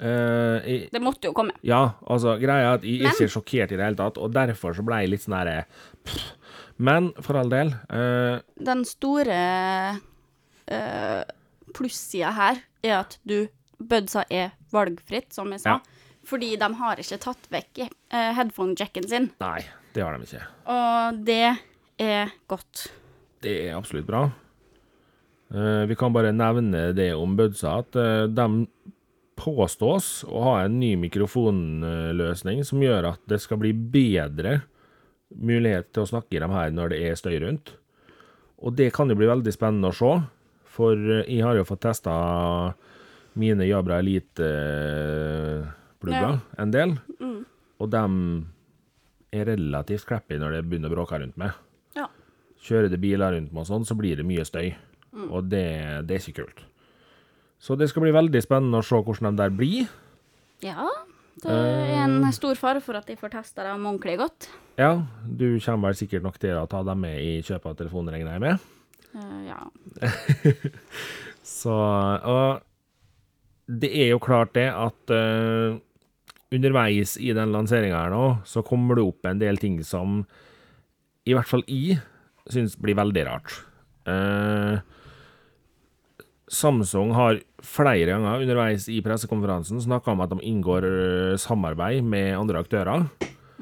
Uh, 0.02 0.58
jeg, 0.66 0.88
Det 0.90 1.02
måtte 1.02 1.28
jo 1.30 1.32
komme. 1.32 1.52
ja, 1.62 1.92
altså, 2.10 2.34
greia 2.42 2.72
er 2.72 2.78
at 2.80 2.82
jeg 2.82 3.04
er 3.04 3.12
ikke 3.14 3.30
sjokkert 3.36 3.70
i 3.70 3.76
det 3.78 3.84
hele 3.86 3.96
tatt, 4.00 4.18
og 4.18 4.32
derfor 4.34 4.74
så 4.74 4.82
ble 4.82 4.98
jeg 5.04 5.12
litt 5.12 5.22
sånn 5.22 5.38
herre. 5.38 5.66
Men 6.82 7.12
for 7.22 7.38
all 7.38 7.52
del 7.52 7.70
uh, 7.92 8.40
Den 8.58 8.82
store 8.88 9.36
uh, 10.72 11.22
plussida 11.74 12.32
her 12.36 12.62
er 12.84 12.98
at 13.02 13.18
du 13.28 13.46
Budsa 13.82 14.22
er 14.30 14.52
valgfritt, 14.72 15.32
som 15.34 15.50
jeg 15.54 15.64
sa. 15.64 15.78
Ja. 15.78 16.08
Fordi 16.28 16.52
de 16.58 16.68
har 16.78 17.00
ikke 17.02 17.18
tatt 17.22 17.48
vekk 17.50 17.82
uh, 17.88 18.30
headphone-jacken 18.36 19.08
sin. 19.10 19.30
Nei, 19.42 19.58
det 19.94 20.04
har 20.04 20.14
de 20.14 20.28
ikke. 20.28 20.44
Og 20.70 21.22
det 21.26 21.40
er 22.02 22.34
godt. 22.50 22.86
Det 23.42 23.56
er 23.66 23.74
absolutt 23.74 24.06
bra. 24.06 24.28
Uh, 25.52 25.82
vi 25.90 25.98
kan 25.98 26.14
bare 26.14 26.30
nevne 26.34 26.92
det 26.96 27.10
om 27.18 27.34
Budsa, 27.36 27.80
at 27.82 27.98
uh, 27.98 28.28
de 28.30 28.66
påstås 29.42 30.22
å 30.30 30.44
ha 30.46 30.56
en 30.62 30.78
ny 30.78 30.94
mikrofonløsning 31.00 32.62
som 32.68 32.82
gjør 32.84 33.14
at 33.14 33.22
det 33.30 33.40
skal 33.42 33.58
bli 33.62 33.72
bedre 33.74 34.60
mulighet 35.32 35.90
til 35.90 36.04
å 36.04 36.10
snakke 36.10 36.36
i 36.36 36.42
dem 36.42 36.52
her 36.54 36.70
når 36.74 36.92
det 36.92 37.00
er 37.08 37.18
støy 37.18 37.38
rundt. 37.42 37.74
Og 38.62 38.76
det 38.78 38.92
kan 38.94 39.10
jo 39.10 39.16
bli 39.18 39.26
veldig 39.26 39.54
spennende 39.54 39.90
å 39.90 39.96
se, 39.96 40.12
for 40.72 40.92
eh, 40.96 41.28
jeg 41.28 41.44
har 41.46 41.54
jo 41.58 41.64
fått 41.68 41.84
testa 41.84 42.12
mine 43.38 43.64
Jabra 43.68 43.98
Elite-plugger 44.02 46.34
en 46.60 46.70
del, 46.74 46.90
og 47.80 47.86
de 47.92 48.04
er 49.32 49.44
relativt 49.48 50.08
crappy 50.08 50.36
når 50.40 50.50
det 50.58 50.66
begynner 50.68 50.90
å 50.92 50.96
bråke 50.98 51.16
rundt 51.22 51.38
meg. 51.40 51.50
Ja. 51.96 52.06
Kjører 52.60 52.88
det 52.92 53.00
biler 53.00 53.32
rundt 53.32 53.52
meg 53.54 53.62
og 53.64 53.68
sånn, 53.70 53.88
så 53.88 53.94
blir 53.96 54.14
det 54.20 54.28
mye 54.28 54.44
støy. 54.44 54.68
Og 55.28 55.48
det, 55.52 55.64
det 56.08 56.16
er 56.16 56.20
ikke 56.20 56.42
kult. 56.42 56.62
Så 57.62 57.76
det 57.78 57.88
skal 57.92 58.02
bli 58.06 58.14
veldig 58.14 58.40
spennende 58.42 58.80
å 58.80 58.86
se 58.86 58.98
hvordan 58.98 59.30
de 59.30 59.42
der 59.42 59.52
blir. 59.54 59.90
Ja. 60.64 60.88
Det 61.42 61.48
er 61.48 61.94
en 62.02 62.26
stor 62.36 62.58
fare 62.60 62.82
for 62.84 62.98
at 62.98 63.08
de 63.08 63.16
får 63.18 63.32
testa 63.32 63.64
dem 63.64 63.86
ordentlig 63.88 64.18
godt. 64.20 64.50
Ja, 64.80 65.06
du 65.24 65.56
kommer 65.64 65.90
vel 65.90 65.98
sikkert 65.98 66.24
nok 66.26 66.36
til 66.42 66.54
å 66.58 66.68
ta 66.70 66.82
dem 66.86 67.00
med 67.06 67.16
i 67.22 67.40
kjøpet 67.40 67.72
av 67.72 67.78
telefonen, 67.80 68.12
regner 68.14 68.36
jeg 68.36 68.44
med. 68.44 68.68
Eh, 69.14 69.40
ja. 69.46 69.60
Så 71.42 71.72
Og 71.72 72.62
det 73.72 73.90
er 73.94 74.12
jo 74.12 74.22
klart 74.22 74.54
det 74.56 74.68
at 74.68 75.12
uh, 75.14 75.78
underveis 76.52 77.14
i 77.16 77.30
den 77.36 77.52
lanseringa 77.54 78.00
her 78.02 78.12
nå, 78.12 78.24
så 78.44 78.64
kommer 78.66 78.98
det 78.98 79.04
opp 79.06 79.28
en 79.28 79.40
del 79.40 79.60
ting 79.60 79.78
som 79.86 80.24
i 81.24 81.36
hvert 81.36 81.48
fall 81.48 81.62
jeg 81.70 82.00
syns 82.50 82.74
blir 82.82 82.98
veldig 82.98 83.22
rart. 83.28 83.54
Uh, 84.04 84.82
Samsung 86.52 87.14
har 87.16 87.38
flere 87.64 88.10
ganger 88.10 88.42
underveis 88.42 88.88
i 88.92 88.98
pressekonferansen 89.04 89.80
snakka 89.80 90.12
om 90.12 90.24
at 90.24 90.34
de 90.34 90.42
inngår 90.50 90.84
samarbeid 91.40 92.04
med 92.04 92.34
andre 92.36 92.60
aktører. 92.60 93.06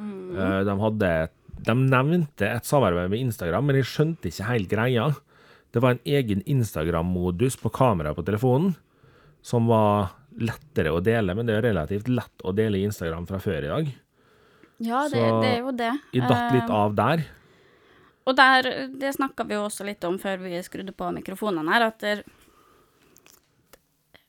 Mm. 0.01 0.65
de, 0.67 0.75
hadde, 0.81 1.11
de 1.69 1.77
nevnte 1.77 2.49
et 2.49 2.67
samarbeid 2.67 3.13
med 3.13 3.29
Instagram, 3.29 3.69
men 3.69 3.79
jeg 3.79 3.91
skjønte 3.93 4.33
ikke 4.33 4.49
helt 4.49 4.73
greia. 4.73 5.07
Det 5.70 5.83
var 5.83 5.96
en 5.96 6.04
egen 6.04 6.42
Instagram-modus 6.50 7.56
på 7.61 7.70
kameraet 7.70 8.16
på 8.18 8.24
telefonen 8.26 8.72
som 9.42 9.68
var 9.70 10.11
lettere 10.40 10.92
å 10.92 11.00
dele, 11.02 11.35
men 11.35 11.46
det 11.46 11.56
er 11.59 11.62
relativt 11.70 12.09
lett 12.11 12.42
å 12.44 12.52
dele 12.54 12.83
Instagram 12.85 13.26
fra 13.28 13.38
før 13.42 13.64
i 13.64 13.70
dag. 13.70 13.90
ja, 14.78 15.02
det, 15.09 15.20
Så 15.20 15.40
det 15.42 15.52
er 15.54 15.59
jo 15.61 15.72
det. 15.76 15.92
Jeg 16.12 16.28
datt 16.28 16.52
litt 16.54 16.70
Eh, 16.70 16.74
av 16.74 16.94
der. 16.94 17.24
Og 18.26 18.37
der, 18.37 18.68
det 19.00 19.14
snakka 19.16 19.44
vi 19.48 19.54
jo 19.54 19.64
også 19.64 19.85
litt 19.85 20.04
om 20.04 20.18
før 20.18 20.38
vi 20.42 20.61
skrudde 20.62 20.92
på 20.92 21.09
mikrofonene 21.12 21.72
her, 21.72 21.87
at 21.88 21.98
der 22.00 22.22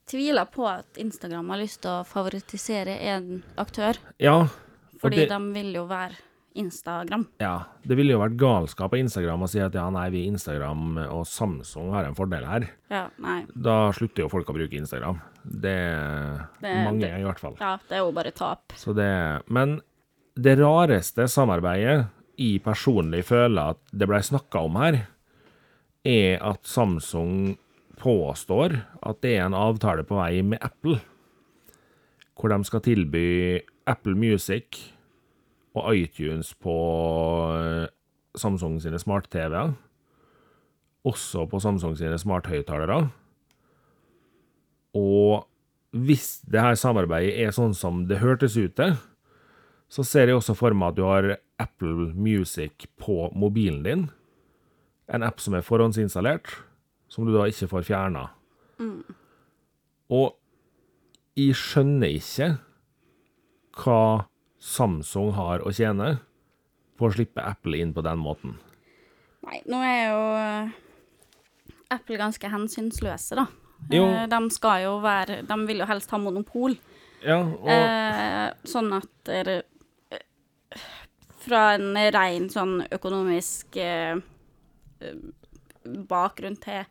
tviler 0.09 0.45
på 0.51 0.65
at 0.67 0.97
Instagram 0.99 1.49
har 1.53 1.61
lyst 1.61 1.81
til 1.83 1.91
å 1.91 2.05
favoritisere 2.07 2.97
en 3.13 3.43
aktør, 3.57 3.97
Ja, 4.19 4.47
fordi 5.01 5.23
det, 5.23 5.29
de 5.29 5.53
vil 5.53 5.73
jo 5.75 5.85
være 5.89 6.17
Instagram. 6.55 7.27
ja, 7.39 7.63
det 7.87 7.95
ville 7.97 8.11
jo 8.13 8.19
vært 8.21 8.35
galskap 8.37 8.93
av 8.93 8.99
Instagram 8.99 9.43
å 9.45 9.49
si 9.49 9.59
at 9.63 9.73
ja, 9.73 9.89
nei, 9.89 10.09
vi 10.09 10.23
er 10.25 10.31
Instagram 10.33 10.97
og 11.09 11.25
Samsung 11.25 11.91
har 11.93 12.05
en 12.05 12.15
fordel 12.17 12.43
her. 12.45 12.65
Ja, 12.91 13.05
nei. 13.23 13.45
Da 13.55 13.91
slutter 13.95 14.25
jo 14.25 14.29
folk 14.29 14.47
å 14.51 14.55
bruke 14.57 14.77
Instagram. 14.77 15.21
Det, 15.43 15.77
Det- 16.61 16.73
mange 16.85 17.01
det- 17.01 17.19
i 17.19 17.23
hvert 17.23 17.39
fall. 17.39 17.55
Ja, 17.59 17.77
det 17.87 17.95
er 17.97 18.03
jo 18.05 18.11
bare 18.11 18.31
tap. 18.31 18.73
Så 18.75 18.93
det, 18.95 19.43
men 19.49 19.81
det 20.35 20.57
rareste 20.59 21.27
samarbeidet 21.27 22.07
jeg 22.37 22.61
personlig 22.63 23.23
føler 23.25 23.71
at 23.71 23.77
det 23.93 24.07
ble 24.07 24.17
snakka 24.19 24.65
om 24.65 24.75
her, 24.75 25.07
er 26.05 26.37
at 26.41 26.63
Samsung 26.63 27.57
påstår 28.01 28.83
at 29.03 29.21
det 29.21 29.37
er 29.37 29.45
en 29.45 29.53
avtale 29.53 30.03
på 30.03 30.15
vei 30.17 30.41
med 30.41 30.57
Apple, 30.63 30.99
hvor 32.35 32.49
de 32.49 32.63
skal 32.65 32.81
tilby 32.81 33.61
Apple 33.85 34.15
Music 34.17 34.79
og 35.77 35.95
iTunes 35.95 36.53
på 36.59 36.75
eh, 37.55 37.87
Samsung 38.37 38.77
sine 38.83 38.99
smart-TV-er, 38.99 39.73
også 41.07 41.47
på 41.49 41.59
Samsung 41.63 41.95
sine 41.99 42.17
smarthøyttalere. 42.21 43.05
Og 44.97 45.47
hvis 45.91 46.41
det 46.47 46.61
her 46.63 46.77
samarbeidet 46.79 47.39
er 47.41 47.55
sånn 47.55 47.73
som 47.75 48.05
det 48.07 48.21
hørtes 48.21 48.55
ut 48.59 48.75
til, 48.77 48.95
så 49.91 50.05
ser 50.07 50.29
jeg 50.29 50.39
også 50.39 50.55
for 50.55 50.75
meg 50.77 50.93
at 50.93 50.99
du 50.99 51.03
har 51.03 51.29
Apple 51.59 52.11
Music 52.15 52.87
på 52.99 53.27
mobilen 53.35 53.81
din. 53.83 54.05
En 55.11 55.25
app 55.27 55.41
som 55.43 55.57
er 55.57 55.65
forhåndsinstallert, 55.67 56.47
som 57.11 57.27
du 57.27 57.33
da 57.35 57.49
ikke 57.51 57.67
får 57.73 57.87
fjerna. 57.89 58.29
Og 60.11 60.37
jeg 61.35 61.55
skjønner 61.59 62.15
ikke 62.15 62.53
hva 63.81 64.30
Samsung 64.61 65.31
har 65.33 65.63
å 65.65 65.71
tjene 65.73 66.19
på 66.99 67.07
å 67.07 67.13
slippe 67.15 67.41
Apple 67.41 67.79
inn 67.81 67.93
på 67.95 68.03
den 68.05 68.19
måten. 68.21 68.53
Nei, 69.47 69.57
nå 69.65 69.79
er 69.81 70.01
jo 70.11 70.19
eh, 70.37 70.75
Apple 71.95 72.19
ganske 72.21 72.51
hensynsløse, 72.53 73.39
da. 73.39 73.47
Jo. 73.89 74.03
Eh, 74.05 74.27
De 74.29 74.39
skal 74.53 74.83
jo 74.83 74.91
være 75.01 75.39
De 75.49 75.55
vil 75.65 75.81
jo 75.81 75.87
helst 75.89 76.11
ha 76.13 76.19
monopol. 76.21 76.75
Ja, 77.25 77.39
og 77.41 77.69
Eh, 77.73 78.51
sånn 78.69 78.93
at 78.93 79.31
Fra 81.41 81.61
en 81.73 81.97
rein 82.13 82.49
sånn 82.53 82.83
økonomisk 82.93 83.77
eh, 83.81 84.17
bakgrunn 86.09 86.59
til 86.61 86.85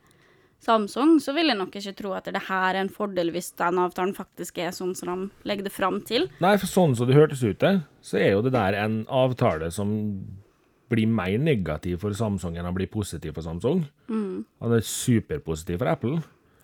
Samsung, 0.61 1.15
så 1.25 1.33
vil 1.35 1.49
jeg 1.49 1.57
nok 1.57 1.73
ikke 1.81 1.95
tro 1.97 2.13
at 2.13 2.25
det 2.29 2.43
her 2.49 2.75
er 2.75 2.81
en 2.83 2.91
fordel 2.93 3.31
hvis 3.33 3.53
den 3.57 3.79
avtalen 3.81 4.13
faktisk 4.17 4.59
er 4.61 4.75
sånn 4.77 4.93
som 4.99 5.09
de 5.09 5.49
legger 5.49 5.65
det 5.65 5.73
fram 5.73 6.01
til. 6.05 6.29
Nei, 6.45 6.57
for 6.61 6.69
sånn 6.69 6.93
som 6.99 7.09
det 7.09 7.17
hørtes 7.17 7.41
ut 7.47 7.59
til, 7.63 7.81
så 8.05 8.19
er 8.21 8.35
jo 8.35 8.43
det 8.45 8.53
der 8.53 8.77
en 8.83 9.07
avtale 9.09 9.71
som 9.73 9.95
blir 10.91 11.07
mer 11.09 11.39
negativ 11.39 12.01
for 12.03 12.13
Samsung 12.19 12.57
enn 12.59 12.67
å 12.69 12.75
bli 12.75 12.87
positiv 12.91 13.37
for 13.39 13.47
Samsung. 13.47 13.85
Han 14.11 14.75
er 14.77 14.85
superpositiv 14.85 15.79
for 15.81 15.89
Apple. 15.93 16.19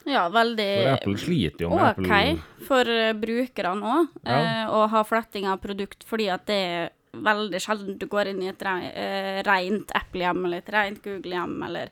Ja, 0.07 0.29
veldig 0.31 0.67
For 0.83 0.93
Apple 0.93 1.17
sliter 1.19 1.65
jo 1.65 1.71
med 1.73 1.97
OK 1.99 2.11
Apple. 2.13 2.43
for 2.69 2.91
eh, 2.91 3.13
brukerne 3.19 3.83
òg, 3.97 4.09
Ja. 4.23 4.37
eh, 4.39 4.67
å 4.71 4.85
ha 4.93 5.03
fletting 5.03 5.47
av 5.51 5.59
produkt, 5.63 6.05
fordi 6.07 6.29
at 6.31 6.45
det 6.47 6.55
er 6.55 6.91
veldig 7.17 7.59
sjelden 7.65 7.99
du 7.99 8.07
går 8.07 8.29
inn 8.31 8.43
i 8.45 8.49
et 8.53 8.63
eh, 8.63 9.43
rent 9.43 9.91
Apple-hjem 9.99 10.45
eller 10.45 10.59
et 10.59 10.71
rent 10.71 11.03
Google-hjem 11.03 11.57
eller 11.67 11.91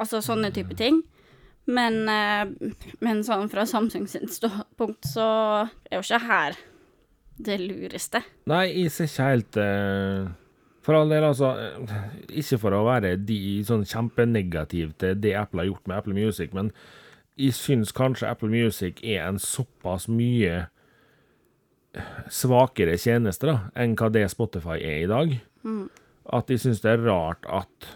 Altså 0.00 0.22
sånne 0.24 0.50
type 0.56 0.74
ting. 0.78 1.02
Men, 1.70 2.00
eh, 2.08 2.72
men 3.04 3.20
sånn 3.26 3.50
fra 3.52 3.66
Samsung 3.68 4.06
sin 4.10 4.26
ståpunkt 4.32 5.04
så 5.06 5.26
er 5.90 5.98
jo 5.98 6.04
ikke 6.06 6.22
her 6.24 6.56
det 7.40 7.58
lureste. 7.60 8.22
Nei, 8.50 8.64
jeg 8.82 8.90
ser 8.92 9.06
ikke 9.10 9.28
helt 9.28 9.58
eh, 9.60 10.30
For 10.84 10.96
all 10.96 11.12
del, 11.12 11.24
altså. 11.28 11.52
eh, 11.60 12.08
Ikke 12.40 12.58
for 12.64 12.74
å 12.76 12.82
være 12.88 13.14
de 13.28 13.38
sånn 13.68 13.84
kjempenegativ 13.88 14.96
til 15.00 15.20
det 15.20 15.34
Apple 15.38 15.62
har 15.62 15.68
gjort 15.70 15.86
med 15.88 16.00
Apple 16.00 16.16
Music, 16.16 16.52
men 16.56 16.72
jeg 17.40 17.54
syns 17.56 17.92
kanskje 17.96 18.28
Apple 18.28 18.50
Music 18.52 18.98
er 19.04 19.28
en 19.28 19.38
såpass 19.40 20.08
mye 20.12 20.66
svakere 22.30 22.96
tjeneste 23.00 23.48
da, 23.48 23.54
enn 23.74 23.96
hva 23.98 24.10
det 24.14 24.26
Spotify 24.30 24.76
er 24.78 24.98
i 25.04 25.08
dag, 25.10 25.32
at 26.30 26.52
jeg 26.52 26.62
syns 26.62 26.82
det 26.84 26.92
er 26.92 27.02
rart 27.08 27.46
at 27.50 27.88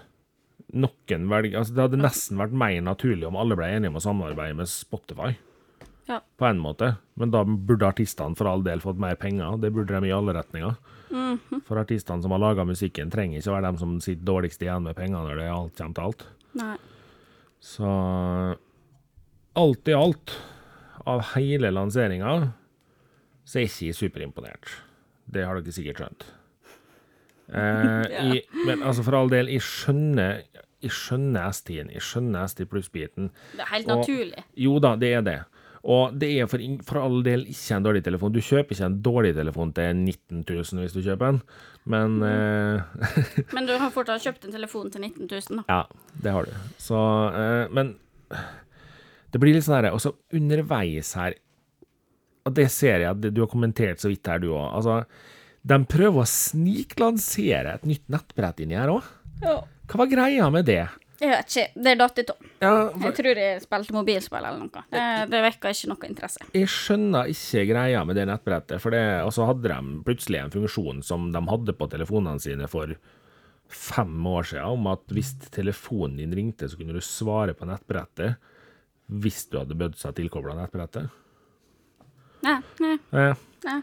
noen 0.75 1.29
velger 1.31 1.61
altså 1.61 1.75
Det 1.77 1.83
hadde 1.87 2.01
nesten 2.03 2.41
vært 2.41 2.55
mer 2.59 2.81
naturlig 2.83 3.27
om 3.29 3.37
alle 3.39 3.57
ble 3.59 3.69
enige 3.77 3.93
om 3.93 3.99
å 4.01 4.03
samarbeide 4.05 4.57
med 4.59 4.71
Spotify 4.71 5.33
Ja. 6.09 6.19
på 6.39 6.45
en 6.49 6.59
måte. 6.61 6.97
Men 7.17 7.31
da 7.33 7.45
burde 7.45 7.87
artistene 7.89 8.37
for 8.37 8.51
all 8.51 8.63
del 8.67 8.83
fått 8.83 8.99
mer 9.01 9.15
penger. 9.17 9.57
Det 9.63 9.71
burde 9.73 9.95
de 10.01 10.11
i 10.11 10.13
alle 10.13 10.35
retninger. 10.37 10.75
For 11.65 11.79
artistene 11.81 12.21
som 12.25 12.35
har 12.35 12.43
laga 12.43 12.65
musikken, 12.67 13.09
trenger 13.13 13.39
ikke 13.39 13.53
å 13.53 13.55
være 13.55 13.69
dem 13.71 13.79
som 13.79 13.95
sitter 14.03 14.27
dårligst 14.29 14.63
igjen 14.67 14.83
med 14.85 14.97
penger 14.99 15.23
når 15.25 15.39
det 15.41 15.49
alt 15.55 15.77
kommer 15.79 15.95
til 15.95 16.05
alt. 16.11 16.25
Nei. 16.61 16.77
Så 17.65 17.89
alt 19.57 19.89
i 19.89 19.95
alt, 19.97 20.35
av 21.07 21.23
hele 21.35 21.71
lanseringa, 21.73 22.53
så 23.45 23.61
er 23.61 23.67
jeg 23.67 23.73
ikke 23.93 23.99
superimponert. 24.03 24.73
Det 25.31 25.45
har 25.47 25.61
dere 25.61 25.73
sikkert 25.77 26.03
skjønt. 26.03 26.27
Eh, 27.55 28.05
jeg, 28.35 28.45
men 28.67 28.83
altså, 28.83 29.05
for 29.07 29.17
all 29.19 29.31
del, 29.33 29.49
jeg 29.53 29.65
skjønner 29.65 30.43
jeg 30.85 30.93
skjønner 30.95 31.49
S10-en, 31.51 31.91
jeg 31.97 32.05
skjønner 32.05 32.47
ST 32.53 32.65
pluss-biten. 32.71 33.31
Det 33.57 33.65
er 33.65 33.73
helt 33.73 33.91
Og- 33.91 34.03
naturlig. 34.05 34.45
Jo 34.67 34.79
da, 34.85 34.95
det 35.01 35.13
er 35.19 35.23
det. 35.27 35.39
Og 35.85 36.15
det 36.17 36.31
er 36.41 36.47
for, 36.49 36.63
for 36.89 36.97
all 37.03 37.19
del 37.27 37.43
ikke 37.53 37.77
en 37.77 37.85
dårlig 37.85 38.01
telefon. 38.07 38.33
Du 38.33 38.39
kjøper 38.41 38.73
ikke 38.73 38.87
en 38.87 38.95
dårlig 39.05 39.35
telefon 39.37 39.73
til 39.77 39.91
19 39.99 40.45
000 40.49 40.81
hvis 40.81 40.95
du 40.97 41.03
kjøper 41.05 41.29
en, 41.35 41.41
men 41.93 42.15
eh, 42.25 42.81
Men 43.57 43.67
du 43.69 43.75
har 43.77 43.91
fortsatt 43.93 44.25
kjøpt 44.25 44.47
en 44.49 44.55
telefon 44.57 44.89
til 44.95 45.03
19 45.05 45.27
000, 45.29 45.59
da. 45.61 45.65
Ja, 45.69 46.15
det 46.25 46.33
har 46.33 46.49
du. 46.49 46.55
Så 46.81 46.97
eh, 47.37 47.67
Men 47.77 47.91
det 49.35 49.43
blir 49.43 49.53
litt 49.59 49.67
sånn 49.67 49.77
herre 49.77 49.91
Og 49.93 50.01
så 50.01 50.15
underveis 50.33 51.11
her 51.19 51.37
Og 52.49 52.55
det 52.57 52.71
ser 52.73 53.03
jeg 53.05 53.11
at 53.11 53.21
du 53.29 53.43
har 53.45 53.51
kommentert 53.53 54.01
så 54.01 54.09
vidt 54.09 54.25
her, 54.31 54.41
du 54.41 54.55
òg. 54.55 54.65
Altså, 54.81 55.03
de 55.65 55.79
prøver 55.89 56.25
å 56.25 56.29
sniklansere 56.29 57.77
et 57.79 57.87
nytt 57.89 58.09
nettbrett 58.13 58.65
inni 58.65 58.77
her 58.77 58.93
òg. 58.93 59.07
Hva 59.91 60.01
var 60.03 60.11
greia 60.11 60.51
med 60.53 60.65
det? 60.69 60.83
Jeg 61.21 61.31
vet 61.31 61.51
ikke. 61.55 61.83
Det 61.87 61.93
datt 62.01 62.19
ut 62.21 62.31
òg. 62.35 62.47
Ja, 62.61 62.71
Jeg 63.05 63.15
tror 63.17 63.39
jeg 63.41 63.61
spilte 63.63 63.95
mobilspill 63.95 64.45
eller 64.45 64.59
noe. 64.65 64.83
Det, 64.93 65.03
det 65.31 65.43
vekka 65.45 65.71
ikke 65.73 65.91
noe 65.93 66.09
interesse. 66.11 66.47
Jeg 66.57 66.71
skjønner 66.73 67.31
ikke 67.31 67.63
greia 67.71 68.03
med 68.09 68.19
det 68.19 68.27
nettbrettet, 68.29 68.83
for 68.83 68.95
det, 68.97 69.03
og 69.25 69.31
så 69.37 69.47
hadde 69.49 69.71
de 69.71 70.01
plutselig 70.07 70.41
en 70.43 70.53
funksjon 70.55 71.03
som 71.07 71.29
de 71.33 71.45
hadde 71.49 71.77
på 71.79 71.89
telefonene 71.93 72.43
sine 72.43 72.69
for 72.71 72.97
fem 73.75 74.27
år 74.29 74.45
siden, 74.51 74.75
om 74.77 74.91
at 74.93 75.07
hvis 75.15 75.33
telefonen 75.55 76.19
din 76.21 76.35
ringte, 76.37 76.69
så 76.69 76.77
kunne 76.81 76.97
du 76.97 77.01
svare 77.05 77.55
på 77.57 77.67
nettbrettet 77.71 78.37
hvis 79.15 79.45
du 79.53 79.59
hadde 79.61 79.77
bødd 79.79 79.97
seg 80.01 80.15
tilkobla 80.19 80.57
nettbrettet. 80.59 81.09
Nei, 82.45 82.59
nei, 82.83 82.97
Eh, 83.17 83.35
nei. 83.65 83.79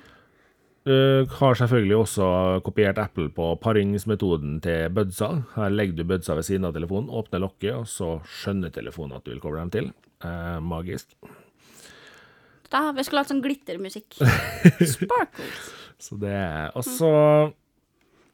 Du 0.81 1.27
har 1.37 1.53
selvfølgelig 1.59 1.95
også 1.99 2.27
kopiert 2.65 2.97
Apple 2.97 3.27
på 3.35 3.51
paringsmetoden 3.61 4.55
til 4.65 4.87
budsa. 4.95 5.27
Her 5.53 5.69
legger 5.69 5.99
du 5.99 6.07
budsa 6.09 6.33
ved 6.39 6.47
siden 6.47 6.65
av 6.65 6.73
telefonen, 6.73 7.11
åpner 7.13 7.43
lokket, 7.43 7.75
og 7.77 7.85
så 7.89 8.15
skjønner 8.25 8.73
telefonen 8.73 9.19
at 9.19 9.25
du 9.27 9.29
vil 9.35 9.41
koble 9.43 9.61
dem 9.61 9.69
til. 9.75 9.91
Uh, 10.25 10.57
magisk. 10.65 11.13
Da 12.71 12.87
vi 12.95 13.03
skulle 13.05 13.21
hatt 13.21 13.29
sånn 13.29 13.43
glittermusikk. 13.45 14.17
Sparkles. 14.95 15.69
Så 16.01 16.17
det 16.17 16.31
er 16.33 16.71
også 16.79 17.09
mm. 17.11 17.57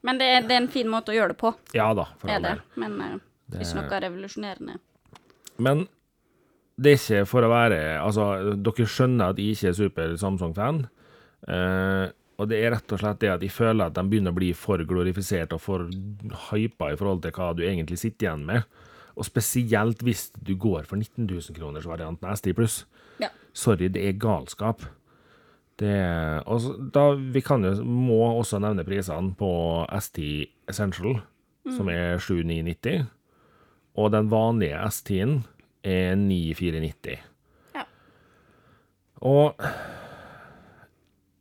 Men 0.08 0.20
det 0.22 0.28
er, 0.32 0.44
det 0.48 0.56
er 0.56 0.62
en 0.62 0.70
fin 0.72 0.88
måte 0.88 1.12
å 1.12 1.16
gjøre 1.18 1.34
det 1.34 1.40
på, 1.42 1.50
Ja 1.76 1.90
da, 1.98 2.06
for 2.22 2.32
all 2.32 2.46
del. 2.46 2.62
Men 2.80 2.94
uh, 3.02 3.16
Det- 3.52 3.66
ikke 3.66 3.82
noe 3.82 4.00
revolusjonerende. 4.06 4.78
Men 5.64 5.82
det 6.78 6.94
er 6.94 7.00
ikke 7.02 7.26
for 7.28 7.44
å 7.44 7.50
være 7.52 7.80
Altså, 7.98 8.28
dere 8.62 8.86
skjønner 8.88 9.34
at 9.34 9.40
jeg 9.42 9.58
ikke 9.58 9.72
er 9.74 9.78
super 9.82 10.16
Samsung-fan. 10.22 10.84
Eh, 11.48 12.06
og 12.38 12.50
det 12.52 12.60
er 12.62 12.76
rett 12.76 12.94
og 12.94 13.02
slett 13.02 13.22
det 13.24 13.32
at 13.34 13.44
jeg 13.46 13.54
føler 13.54 13.90
at 13.90 13.96
de 13.98 14.04
begynner 14.06 14.34
å 14.34 14.38
bli 14.38 14.52
for 14.58 14.82
glorifisert 14.86 15.56
og 15.56 15.62
for 15.64 15.88
hypa 16.52 16.92
i 16.94 17.00
forhold 17.00 17.24
til 17.24 17.34
hva 17.34 17.50
du 17.58 17.64
egentlig 17.66 17.98
sitter 18.02 18.28
igjen 18.28 18.46
med. 18.46 18.68
Og 19.18 19.26
spesielt 19.26 20.04
hvis 20.06 20.28
du 20.38 20.54
går 20.54 20.86
for 20.86 21.02
19 21.02 21.26
000 21.26 21.58
kroners 21.58 21.88
varianten 21.90 22.30
ST 22.38 22.54
pluss. 22.58 22.84
Ja. 23.18 23.32
Sorry, 23.58 23.90
det 23.90 24.06
er 24.06 24.22
galskap. 24.22 24.86
Det 25.78 25.98
og 26.50 26.70
da, 26.94 27.10
Vi 27.18 27.42
kan 27.42 27.66
jo, 27.66 27.74
må 27.82 28.22
også 28.38 28.62
nevne 28.62 28.86
prisene 28.86 29.34
på 29.38 29.50
ST 29.98 30.22
Essential, 30.70 31.20
som 31.74 31.90
er 31.90 32.22
7990. 32.22 33.08
Og 33.98 34.12
den 34.14 34.30
vanlige 34.30 34.78
S10-en 34.86 35.40
er 35.82 36.14
9490. 36.22 37.18
Ja. 37.74 37.86
Og 39.26 39.58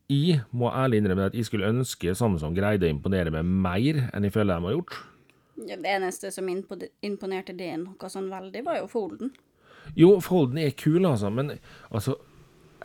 jeg 0.08 0.40
må 0.54 0.70
ærlig 0.70 1.00
innrømme 1.00 1.26
at 1.30 1.34
jeg 1.34 1.48
skulle 1.48 1.68
ønske 1.70 2.14
Samsung 2.14 2.54
greide 2.54 2.86
å 2.86 2.92
imponere 2.92 3.32
meg 3.34 3.46
mer 3.46 4.04
enn 4.14 4.26
jeg 4.26 4.34
føler 4.36 4.54
de 4.60 4.68
har 4.68 4.76
gjort. 4.76 4.98
Ja, 5.66 5.76
Det 5.76 5.90
eneste 5.90 6.30
som 6.30 6.48
imponerte 6.48 7.56
det 7.56 7.72
noe 7.80 8.10
sånn 8.12 8.30
veldig, 8.30 8.62
var 8.66 8.78
jo 8.78 8.86
Folden. 8.92 9.32
Jo, 9.96 10.20
Folden 10.20 10.60
er 10.62 10.76
kul, 10.78 11.04
altså, 11.06 11.30
men 11.30 11.56
altså 11.90 12.18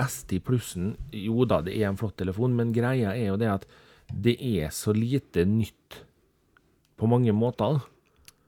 ST 0.01 0.39
plussen, 0.45 0.95
jo 1.11 1.45
da, 1.45 1.61
det 1.61 1.76
er 1.76 1.89
en 1.89 1.99
flott 1.99 2.15
telefon, 2.17 2.55
men 2.55 2.74
greia 2.74 3.13
er 3.13 3.34
jo 3.34 3.38
det 3.38 3.49
at 3.51 3.65
det 4.11 4.38
er 4.39 4.72
så 4.74 4.93
lite 4.95 5.45
nytt 5.45 6.01
på 6.97 7.09
mange 7.09 7.34
måter. 7.36 7.82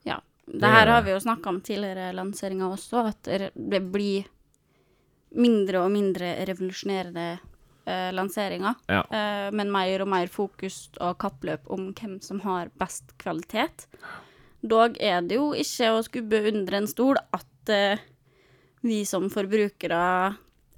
Ja. 0.08 0.20
Det 0.48 0.64
er 0.66 0.78
her 0.80 0.92
har 0.92 1.06
vi 1.06 1.14
jo 1.14 1.22
snakka 1.24 1.52
om 1.52 1.62
tidligere 1.64 2.12
lanseringer 2.16 2.74
også, 2.74 3.06
at 3.12 3.30
det 3.30 3.52
det 3.56 3.82
blir 3.92 4.26
mindre 5.34 5.86
og 5.86 5.92
mindre 5.94 6.36
revolusjonerende 6.46 7.28
eh, 7.86 8.12
lanseringa, 8.16 8.76
Ja. 8.90 9.02
eh, 9.12 9.50
men 9.52 9.72
mer 9.72 10.02
og 10.02 10.08
mer 10.08 10.28
fokus 10.28 10.90
og 11.02 11.18
kappløp 11.20 11.70
om 11.74 11.92
hvem 11.94 12.20
som 12.24 12.40
har 12.46 12.70
best 12.80 13.16
kvalitet. 13.18 13.88
Dog 14.64 14.96
er 15.04 15.22
det 15.22 15.36
jo 15.36 15.52
ikke 15.54 15.90
å 15.92 16.04
skubbe 16.06 16.40
under 16.54 16.74
en 16.80 16.88
stol 16.88 17.18
at 17.36 17.70
eh, 17.70 17.98
vi 18.84 19.04
som 19.08 19.30
forbrukere 19.32 20.00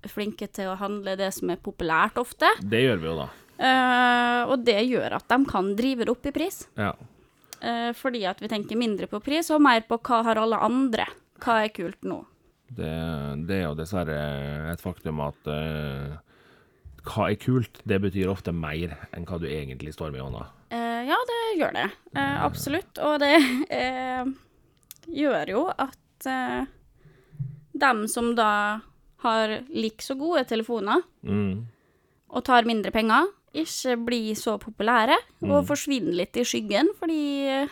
er 0.05 0.09
flinke 0.09 0.47
til 0.53 0.69
å 0.69 0.77
handle 0.77 1.15
det 1.17 1.31
som 1.33 1.49
er 1.49 1.57
populært 1.61 2.17
ofte. 2.21 2.49
Det 2.61 2.81
gjør 2.83 2.99
vi 3.01 3.07
jo, 3.09 3.15
da. 3.23 3.27
Eh, 3.55 4.41
og 4.51 4.63
det 4.67 4.79
gjør 4.89 5.15
at 5.17 5.27
de 5.31 5.37
kan 5.49 5.75
drive 5.77 6.05
det 6.05 6.11
opp 6.13 6.25
i 6.29 6.33
pris. 6.35 6.63
Ja. 6.77 6.91
Eh, 7.61 7.91
fordi 7.97 8.25
at 8.29 8.41
vi 8.43 8.49
tenker 8.51 8.77
mindre 8.77 9.07
på 9.09 9.21
pris 9.23 9.49
og 9.55 9.61
mer 9.65 9.81
på 9.87 9.97
hva 10.05 10.23
har 10.27 10.41
alle 10.41 10.59
andre. 10.61 11.05
Hva 11.41 11.61
er 11.65 11.71
kult 11.73 12.01
nå? 12.05 12.19
Det, 12.75 12.91
det 13.47 13.59
er 13.61 13.63
jo 13.67 13.75
dessverre 13.77 14.17
et 14.73 14.81
faktum 14.81 15.21
at 15.25 15.49
eh, 15.53 16.15
hva 17.05 17.27
er 17.31 17.37
kult, 17.41 17.79
det 17.85 17.99
betyr 18.03 18.29
ofte 18.31 18.51
mer 18.55 18.95
enn 19.13 19.25
hva 19.29 19.37
du 19.41 19.45
egentlig 19.47 19.93
står 19.93 20.11
med 20.11 20.19
i 20.21 20.25
hånda. 20.25 20.45
Eh, 20.73 21.01
ja, 21.09 21.17
det 21.29 21.39
gjør 21.59 21.73
det. 21.77 21.85
Eh, 22.17 22.37
absolutt. 22.45 22.97
Og 23.05 23.19
det 23.21 23.35
eh, 23.69 24.25
gjør 25.13 25.51
jo 25.53 25.63
at 25.69 26.27
eh, 26.31 26.65
dem 27.77 28.05
som 28.11 28.33
da 28.37 28.49
har 29.25 29.55
like 29.73 30.03
så 30.05 30.17
gode 30.19 30.43
telefoner 30.49 31.01
Mm. 31.25 31.65
og 32.29 32.43
tar 32.45 32.65
mindre 32.67 32.91
penger, 32.93 33.29
ikke 33.55 33.95
blir 34.05 34.35
så 34.37 34.57
populære 34.61 35.15
og 35.47 35.63
forsvinner 35.69 36.13
litt 36.13 36.35
i 36.37 36.43
skyggen, 36.45 36.89
fordi 36.99 37.21
eh, 37.47 37.69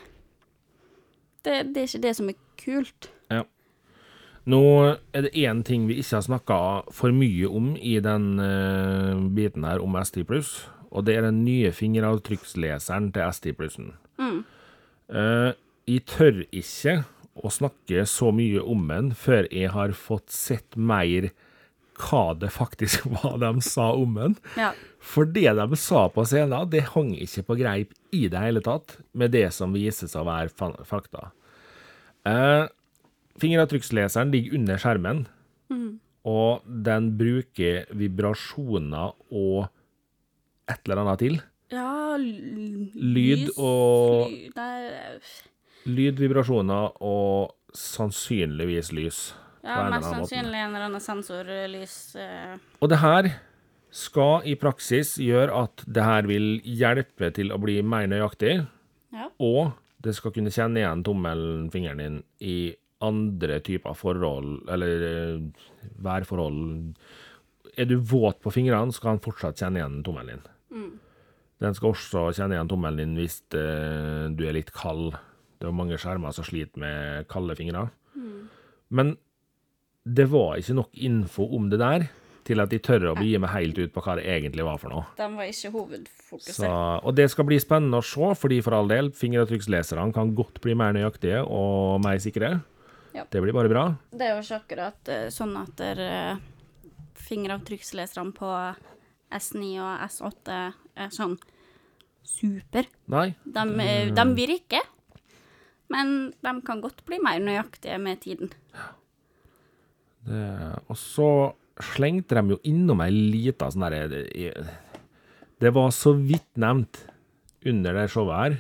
det, 1.44 1.58
det 1.76 1.82
er 1.84 1.90
ikke 1.90 2.02
det 2.06 2.14
som 2.18 2.30
er 2.32 2.38
kult. 2.64 3.10
Nå 4.50 4.62
er 5.16 5.26
det 5.26 5.36
én 5.40 5.62
ting 5.64 5.86
vi 5.88 6.02
ikke 6.02 6.18
har 6.18 6.26
snakka 6.26 6.60
for 6.92 7.16
mye 7.16 7.48
om 7.48 7.74
i 7.80 7.96
den 8.04 8.40
eh, 8.44 9.16
biten 9.36 9.64
her 9.64 9.80
om 9.84 9.96
S10 9.96 10.26
pluss, 10.28 10.52
og 10.92 11.08
det 11.08 11.16
er 11.18 11.28
den 11.30 11.46
nye 11.46 11.72
fingeravtrykksleseren 11.74 13.12
til 13.16 13.24
S10 13.30 13.56
plussen. 13.60 13.94
Eh, 15.14 15.54
jeg 15.88 16.04
tør 16.10 16.44
ikke 16.52 17.04
å 17.34 17.52
snakke 17.52 18.04
så 18.10 18.32
mye 18.36 18.62
om 18.62 18.86
den 18.92 19.14
før 19.18 19.48
jeg 19.52 19.72
har 19.74 19.96
fått 19.98 20.32
sett 20.34 20.78
mer 20.78 21.32
hva 22.04 22.34
det 22.38 22.50
faktisk 22.54 23.06
var 23.22 23.40
de 23.42 23.54
sa 23.66 23.92
om 23.96 24.20
den. 24.20 24.38
Ja. 24.60 24.74
For 25.04 25.30
det 25.30 25.52
de 25.60 25.80
sa 25.80 26.08
på 26.12 26.26
scenen, 26.28 26.70
det 26.72 26.88
hang 26.94 27.14
ikke 27.16 27.48
på 27.50 27.60
greip 27.60 27.94
i 28.16 28.26
det 28.32 28.44
hele 28.44 28.64
tatt 28.66 28.98
med 29.12 29.34
det 29.36 29.50
som 29.56 29.76
viser 29.76 30.10
seg 30.12 30.24
å 30.24 30.30
være 30.30 30.84
fakta. 30.88 31.30
Eh, 32.28 32.66
fingeravtrykksleseren 33.42 34.32
ligger 34.34 34.56
under 34.60 34.78
skjermen, 34.82 35.24
og 36.24 36.62
den 36.86 37.10
bruker 37.20 37.86
vibrasjoner 37.98 39.14
og 39.34 39.66
et 40.70 40.80
eller 40.86 41.02
annet 41.04 41.20
til. 41.20 41.40
Ja 41.74 42.16
Lyd 42.18 43.50
og- 43.58 44.30
ly- 44.30 44.52
Lyd, 45.86 46.20
vibrasjoner 46.22 46.94
og 47.02 47.56
sannsynligvis 47.76 48.92
lys. 48.94 49.34
ja, 49.64 49.90
mest 49.90 50.08
sannsynlig 50.12 50.60
en 50.60 50.76
eller 50.76 50.86
annen 50.86 51.02
sensorlys 51.02 52.16
eh, 52.16 52.58
Og 52.82 52.90
det 52.90 53.00
her 53.00 53.32
skal 53.92 54.42
i 54.46 54.56
praksis 54.56 55.18
gjøre 55.18 55.52
at 55.64 55.84
det 55.88 56.04
her 56.04 56.22
vil 56.30 56.62
hjelpe 56.64 57.32
til 57.34 57.50
å 57.52 57.58
bli 57.60 57.82
mer 57.82 58.08
nøyaktig, 58.08 58.68
Ja. 59.12 59.28
og 59.40 59.74
det 60.02 60.16
skal 60.16 60.32
kunne 60.32 60.50
kjenne 60.52 60.78
igjen 60.82 61.04
tommelen, 61.04 61.70
fingeren 61.72 61.98
din, 61.98 62.24
i 62.42 62.76
andre 63.04 63.60
typer 63.66 63.98
forhold, 63.98 64.64
eller 64.72 65.06
eh, 65.10 65.68
værforhold. 66.04 66.94
Er 67.78 67.90
du 67.90 67.98
våt 67.98 68.42
på 68.44 68.54
fingrene, 68.54 68.94
skal 68.94 69.16
han 69.16 69.24
fortsatt 69.24 69.60
kjenne 69.62 69.82
igjen 69.82 70.02
tommelen 70.06 70.40
din. 70.40 70.90
Den 71.64 71.76
skal 71.78 71.94
også 71.94 72.28
kjenne 72.36 72.58
igjen 72.58 72.72
tommelen 72.72 73.00
din 73.02 73.20
hvis 73.20 73.40
eh, 73.58 74.32
du 74.34 74.46
er 74.48 74.58
litt 74.58 74.74
kald. 74.76 75.14
Det 75.60 75.70
er 75.70 75.76
mange 75.76 76.00
skjermer 76.02 76.36
som 76.36 76.46
sliter 76.48 76.82
med 76.82 77.30
kalde 77.32 77.56
fingre. 77.60 77.88
Men 78.94 79.16
det 80.04 80.28
var 80.30 80.60
ikke 80.60 80.76
nok 80.78 81.00
info 81.00 81.48
om 81.56 81.70
det 81.72 81.80
der 81.82 82.10
til 82.44 82.60
at 82.60 82.72
de 82.74 82.80
tør 82.84 83.14
å 83.14 83.16
begi 83.16 83.38
meg 83.40 83.54
helt 83.54 83.78
ut 83.80 83.94
på 83.96 84.04
hva 84.04 84.18
det 84.20 84.26
egentlig 84.28 84.66
var 84.68 84.80
for 84.82 84.92
noe. 84.92 85.06
De 85.16 85.28
var 85.38 85.48
ikke 85.48 85.72
hovedfokuset. 85.74 86.58
Så, 86.58 86.70
og 87.00 87.16
det 87.16 87.30
skal 87.32 87.48
bli 87.48 87.60
spennende 87.64 88.02
å 88.02 88.06
se, 88.06 88.34
fordi 88.40 88.60
for 88.66 88.76
all 88.76 88.92
del, 88.92 89.14
fingeravtrykksleserne 89.16 90.12
kan 90.16 90.34
godt 90.36 90.60
bli 90.64 90.76
mer 90.78 90.96
nøyaktige 90.96 91.40
og 91.48 92.04
mer 92.04 92.20
sikre. 92.24 92.58
Ja. 93.14 93.26
Det 93.30 93.42
blir 93.44 93.54
bare 93.54 93.70
bra. 93.70 93.84
Det 94.12 94.26
er 94.26 94.34
jo 94.34 94.42
ikke 94.42 94.60
akkurat 94.62 95.12
eh, 95.14 95.28
sånn 95.34 95.54
at 95.60 95.76
der, 95.78 96.02
eh, 96.02 96.42
fingeravtrykksleserne 97.24 98.34
på 98.36 98.50
S9 99.34 99.70
og 99.82 100.06
S8 100.08 100.58
er 100.98 101.14
sånn 101.14 101.38
super. 102.26 102.88
Nei, 103.14 103.36
De, 103.46 103.66
eh, 103.84 104.10
de 104.14 104.26
virker, 104.38 104.86
men 105.94 106.34
de 106.42 106.54
kan 106.66 106.82
godt 106.82 107.04
bli 107.06 107.20
mer 107.22 107.42
nøyaktige 107.44 108.00
med 108.02 108.22
tiden. 108.26 108.54
det, 110.26 110.80
og 110.88 110.98
så 110.98 111.30
slengte 111.94 112.38
de 112.38 112.56
jo 112.56 112.60
innom 112.70 113.02
ei 113.02 113.12
lita 113.12 113.70
sånn 113.72 113.84
derre 113.90 114.24
det 115.64 115.72
var 115.72 115.92
så 115.96 116.12
vidt 116.18 116.58
nevnt 116.60 117.06
under 117.66 117.96
det 117.96 118.10
showet 118.12 118.36
her, 118.36 118.56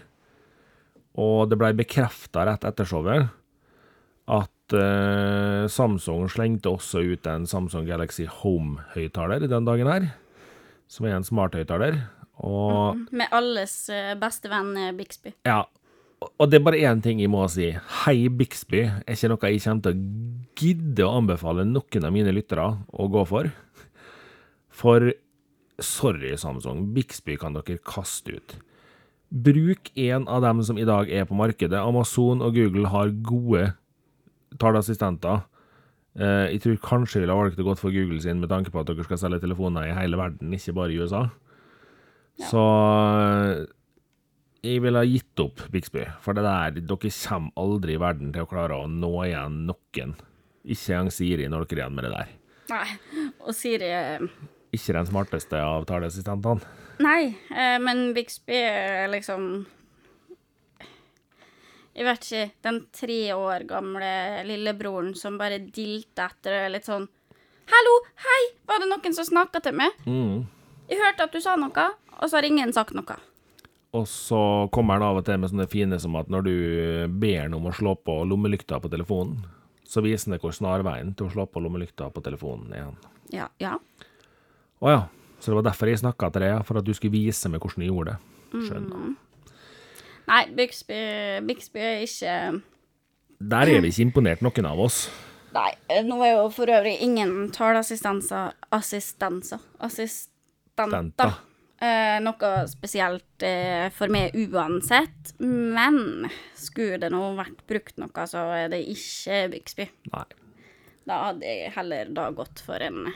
og 1.20 1.50
det 1.52 1.58
blei 1.60 1.74
bekrefta 1.76 2.46
rett 2.48 2.64
etter 2.64 2.88
showet, 2.88 3.28
at 4.32 4.76
uh, 4.78 5.68
Samsung 5.72 6.30
slengte 6.32 6.72
også 6.72 7.04
ut 7.14 7.28
en 7.28 7.46
Samsung 7.50 7.88
Galaxy 7.90 8.26
Home-høyttaler 8.42 9.48
den 9.52 9.68
dagen 9.68 9.90
her, 9.92 10.10
som 10.88 11.08
er 11.10 11.18
en 11.18 11.28
smarthøyttaler. 11.28 12.00
Og 12.44 12.98
Med 13.14 13.30
alles 13.36 13.76
eh, 13.94 14.16
beste 14.18 14.50
venn 14.50 14.72
eh, 14.80 14.94
Bixby. 14.98 15.36
ja, 15.46 15.64
og 16.40 16.48
det 16.50 16.58
er 16.58 16.64
bare 16.66 16.80
én 16.88 17.02
ting 17.04 17.20
jeg 17.20 17.30
må 17.30 17.44
si. 17.52 17.68
Hei 18.04 18.30
Bixby 18.32 18.86
er 18.88 19.12
ikke 19.12 19.30
noe 19.30 19.52
jeg 19.52 19.62
kommer 19.66 19.84
til 19.84 19.94
å 19.94 20.54
gidde 20.58 21.06
å 21.06 21.18
anbefale 21.20 21.66
noen 21.68 22.08
av 22.08 22.14
mine 22.16 22.32
lyttere 22.34 22.66
å 22.90 23.08
gå 23.12 23.26
for. 23.28 23.52
For 24.74 25.12
sorry, 25.84 26.34
Samsung, 26.40 26.88
Bixby 26.96 27.36
kan 27.38 27.58
dere 27.58 27.78
kaste 27.86 28.38
ut. 28.40 28.56
Bruk 29.34 29.92
en 29.98 30.28
av 30.30 30.42
dem 30.46 30.64
som 30.64 30.78
i 30.80 30.86
dag 30.88 31.10
er 31.12 31.26
på 31.30 31.36
markedet. 31.38 31.78
Amazon 31.82 32.42
og 32.46 32.56
Google 32.56 32.90
har 32.94 33.12
gode 33.26 33.74
taleassistenter. 34.62 35.44
Eh, 36.14 36.52
jeg 36.54 36.62
tror 36.62 36.82
kanskje 36.86 37.18
jeg 37.18 37.26
ville 37.26 37.38
valgt 37.38 37.58
det 37.58 37.66
godt 37.66 37.82
for 37.82 37.94
Google 37.94 38.20
sin, 38.22 38.42
med 38.42 38.52
tanke 38.52 38.74
på 38.74 38.82
at 38.82 38.90
dere 38.90 39.06
skal 39.08 39.22
selge 39.22 39.42
telefoner 39.42 39.90
i 39.90 39.96
hele 39.98 40.20
verden, 40.20 40.54
ikke 40.54 40.76
bare 40.78 40.94
i 40.94 41.00
USA. 41.02 41.24
Så 42.50 42.62
eh, 42.62 43.64
jeg 44.64 44.84
ville 44.86 45.02
ha 45.02 45.10
gitt 45.10 45.42
opp 45.44 45.66
Bixby, 45.74 46.06
for 46.24 46.38
det 46.38 46.46
der, 46.46 46.78
dere 46.78 47.14
kommer 47.18 47.58
aldri 47.60 47.98
i 47.98 48.02
verden 48.02 48.32
til 48.36 48.46
å 48.46 48.50
klare 48.50 48.78
å 48.78 48.88
nå 48.90 49.14
igjen 49.26 49.64
noen. 49.70 50.16
Ikke 50.64 50.94
engang 50.94 51.12
Siri 51.12 51.50
når 51.52 51.66
dere 51.68 51.82
er 51.82 51.84
igjen 51.84 51.98
med 51.98 52.08
det 52.08 52.14
der. 52.14 52.34
Nei. 52.72 52.88
Og 53.44 53.52
Siri 53.58 53.90
eh, 53.92 54.30
Ikke 54.74 54.96
den 54.96 55.10
smarteste 55.10 55.60
av 55.60 55.90
taleassistentene. 55.90 56.64
Nei, 57.04 57.34
men 57.82 58.12
Bixby 58.14 58.54
er 58.54 59.08
liksom 59.10 59.66
Jeg 61.94 62.08
vet 62.08 62.26
ikke. 62.26 62.46
Den 62.66 62.80
tre 62.96 63.20
år 63.36 63.66
gamle 63.70 64.14
lillebroren 64.48 65.14
som 65.18 65.38
bare 65.38 65.60
dilter 65.62 66.32
etter 66.32 66.58
er 66.64 66.72
litt 66.74 66.90
sånn 66.90 67.06
Hallo, 67.70 67.92
hei, 68.20 68.40
var 68.68 68.82
det 68.82 68.90
noen 68.90 69.14
som 69.16 69.24
snakka 69.24 69.62
til 69.64 69.78
meg? 69.80 69.94
Mm. 70.04 70.42
Jeg 70.90 71.00
hørte 71.00 71.30
at 71.30 71.32
du 71.32 71.40
sa 71.40 71.54
noe, 71.56 71.86
og 72.20 72.28
så 72.28 72.36
har 72.36 72.48
ingen 72.48 72.74
sagt 72.76 72.92
noe. 72.98 73.16
Og 73.96 74.04
så 74.10 74.40
kommer 74.74 74.98
han 74.98 75.06
av 75.08 75.22
og 75.22 75.26
til 75.28 75.40
med 75.40 75.54
sånne 75.54 75.70
fine 75.72 76.00
som 76.02 76.18
at 76.20 76.28
når 76.34 76.44
du 76.48 76.56
ber 77.22 77.46
han 77.46 77.56
om 77.56 77.70
å 77.70 77.74
slå 77.78 77.94
på 77.96 78.18
lommelykta 78.28 78.82
på 78.84 78.92
telefonen, 78.92 79.46
så 79.88 80.04
viser 80.04 80.28
han 80.28 80.36
deg 80.36 80.44
hvor 80.44 80.56
snarveien 80.58 81.14
til 81.16 81.30
å 81.30 81.34
slå 81.38 81.48
på 81.48 81.64
lommelykta 81.64 82.10
på 82.12 82.24
telefonen 82.26 82.74
er. 82.76 82.92
Ja, 83.32 83.48
ja. 83.64 83.78
Å 84.84 84.92
ja, 84.92 85.04
så 85.40 85.52
det 85.52 85.60
var 85.62 85.70
derfor 85.70 85.92
jeg 85.92 86.02
snakka 86.04 86.34
til 86.34 86.48
deg, 86.48 86.66
for 86.68 86.82
at 86.82 86.88
du 86.88 86.92
skulle 86.98 87.16
vise 87.16 87.52
meg 87.54 87.64
hvordan 87.64 87.86
jeg 87.86 87.94
gjorde 87.94 88.16
det. 88.16 88.34
Skjønner. 88.68 89.14
Nei, 90.30 90.44
Bixby, 90.56 91.00
Bixby 91.48 91.82
er 91.84 92.04
ikke 92.06 92.36
Der 93.44 93.70
er 93.70 93.84
vi 93.84 93.92
ikke 93.92 94.06
imponert, 94.08 94.44
noen 94.46 94.68
av 94.70 94.80
oss. 94.80 95.06
Nei, 95.54 95.70
nå 96.08 96.20
er 96.26 96.38
jo 96.38 96.46
for 96.54 96.72
øvrig 96.72 96.96
ingen 97.04 97.50
taleassistanser 97.54 98.54
Assistanser 98.74 99.62
Assistenter. 99.84 101.36
Eh, 101.84 102.20
noe 102.24 102.52
spesielt 102.72 103.44
eh, 103.44 103.90
for 103.94 104.12
meg 104.14 104.38
uansett. 104.40 105.34
Men 105.44 106.30
skulle 106.56 107.02
det 107.02 107.12
nå 107.12 107.34
vært 107.38 107.60
brukt 107.70 108.00
noe, 108.00 108.28
så 108.30 108.46
er 108.56 108.72
det 108.72 108.86
ikke 108.94 109.44
Bixby. 109.52 109.90
Nei. 110.14 110.26
Da 111.04 111.20
hadde 111.28 111.50
jeg 111.50 111.74
heller 111.76 112.12
da 112.16 112.30
gått 112.32 112.64
for 112.64 112.80
en 112.80 113.12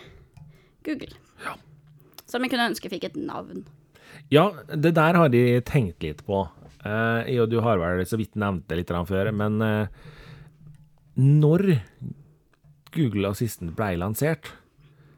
Google. 0.84 1.16
Ja. 1.46 1.56
Som 2.28 2.44
jeg 2.44 2.52
kunne 2.52 2.68
ønske 2.74 2.92
fikk 2.92 3.08
et 3.08 3.20
navn. 3.20 3.64
Ja, 4.34 4.50
det 4.68 4.98
der 4.98 5.16
har 5.16 5.32
de 5.32 5.62
tenkt 5.64 6.04
litt 6.04 6.26
på. 6.28 6.44
Eh, 6.86 7.20
jeg 7.32 7.42
og 7.44 7.50
du 7.52 7.60
har 7.66 7.82
vel 7.82 8.06
så 8.08 8.20
vidt 8.20 8.38
nevnt 8.38 8.68
det 8.70 8.82
litt 8.82 8.94
før, 9.10 9.32
men 9.34 9.62
eh, 9.66 9.88
når 11.18 11.80
Google 12.94 13.32
Assistant 13.34 13.74
ble 13.78 13.96
lansert, 13.98 14.52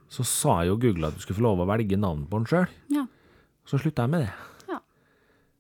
så 0.10 0.26
sa 0.26 0.62
jo 0.66 0.80
Google 0.80 1.10
at 1.10 1.18
du 1.18 1.24
skulle 1.24 1.38
få 1.38 1.46
lov 1.46 1.62
å 1.62 1.70
velge 1.70 2.00
navn 2.00 2.26
på 2.30 2.40
den 2.40 2.50
sjøl. 2.50 2.70
Ja. 2.94 3.06
Så 3.68 3.78
slutta 3.78 4.08
jeg 4.08 4.14
med 4.16 4.26
det. 4.26 4.32
Ja. 4.72 4.80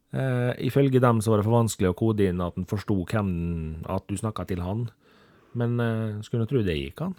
Uh, 0.09 0.53
ifølge 0.65 1.01
dem 1.03 1.19
så 1.21 1.29
var 1.29 1.41
det 1.41 1.45
for 1.45 1.59
vanskelig 1.59 1.91
å 1.91 1.97
kode 1.97 2.25
inn 2.31 2.41
at 2.41 2.57
den 2.57 2.65
forsto 2.69 2.97
hvem 3.03 3.29
at 3.85 4.07
du 4.09 4.17
snakka 4.17 4.47
til 4.49 4.63
han. 4.65 4.87
Men 5.59 5.77
uh, 5.77 6.17
skulle 6.25 6.47
du 6.47 6.53
tro 6.55 6.63
det 6.65 6.79
gikk 6.79 7.05
an. 7.05 7.13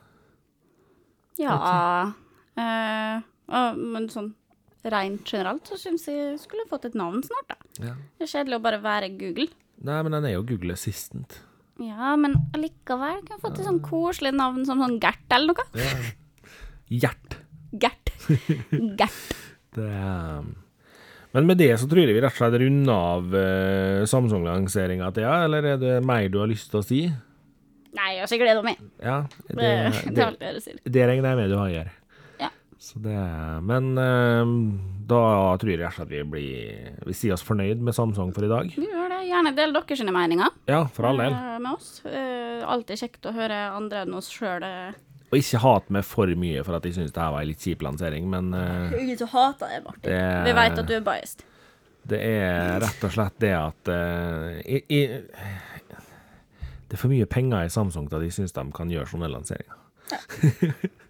Ja 1.39 1.55
uh, 2.59 3.22
Men 3.78 4.11
sånn 4.11 4.35
rent 4.89 5.28
generelt 5.28 5.68
så 5.68 5.76
syns 5.81 6.07
jeg 6.09 6.39
skulle 6.41 6.64
fått 6.70 6.87
et 6.89 6.97
navn 6.99 7.20
snart, 7.26 7.53
da. 7.53 7.59
Ja. 7.91 7.95
Det 8.18 8.26
er 8.26 8.33
kjedelig 8.33 8.61
å 8.61 8.64
bare 8.64 8.81
være 8.85 9.11
Google. 9.20 9.51
Nei, 9.85 9.99
men 10.07 10.16
den 10.16 10.28
er 10.28 10.37
jo 10.37 10.47
Google 10.49 10.76
Assistant. 10.76 11.39
Ja, 11.81 12.14
men 12.20 12.35
allikevel 12.57 13.22
kan 13.24 13.37
jeg 13.37 13.43
fått 13.43 13.61
et 13.61 13.68
sånn 13.68 13.81
koselig 13.85 14.35
navn 14.37 14.66
som 14.68 14.83
sånn 14.83 14.99
Gert 15.01 15.33
eller 15.33 15.57
noe. 15.57 15.85
Gjert. 16.93 17.39
Gert. 17.72 18.12
Gert. 18.99 19.37
Det 19.70 19.87
er 19.87 20.43
Men 21.31 21.47
med 21.47 21.61
det 21.61 21.68
så 21.78 21.87
tror 21.87 22.01
jeg 22.03 22.16
vi 22.16 22.22
rett 22.24 22.35
og 22.35 22.41
slett 22.41 22.57
runder 22.59 22.91
av 22.91 23.35
eh, 23.39 24.01
Samsung-lanseringa 24.11 25.12
til 25.14 25.22
ja, 25.22 25.37
eller 25.47 25.68
er 25.76 25.76
det 25.78 25.93
mer 26.03 26.26
du 26.26 26.41
har 26.43 26.51
lyst 26.51 26.72
til 26.72 26.81
å 26.81 26.83
si? 26.83 27.05
Nei, 27.95 28.09
jeg 28.16 28.24
har 28.24 28.33
ikke 28.35 28.43
gleda 28.43 28.64
meg. 28.66 28.83
Ja, 28.99 29.16
Det, 29.47 29.55
det, 30.11 30.26
det 30.41 30.51
jeg 30.51 30.83
det 30.91 31.07
regner 31.07 31.31
jeg 31.31 31.39
med 31.39 31.55
du 31.55 31.57
har 31.61 31.70
gjort. 31.70 31.99
Ja. 32.81 32.87
Så 32.87 32.99
det 33.05 33.12
Men 33.68 33.91
eh, 34.01 34.53
da 35.07 35.18
tror 35.61 35.68
jeg 35.74 35.85
at 35.85 36.09
vi 36.09 36.22
blir 36.24 36.95
Vi 37.05 37.12
sier 37.12 37.35
oss 37.37 37.43
fornøyd 37.45 37.83
med 37.85 37.93
Samsung 37.93 38.31
for 38.33 38.47
i 38.47 38.49
dag. 38.49 38.70
Vi 38.72 38.87
gjør 38.89 39.11
det. 39.12 39.18
Gjerne 39.28 39.53
del 39.55 39.72
deres 39.76 40.01
meninger 40.09 40.49
Ja, 40.66 40.87
for 40.89 41.05
all 41.11 41.20
del. 41.20 41.33
eh, 41.37 41.59
med 41.61 41.74
oss. 41.76 42.01
Eh, 42.09 42.64
alltid 42.64 42.99
kjekt 43.03 43.28
å 43.28 43.35
høre 43.37 43.59
andre 43.76 44.03
enn 44.07 44.14
oss 44.16 44.31
sjøl. 44.33 44.64
Og 45.31 45.37
ikke 45.39 45.61
hat 45.62 45.91
meg 45.93 46.03
for 46.09 46.26
mye 46.41 46.64
for 46.66 46.74
at 46.81 46.89
jeg 46.89 46.97
syns 46.97 47.12
det 47.14 47.20
her 47.22 47.31
var 47.37 47.45
en 47.45 47.51
litt 47.53 47.61
kjip 47.62 47.85
lansering, 47.87 48.24
men 48.33 48.49
eh, 48.57 48.97
Ingen 49.05 49.18
som 49.20 49.28
hater 49.31 49.68
deg, 49.70 49.85
Martin. 49.85 50.09
Det- 50.11 50.45
Vi 50.49 50.57
veit 50.57 50.78
at 50.81 50.87
du 50.89 50.95
er 50.97 51.05
biased. 51.07 51.45
det 52.11 52.18
er 52.24 52.81
rett 52.81 53.05
og 53.05 53.12
slett 53.12 53.37
det 53.45 53.53
at 53.55 53.89
eh, 53.93 54.62
i, 54.64 54.81
i, 54.89 55.01
Det 56.89 56.97
er 56.97 57.03
for 57.05 57.12
mye 57.12 57.26
penger 57.31 57.68
i 57.68 57.70
Samsung 57.70 58.09
til 58.09 58.16
at 58.18 58.22
jeg 58.26 58.33
syns 58.41 58.57
de 58.57 58.64
kan 58.74 58.89
gjøre 58.91 59.07
sånne 59.12 59.28
lanseringer. 59.31 59.76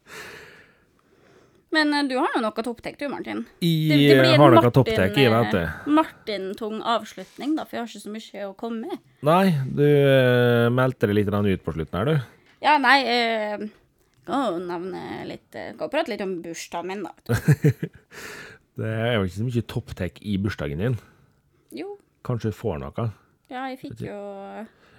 Men 1.75 1.95
eh, 1.95 2.07
du 2.11 2.17
har 2.19 2.33
jo 2.35 2.43
noe 2.43 2.65
topptek, 2.67 2.99
du, 2.99 3.07
Martin. 3.13 3.45
Jeg 3.63 4.39
har 4.41 4.55
noe 4.55 4.73
topptek, 4.75 5.17
jeg 5.17 5.33
vet 5.33 5.53
det. 5.55 5.65
eh, 5.69 5.91
Martin-tung 5.99 6.81
avslutning, 6.83 7.55
da, 7.59 7.67
for 7.67 7.79
jeg 7.79 7.85
har 7.85 7.93
ikke 7.93 8.05
så 8.05 8.15
mye 8.15 8.49
å 8.49 8.55
komme 8.59 8.91
med. 8.91 9.05
Nei, 9.27 9.45
du 9.67 9.85
eh, 9.87 10.67
meldte 10.75 11.11
det 11.11 11.19
litt 11.21 11.31
ut 11.31 11.65
på 11.67 11.77
slutten 11.77 12.01
her, 12.01 12.11
du. 12.11 12.49
Ja, 12.61 12.75
nei 12.83 12.99
eh, 13.09 13.63
Kan 14.29 14.43
jo 14.45 14.59
nevne 14.61 15.23
litt 15.25 15.57
Kan 15.79 15.89
prate 15.89 16.13
litt 16.13 16.21
om 16.21 16.35
bursdagen 16.45 16.91
min, 16.91 17.07
da. 17.07 17.15
Det 18.81 18.91
er 18.91 19.17
jo 19.17 19.25
ikke 19.25 19.37
så 19.39 19.47
mye 19.47 19.65
topptek 19.69 20.21
i 20.29 20.37
bursdagen 20.41 20.81
din. 20.81 20.99
Jo, 21.77 21.95
Kanskje 22.27 22.53
du 22.53 22.57
får 22.57 22.79
noe. 22.83 23.09
ja, 23.51 23.65
jeg 23.71 23.81
fikk 23.81 24.05
jo 24.09 24.19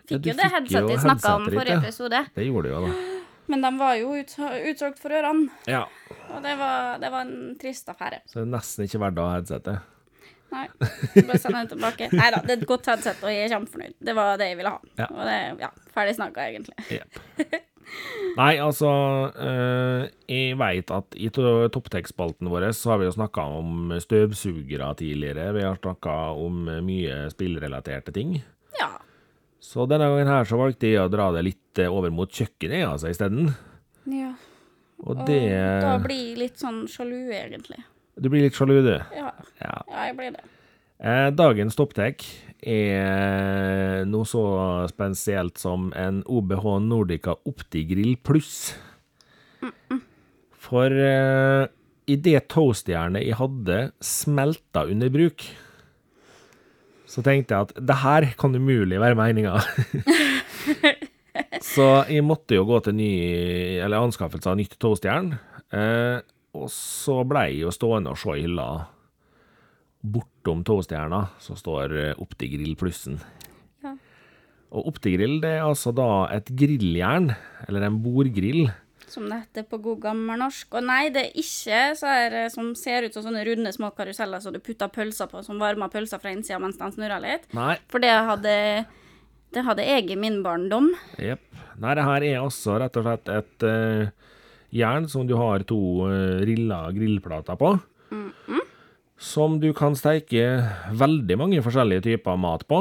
Fikk 0.09 0.26
ja, 0.26 0.34
jo 0.34 0.38
det 0.39 0.49
headsetet 0.55 0.93
jeg 0.95 1.01
snakka 1.03 1.36
om 1.38 1.45
forrige 1.51 1.78
episode. 1.80 2.24
Det 2.36 2.45
gjorde 2.47 2.69
du 2.69 2.74
jo, 2.74 2.82
da. 2.88 3.20
Men 3.47 3.61
de 3.65 3.71
var 3.79 3.95
jo 3.99 4.13
ut, 4.15 4.35
utsolgt 4.69 4.99
for 5.01 5.09
ørene, 5.17 5.49
Ja. 5.67 5.85
og 6.29 6.43
det 6.43 6.53
var, 6.59 6.99
det 7.01 7.09
var 7.11 7.25
en 7.25 7.55
trist 7.59 7.89
affære. 7.89 8.21
Så 8.29 8.39
det 8.39 8.45
er 8.47 8.51
nesten 8.57 8.85
ikke 8.85 8.99
verdt 9.01 9.17
å 9.19 9.25
ha 9.29 9.39
headsetet. 9.39 9.79
Nei, 10.51 10.65
bare 11.23 11.39
send 11.39 11.55
det 11.55 11.65
tilbake. 11.71 12.09
Nei 12.11 12.29
da, 12.33 12.41
det 12.43 12.51
er 12.57 12.61
et 12.61 12.67
godt 12.67 12.85
headset, 12.91 13.21
og 13.23 13.31
jeg 13.31 13.45
er 13.47 13.53
kjempefornøyd. 13.53 13.93
Det 14.03 14.15
var 14.17 14.37
det 14.39 14.49
jeg 14.51 14.57
ville 14.59 14.73
ha. 14.73 14.79
Ja. 14.99 15.07
Og 15.09 15.21
det, 15.29 15.35
ja, 15.63 15.69
ferdig 15.95 16.15
snakka, 16.17 16.47
egentlig. 16.51 16.75
Yep. 16.91 17.67
Nei, 18.37 18.53
altså 18.63 18.87
øh, 19.35 20.05
Jeg 20.31 20.55
veit 20.59 20.91
at 20.95 21.15
i 21.19 21.27
to- 21.35 21.67
topptekstspalten 21.75 22.47
vår 22.51 22.69
så 22.77 22.93
har 22.93 23.01
vi 23.01 23.07
jo 23.09 23.15
snakka 23.15 23.43
om 23.59 23.91
støvsugere 23.99 24.93
tidligere. 25.01 25.49
Vi 25.57 25.63
har 25.65 25.79
snakka 25.81 26.13
om 26.39 26.61
mye 26.87 27.25
spillrelaterte 27.33 28.13
ting. 28.15 28.37
Så 29.62 29.86
denne 29.89 30.07
gangen 30.09 30.30
her 30.32 30.47
så 30.49 30.57
valgte 30.59 30.89
jeg 30.89 31.03
å 31.03 31.12
dra 31.12 31.30
det 31.36 31.43
litt 31.45 31.82
eh, 31.82 31.91
over 31.91 32.14
mot 32.14 32.32
kjøkkenet 32.32 32.88
altså, 32.88 33.12
isteden. 33.14 33.53
ja. 34.09 34.34
Og 35.01 35.16
Og 35.16 35.26
det 35.26 35.41
da 35.82 35.95
blir 35.97 36.20
jeg 36.28 36.38
litt 36.38 36.59
sånn 36.62 36.84
sjalu, 36.86 37.32
egentlig. 37.34 37.80
Du 38.22 38.28
blir 38.30 38.43
litt 38.45 38.57
sjalu, 38.57 38.76
du. 38.86 38.93
Ja, 39.18 39.32
Ja. 39.57 39.78
ja 39.89 40.03
jeg 40.12 40.18
blir 40.20 40.36
det. 40.36 40.43
Eh, 41.01 41.30
dagens 41.34 41.74
topptek 41.74 42.22
er 42.62 44.05
noe 44.05 44.28
så 44.30 44.43
spesielt 44.91 45.57
som 45.57 45.89
en 45.97 46.22
OBH 46.30 46.68
Nordica 46.86 47.34
Optigrill 47.49 48.14
pluss. 48.22 48.76
For 50.62 50.93
eh, 50.93 51.66
i 52.05 52.18
det 52.22 52.43
toastjernet 52.53 53.26
jeg 53.26 53.39
hadde 53.41 53.80
smelta 54.05 54.86
under 54.86 55.09
bruk, 55.14 55.47
så 57.12 57.24
tenkte 57.26 57.57
jeg 57.57 57.68
at 57.68 57.82
det 57.91 57.97
her 58.01 58.30
kan 58.39 58.55
umulig 58.55 58.99
være 59.01 59.18
meninga. 59.20 59.57
så 61.74 61.89
jeg 62.07 62.24
måtte 62.24 62.55
jo 62.55 62.64
gå 62.70 62.80
til 62.86 62.95
ny, 62.95 63.12
eller 63.84 64.05
anskaffelse 64.07 64.51
av 64.51 64.59
nytt 64.59 64.78
toastjern. 64.80 65.34
Eh, 65.76 66.24
og 66.55 66.72
så 66.72 67.22
blei 67.28 67.49
jeg 67.51 67.66
jo 67.66 67.76
stående 67.76 68.14
og 68.16 68.20
se 68.20 68.36
i 68.38 68.45
hylla 68.45 68.68
bortom 70.01 70.64
toastjerna 70.66 71.26
så 71.41 71.55
står 71.57 71.97
eh, 71.97 72.22
Optigrill 72.22 72.74
plussen. 72.80 73.20
Ja. 73.84 73.93
Og 74.74 74.93
Optigrill 74.93 75.39
det 75.43 75.57
er 75.59 75.68
altså 75.68 75.93
da 75.95 76.28
et 76.34 76.49
grilljern, 76.57 77.32
eller 77.68 77.86
en 77.88 77.99
bordgrill. 78.03 78.72
Som 79.12 79.26
det 79.28 79.41
heter 79.41 79.66
på 79.68 79.82
god 79.84 79.99
gammel 80.05 80.39
norsk. 80.39 80.70
Og 80.80 80.86
nei, 80.88 81.09
det 81.12 81.26
er 81.26 81.41
ikke 81.41 81.82
så 81.99 82.07
her 82.07 82.38
eh, 82.45 82.49
som 82.53 82.72
ser 82.80 83.03
ut 83.03 83.16
som 83.18 83.26
sånne 83.26 83.43
runde 83.47 83.74
små 83.76 83.89
karuseller 83.97 84.39
som 84.39 84.55
du 84.55 84.62
putter 84.64 84.88
pølser 84.88 85.28
på, 85.28 85.41
som 85.43 85.59
varmer 85.59 85.91
pølser 85.91 86.22
fra 86.22 86.32
innsida 86.32 86.62
mens 86.64 86.80
den 86.80 86.95
snurrer 86.95 87.20
litt. 87.24 87.49
Nei, 87.57 87.76
For 87.91 88.03
det 88.03 88.14
hadde, 88.32 88.55
det 89.51 89.66
hadde 89.68 89.84
jeg 89.84 90.07
i 90.14 90.20
min 90.20 90.39
barndom. 90.45 90.93
jepp. 91.20 91.43
Nei, 91.82 91.95
det 91.97 92.07
her 92.07 92.24
er 92.30 92.39
altså 92.39 92.80
rett 92.80 92.97
og 92.99 93.07
slett 93.07 93.30
et 93.34 93.68
uh, 93.68 94.34
jern 94.72 95.07
som 95.12 95.28
du 95.28 95.36
har 95.39 95.64
to 95.68 95.80
uh, 96.07 96.39
rilla 96.47 96.84
grillplater 96.95 97.59
på. 97.59 97.76
Som 99.22 99.59
du 99.61 99.67
kan 99.78 99.93
steike 99.93 100.43
veldig 100.97 101.36
mange 101.38 101.61
forskjellige 101.61 102.07
typer 102.07 102.39
mat 102.41 102.63
på. 102.69 102.80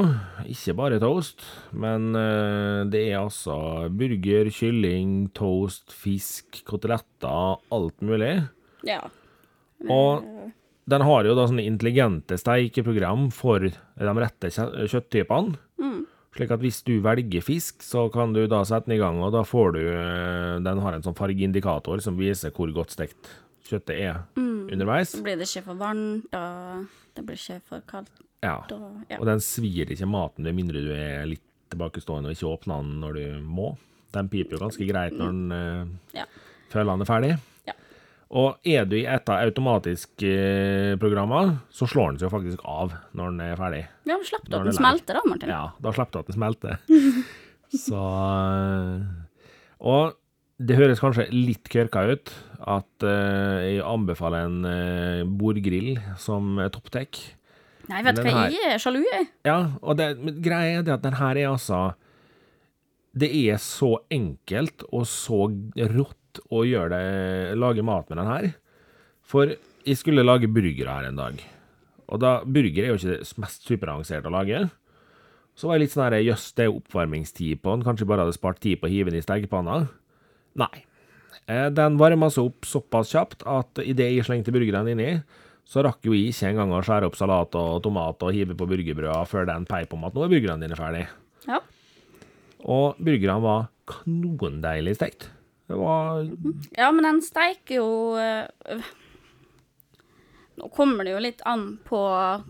Ikke 0.49 0.73
bare 0.79 1.01
toast, 1.03 1.45
men 1.77 2.15
eh, 2.17 2.81
det 2.89 3.03
er 3.11 3.19
altså 3.21 3.59
burger, 3.93 4.49
kylling, 4.57 5.29
toast, 5.37 5.93
fisk, 5.93 6.63
koteletter, 6.65 7.61
alt 7.61 8.01
mulig. 8.01 8.39
Ja. 8.89 9.03
Og 9.85 10.25
den 10.91 11.05
har 11.05 11.29
jo 11.29 11.37
da 11.37 11.45
sånne 11.49 11.67
intelligente 11.69 12.41
steikeprogram 12.41 13.29
for 13.37 13.69
de 13.69 13.75
rette 14.25 14.49
kjøtttypene. 14.49 14.89
kjøtttypene. 14.89 15.61
Slik 16.31 16.53
at 16.55 16.63
hvis 16.63 16.81
du 16.87 16.95
velger 17.03 17.43
fisk, 17.43 17.83
så 17.83 18.07
kan 18.13 18.33
du 18.33 18.45
da 18.49 18.63
sette 18.65 18.87
den 18.87 18.97
i 18.97 19.03
gang, 19.03 19.19
og 19.21 19.33
da 19.35 19.43
får 19.45 19.73
du 19.75 19.81
eh, 19.83 20.57
Den 20.63 20.81
har 20.81 20.95
en 20.97 21.05
sånn 21.05 21.19
fargeindikator 21.19 22.01
som 22.01 22.17
viser 22.21 22.55
hvor 22.55 22.71
godt 22.73 22.95
stekt 22.95 23.35
kjøttet 23.71 23.97
er 23.97 24.21
underveis. 24.41 25.13
Så 25.17 25.23
blir 25.25 25.39
det 25.41 25.47
ikke 25.49 25.65
for 25.69 25.79
varmt, 25.81 26.35
og 26.37 26.87
det 27.17 27.25
blir 27.27 27.39
ikke 27.41 27.61
for 27.71 27.85
kaldt. 27.91 28.11
Ja. 28.45 28.57
Og, 28.73 29.03
ja. 29.11 29.19
Og 29.21 29.27
den 29.29 29.43
svir 29.45 29.91
ikke 29.93 30.09
maten 30.09 30.47
med 30.47 30.57
mindre 30.57 30.81
du 30.85 30.91
er 30.97 31.27
litt 31.29 31.43
tilbakestående 31.71 32.31
og 32.31 32.37
ikke 32.37 32.49
åpner 32.51 32.81
den 32.83 33.01
når 33.03 33.19
du 33.19 33.25
må. 33.47 33.75
Den 34.15 34.31
piper 34.33 34.57
jo 34.57 34.63
ganske 34.65 34.87
greit 34.89 35.15
når 35.19 35.29
den 35.31 35.53
eh, 35.55 36.21
Ja. 36.23 36.25
føler 36.73 36.97
den 36.97 37.05
er 37.05 37.11
ferdig. 37.11 37.31
Ja. 37.69 37.75
Og 38.31 38.67
er 38.67 38.89
du 38.91 38.97
i 38.99 39.05
et 39.07 39.29
av 39.31 39.45
automatiske 39.45 40.33
eh, 40.33 40.97
så 41.71 41.87
slår 41.87 42.11
den 42.15 42.19
seg 42.23 42.27
jo 42.27 42.33
faktisk 42.33 42.65
av 42.65 42.97
når 43.15 43.31
den 43.31 43.45
er 43.47 43.61
ferdig. 43.61 43.85
ja, 44.09 44.17
slapp 44.25 44.49
du 44.49 44.57
at 44.57 44.65
den 44.65 44.73
er 44.73 44.79
smelter, 44.81 45.15
da, 45.21 45.23
Martin. 45.29 45.53
Ja, 45.55 45.63
da 45.79 45.93
slapp 45.95 46.11
du 46.13 46.19
at 46.23 46.27
den 46.33 46.39
smelter. 46.41 46.81
Så 47.87 48.01
eh, 48.03 49.05
Og 49.79 50.17
det 50.61 50.77
høres 50.77 51.01
kanskje 51.01 51.25
litt 51.33 51.69
kørka 51.73 52.03
ut 52.13 52.31
at 52.61 53.05
uh, 53.07 53.61
jeg 53.65 53.81
anbefaler 53.87 54.45
en 54.45 54.59
uh, 54.69 55.23
bordgrill 55.41 55.95
som 56.21 56.59
topptek. 56.75 57.21
Nei, 57.89 58.03
vet 58.07 58.19
du 58.19 58.23
hva, 58.27 58.35
her- 58.45 58.55
jeg 58.55 58.75
er 58.75 58.83
sjalu, 58.83 59.01
jeg. 59.09 59.29
Ja, 59.49 59.57
og 59.81 59.97
det, 59.99 60.11
greia 60.45 60.79
er 60.79 60.85
det 60.87 60.93
at 60.99 61.07
den 61.07 61.17
her 61.19 61.39
er 61.41 61.49
altså 61.51 61.79
Det 63.19 63.31
er 63.35 63.57
så 63.59 63.97
enkelt 64.13 64.85
og 64.93 65.09
så 65.11 65.49
rått 65.91 66.43
å 66.55 66.61
gjøre 66.69 66.93
det, 66.93 67.57
lage 67.59 67.83
mat 67.83 68.07
med 68.13 68.21
den 68.21 68.29
her. 68.31 68.51
For 69.27 69.57
jeg 69.57 69.99
skulle 69.99 70.23
lage 70.23 70.47
burgere 70.53 70.93
her 71.01 71.09
en 71.09 71.19
dag. 71.19 71.41
Og 72.11 72.21
da, 72.23 72.37
burger 72.45 72.85
er 72.85 72.93
jo 72.93 73.01
ikke 73.01 73.17
det 73.17 73.41
mest 73.43 73.67
superavanserte 73.67 74.31
å 74.31 74.35
lage. 74.37 74.61
Så 75.59 75.67
var 75.67 75.79
jeg 75.79 75.89
litt 75.89 75.97
sånn 75.97 76.07
her, 76.07 76.21
jøss, 76.23 76.53
det 76.55 76.69
er 76.69 76.77
oppvarmingstid 76.77 77.65
på 77.65 77.75
den, 77.75 77.83
kanskje 77.87 78.05
jeg 78.05 78.13
bare 78.13 78.27
hadde 78.29 78.37
spart 78.37 78.61
tid 78.63 78.79
på 78.79 78.87
å 78.87 78.93
hive 78.93 79.11
den 79.11 79.19
i 79.19 79.25
stekepanna? 79.27 79.81
Nei. 80.59 80.85
Eh, 81.47 81.69
Den 81.71 81.97
varma 81.99 82.31
seg 82.31 82.45
opp 82.51 82.67
såpass 82.67 83.13
kjapt 83.15 83.45
at 83.47 83.79
idet 83.85 84.11
jeg 84.17 84.25
slengte 84.27 84.53
burgeren 84.55 84.89
inni, 84.91 85.23
så 85.71 85.85
rakk 85.87 86.03
jo 86.09 86.13
jeg 86.17 86.33
ikke 86.33 86.49
engang 86.51 86.73
å 86.75 86.83
skjære 86.83 87.07
opp 87.07 87.17
salat 87.19 87.55
og 87.55 87.83
tomat 87.85 88.23
og 88.27 88.33
hive 88.35 88.57
på 88.59 88.67
burgerbrøda 88.67 89.21
før 89.31 89.47
den 89.47 89.67
peip 89.71 89.93
om 89.95 90.05
at 90.09 90.15
nå 90.17 90.25
er 90.27 90.33
burgerne 90.33 90.65
dine 90.67 90.79
ferdig. 90.79 91.05
Ja. 91.47 91.61
Og 92.67 92.99
burgerne 92.99 93.41
var 93.45 93.69
kanondeilig 93.91 94.97
stekt. 94.99 95.29
Det 95.71 95.79
var 95.79 96.25
ja, 96.77 96.91
men 96.91 97.05
den 97.07 97.21
steiker 97.23 97.77
jo 97.79 97.91
øh, 98.19 98.83
Nå 100.59 100.69
kommer 100.75 101.07
det 101.07 101.15
jo 101.15 101.21
litt 101.23 101.41
an 101.49 101.79
på 101.87 102.01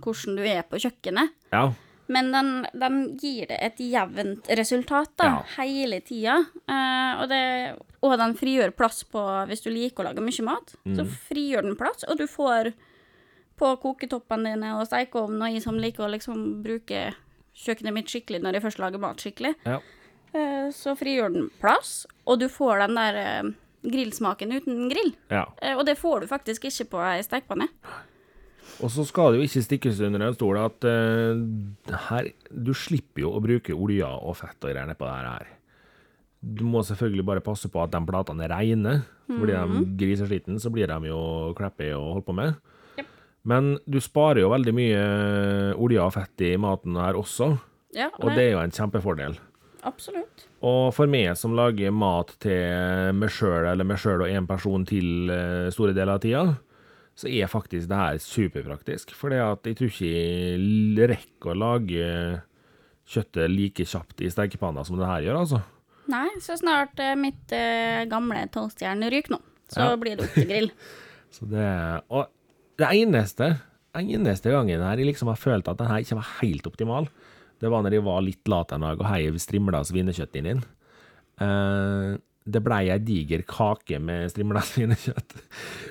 hvordan 0.03 0.39
du 0.39 0.43
er 0.49 0.65
på 0.67 0.81
kjøkkenet. 0.83 1.35
Ja. 1.53 1.67
Men 2.11 2.33
den, 2.35 2.49
den 2.75 2.97
gir 3.21 3.47
det 3.53 3.59
et 3.63 3.79
jevnt 3.85 4.49
resultat 4.59 5.13
da, 5.21 5.29
Ja. 5.29 5.43
hele 5.61 6.01
tida. 6.03 6.39
Eh, 6.67 7.21
og, 7.23 7.29
det- 7.31 7.77
og 8.03 8.17
den 8.19 8.35
frigjør 8.39 8.71
plass 8.77 9.03
på 9.05 9.21
Hvis 9.51 9.63
du 9.65 9.71
liker 9.71 10.05
å 10.05 10.11
lage 10.11 10.23
mye 10.25 10.45
mat, 10.47 10.75
så 10.85 11.05
Mm. 11.05 11.11
frigjør 11.29 11.63
den 11.63 11.77
plass, 11.77 12.05
og 12.09 12.17
du 12.19 12.27
får 12.27 12.73
på 13.61 13.77
koketoppene 13.83 14.55
dine 14.55 14.71
og 14.79 14.87
stekeovnen, 14.89 15.43
og 15.43 15.53
jeg 15.53 15.63
som 15.63 15.77
liker 15.79 16.07
å 16.07 16.11
liksom 16.11 16.63
bruke 16.65 17.15
kjøkkenet 17.55 17.93
mitt 17.93 18.09
skikkelig 18.09 18.41
når 18.41 18.57
jeg 18.57 18.63
først 18.63 18.79
lager 18.81 18.99
mat 19.03 19.21
skikkelig, 19.21 19.55
ja. 19.67 19.81
eh, 20.33 20.71
så 20.73 20.95
frigjør 20.97 21.35
den 21.35 21.51
plass, 21.61 22.07
og 22.27 22.41
du 22.41 22.49
får 22.49 22.87
den 22.87 22.95
der 22.97 23.15
eh, 23.21 23.51
grillsmaken 23.85 24.53
uten 24.57 24.89
grill. 24.89 25.13
ja. 25.31 25.45
Eh, 25.61 25.77
og 25.77 25.85
det 25.85 25.99
får 25.99 26.21
du 26.21 26.27
faktisk 26.27 26.65
ikke 26.65 26.89
på 26.95 27.05
ei 27.05 27.21
stekepanne. 27.23 27.69
Og 28.81 28.89
så 28.89 29.05
skal 29.05 29.33
det 29.33 29.41
jo 29.41 29.45
ikke 29.49 29.63
stikkes 29.67 30.01
under 30.07 30.23
en 30.25 30.35
stol 30.35 30.57
at 30.57 30.85
uh, 30.89 31.37
her, 32.09 32.31
du 32.49 32.73
slipper 32.73 33.27
jo 33.27 33.33
å 33.37 33.41
bruke 33.45 33.75
olje 33.77 34.07
og 34.07 34.39
fett 34.39 34.57
og 34.65 34.71
greier 34.73 34.89
nedpå 34.89 35.05
det 35.05 35.17
her. 35.27 35.49
Du 36.41 36.65
må 36.65 36.81
selvfølgelig 36.87 37.25
bare 37.29 37.45
passe 37.45 37.69
på 37.69 37.83
at 37.83 37.93
de 37.93 38.01
platene 38.09 38.47
er 38.47 38.55
reine. 38.55 38.95
Blir 39.31 39.55
de 39.55 39.83
griseslitne, 40.01 40.59
så 40.59 40.73
blir 40.73 40.89
de 40.91 41.11
jo 41.11 41.21
kleppe 41.59 41.93
å 41.95 42.01
holde 42.15 42.25
på 42.27 42.35
med. 42.35 42.57
Yep. 42.99 43.11
Men 43.53 43.69
du 43.87 44.01
sparer 44.03 44.43
jo 44.43 44.53
veldig 44.53 44.75
mye 44.75 45.05
olje 45.77 46.01
og 46.03 46.15
fett 46.17 46.47
i 46.49 46.57
maten 46.61 46.99
her 46.99 47.19
også, 47.21 47.53
Ja, 47.95 48.09
og 48.23 48.33
det 48.37 48.49
er 48.49 48.53
jo 48.55 48.65
en 48.65 48.75
kjempefordel. 48.75 49.37
Absolutt. 49.87 50.45
Og 50.67 50.91
for 50.93 51.09
meg 51.11 51.33
som 51.41 51.55
lager 51.57 51.93
mat 51.95 52.35
til 52.43 53.15
meg 53.17 53.33
sjøl 53.33 53.69
eller 53.71 53.87
meg 53.89 54.01
sjøl 54.01 54.27
og 54.27 54.33
én 54.33 54.49
person 54.49 54.85
til 54.89 55.31
eh, 55.33 55.71
store 55.73 55.95
deler 55.97 56.19
av 56.19 56.25
tida, 56.25 56.45
så 57.17 57.29
er 57.29 57.51
faktisk 57.51 57.89
det 57.89 57.99
her 57.99 58.21
superpraktisk. 58.23 59.15
For 59.17 59.33
jeg 59.35 59.77
tror 59.77 59.89
ikke 59.89 60.11
jeg 60.13 61.11
rekker 61.11 61.53
å 61.53 61.59
lage 61.59 62.07
kjøttet 63.11 63.51
like 63.53 63.87
kjapt 63.89 64.23
i 64.23 64.31
stekepanna 64.33 64.85
som 64.87 65.01
det 65.01 65.09
her 65.09 65.27
gjør, 65.27 65.41
altså. 65.43 65.63
Nei, 66.11 66.27
så 66.43 66.57
snart 66.59 66.99
eh, 67.03 67.15
mitt 67.19 67.53
eh, 67.55 68.03
gamle 68.11 68.43
toastjern 68.55 69.03
ryker 69.13 69.37
nå, 69.37 69.41
så 69.71 69.85
Ja. 69.93 69.97
blir 70.01 70.17
det 70.19 70.27
opp 70.29 70.35
til 70.35 70.49
grill. 70.51 70.71
Så 71.31 71.47
det, 71.47 71.63
og 72.11 72.27
det 72.81 72.89
eneste, 72.91 73.53
eneste 73.95 74.51
gangen 74.51 74.81
her 74.83 74.99
jeg 74.99 75.07
liksom 75.13 75.29
har 75.31 75.39
følt 75.39 75.69
at 75.71 75.79
den 75.79 75.87
her 75.87 76.03
ikke 76.03 76.17
var 76.19 76.27
helt 76.41 76.67
optimal, 76.67 77.07
det 77.63 77.71
var 77.71 77.85
når 77.87 77.95
jeg 77.95 78.03
var 78.09 78.25
litt 78.27 78.51
lat 78.51 78.73
en 78.75 78.83
dag 78.83 78.99
og 78.99 79.07
heiv 79.07 79.39
strimla 79.39 79.85
svinekjøtt 79.87 80.35
inn 80.41 80.49
i 80.51 80.55
den. 80.57 80.65
Eh, 81.39 82.19
det 82.51 82.63
blei 82.65 82.89
ei 82.91 82.99
diger 83.05 83.45
kake 83.47 84.01
med 84.03 84.31
strimla 84.33 84.63
svinekjøtt. 84.73 85.37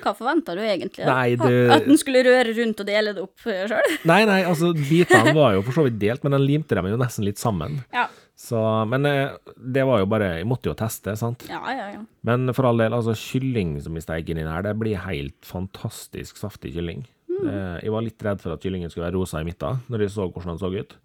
Hva 0.04 0.12
forventa 0.18 0.52
du 0.58 0.60
egentlig? 0.60 1.06
da? 1.06 1.14
Nei, 1.14 1.36
det- 1.40 1.70
At 1.78 1.86
den 1.88 1.96
skulle 2.00 2.20
røre 2.26 2.52
rundt 2.60 2.82
og 2.84 2.90
dele 2.90 3.14
det 3.16 3.22
opp 3.24 3.40
sjøl? 3.46 3.96
Nei, 4.10 4.20
nei, 4.28 4.42
altså 4.44 4.74
bitene 4.76 5.32
var 5.36 5.54
jo 5.56 5.62
for 5.64 5.78
så 5.80 5.86
vidt 5.88 5.96
delt, 6.02 6.26
men 6.26 6.36
den 6.36 6.44
limte 6.44 6.76
dem 6.76 6.90
jo 6.90 6.98
nesten 7.00 7.24
litt 7.24 7.40
sammen. 7.40 7.80
Ja. 7.96 8.08
Så, 8.50 8.58
men 8.90 9.06
eh, 9.06 9.36
det 9.54 9.84
var 9.86 10.00
jo 10.02 10.08
bare 10.10 10.32
Jeg 10.40 10.48
måtte 10.48 10.70
jo 10.70 10.74
teste, 10.78 11.14
sant. 11.18 11.44
ja, 11.50 11.60
ja, 11.76 11.86
ja. 11.94 12.00
Men 12.26 12.50
for 12.56 12.66
all 12.66 12.82
del, 12.82 12.96
altså 12.96 13.14
kylling 13.14 13.76
som 13.84 13.94
vi 13.94 14.02
steiker 14.02 14.38
inn 14.38 14.50
her, 14.50 14.64
det 14.66 14.74
blir 14.80 14.98
helt 15.04 15.38
fantastisk 15.46 16.40
saftig 16.40 16.74
kylling. 16.74 17.04
Mm. 17.30 17.46
Jeg 17.80 17.92
var 17.94 18.04
litt 18.04 18.24
redd 18.26 18.42
for 18.42 18.52
at 18.52 18.64
kyllingen 18.64 18.90
skulle 18.92 19.06
være 19.06 19.16
rosa 19.16 19.40
i 19.40 19.46
midten, 19.46 19.80
når 19.88 20.04
jeg 20.04 20.12
så 20.16 20.26
hvordan 20.26 20.56
den 20.56 20.60
så 20.60 20.72
ut. 20.74 20.98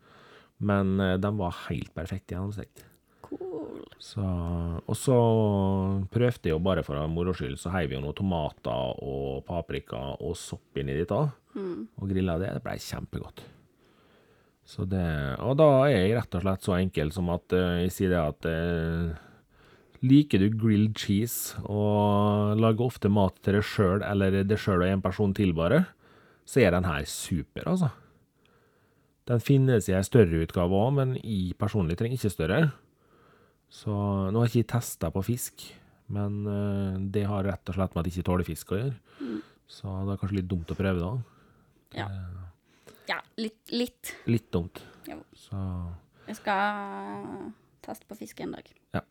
Men 0.58 1.00
eh, 1.00 1.16
den 1.22 1.38
var 1.40 1.56
helt 1.68 1.94
perfekt 1.96 2.34
gjennomstekt. 2.34 2.86
Cool. 3.26 3.84
Så, 4.02 4.24
og 4.24 4.98
så 5.00 5.16
prøvde 6.14 6.50
jeg 6.50 6.54
jo 6.54 6.62
bare 6.64 6.84
for 6.86 7.00
moro 7.12 7.34
skyld, 7.36 7.58
så 7.62 7.72
heiv 7.74 7.92
vi 7.92 7.98
jo 7.98 8.04
noen 8.04 8.18
tomater 8.18 9.00
og 9.06 9.46
paprika 9.48 10.02
og 10.20 10.36
sopp 10.40 10.78
inn 10.82 10.92
i 10.92 10.98
dit 11.00 11.10
da, 11.10 11.24
og 11.56 12.10
grilla 12.12 12.38
det. 12.42 12.52
Det 12.58 12.64
ble 12.66 12.76
kjempegodt. 12.84 13.46
Så 14.66 14.86
det, 14.90 15.06
og 15.46 15.60
da 15.60 15.68
er 15.86 15.92
jeg 15.94 16.16
rett 16.18 16.36
og 16.40 16.42
slett 16.42 16.66
så 16.66 16.74
enkel 16.80 17.12
som 17.14 17.30
at 17.34 17.54
uh, 17.54 17.78
jeg 17.84 17.92
sier 17.94 18.16
det 18.16 18.22
at 18.22 18.48
uh, 18.50 19.14
liker 20.06 20.42
du 20.42 20.48
grilled 20.58 20.98
cheese 20.98 21.60
og 21.70 22.58
lager 22.58 22.88
ofte 22.88 23.12
mat 23.14 23.38
til 23.46 23.60
deg 23.60 23.68
sjøl 23.68 24.02
eller 24.06 24.42
deg 24.42 24.58
sjøl 24.62 24.82
og 24.82 24.90
en 24.90 25.04
person 25.06 25.36
til 25.38 25.54
bare, 25.58 25.84
så 26.50 26.64
er 26.64 26.74
den 26.74 26.90
her 26.90 27.06
super, 27.10 27.70
altså. 27.70 27.92
Den 29.26 29.42
finnes 29.42 29.88
i 29.90 29.96
ei 29.98 30.04
større 30.06 30.44
utgave 30.46 30.78
òg, 30.78 30.92
men 30.98 31.16
jeg 31.18 31.56
personlig 31.58 31.98
trenger 31.98 32.20
ikke 32.20 32.34
større. 32.34 32.60
Så 33.74 33.90
nå 33.90 34.38
har 34.38 34.50
jeg 34.50 34.62
ikke 34.66 34.74
testa 34.76 35.10
på 35.14 35.24
fisk, 35.26 35.66
men 36.14 36.42
uh, 36.46 36.98
det 37.14 37.26
har 37.30 37.46
rett 37.46 37.70
og 37.70 37.78
slett 37.78 37.94
med 37.94 38.02
at 38.02 38.10
jeg 38.10 38.20
ikke 38.20 38.30
tåler 38.32 38.50
fisk 38.50 38.74
å 38.74 38.82
gjøre. 38.82 38.98
Så 39.70 39.94
det 40.06 40.14
er 40.14 40.22
kanskje 40.22 40.40
litt 40.42 40.50
dumt 40.50 40.74
å 40.74 40.78
prøve 40.78 41.02
da. 41.02 41.14
Ja. 42.02 42.10
ja 42.10 42.45
litt, 43.42 43.62
litt. 43.72 44.14
Litt 44.30 44.48
dumt. 44.54 44.82
Jo. 45.10 45.20
Så 45.38 45.60
Jeg 46.28 46.36
skal 46.40 47.52
teste 47.86 48.08
på 48.10 48.18
fisk 48.18 48.40
en 48.42 48.56
dag. 48.58 48.70
Ja. 48.96 49.02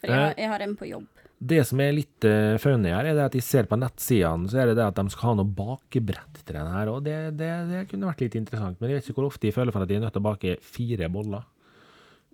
For 0.00 0.08
jeg, 0.10 0.16
har- 0.18 0.30
Eh. 0.34 0.42
jeg 0.42 0.48
har 0.50 0.60
en 0.64 0.76
på 0.76 0.88
jobb. 0.88 1.06
Det 1.44 1.66
som 1.66 1.80
er 1.80 1.92
litt 1.92 2.24
uh, 2.24 2.56
funny 2.58 2.88
her, 2.88 3.04
er 3.04 3.14
det 3.14 3.24
at 3.24 3.34
jeg 3.34 3.42
ser 3.44 3.64
på 3.68 3.76
nettsidene, 3.76 4.48
så 4.48 4.62
er 4.62 4.66
det 4.70 4.76
det 4.78 4.84
at 4.86 4.94
de 4.96 5.10
skal 5.12 5.28
ha 5.28 5.34
noe 5.42 5.44
bakebrett 5.54 6.38
til 6.44 6.54
den 6.56 6.66
her, 6.72 6.88
og 6.88 7.02
det, 7.04 7.36
det, 7.36 7.50
det 7.68 7.82
kunne 7.90 8.06
vært 8.08 8.20
litt 8.24 8.34
interessant. 8.38 8.80
Men 8.80 8.90
jeg 8.90 9.00
vet 9.00 9.08
ikke 9.10 9.18
hvor 9.20 9.26
ofte 9.28 9.46
jeg 9.50 9.54
føler 9.56 9.72
for 9.74 9.82
at 9.84 9.90
jeg 9.92 9.98
er 10.00 10.04
nødt 10.06 10.14
til 10.16 10.22
å 10.22 10.28
bake 10.30 10.54
fire 10.62 11.08
boller. 11.12 11.44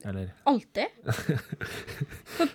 Eller 0.04 0.30
Alltid. 0.46 0.86
For 2.36 2.46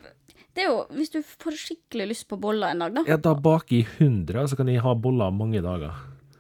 det 0.56 0.64
er 0.64 0.70
jo 0.72 0.86
Hvis 0.96 1.12
du 1.14 1.20
får 1.22 1.58
skikkelig 1.60 2.08
lyst 2.10 2.28
på 2.32 2.39
boller 2.41 2.72
en 2.74 2.80
dag, 2.86 2.96
da 2.96 3.04
Ja, 3.06 3.18
da 3.22 3.36
baker 3.36 3.76
jeg 3.76 3.86
100, 4.00 4.39
og 4.41 4.50
så 4.50 4.58
kan 4.58 4.72
jeg 4.72 4.82
ha 4.82 4.93
boller 4.96 5.30
mange 5.36 5.62
dager. 5.62 5.93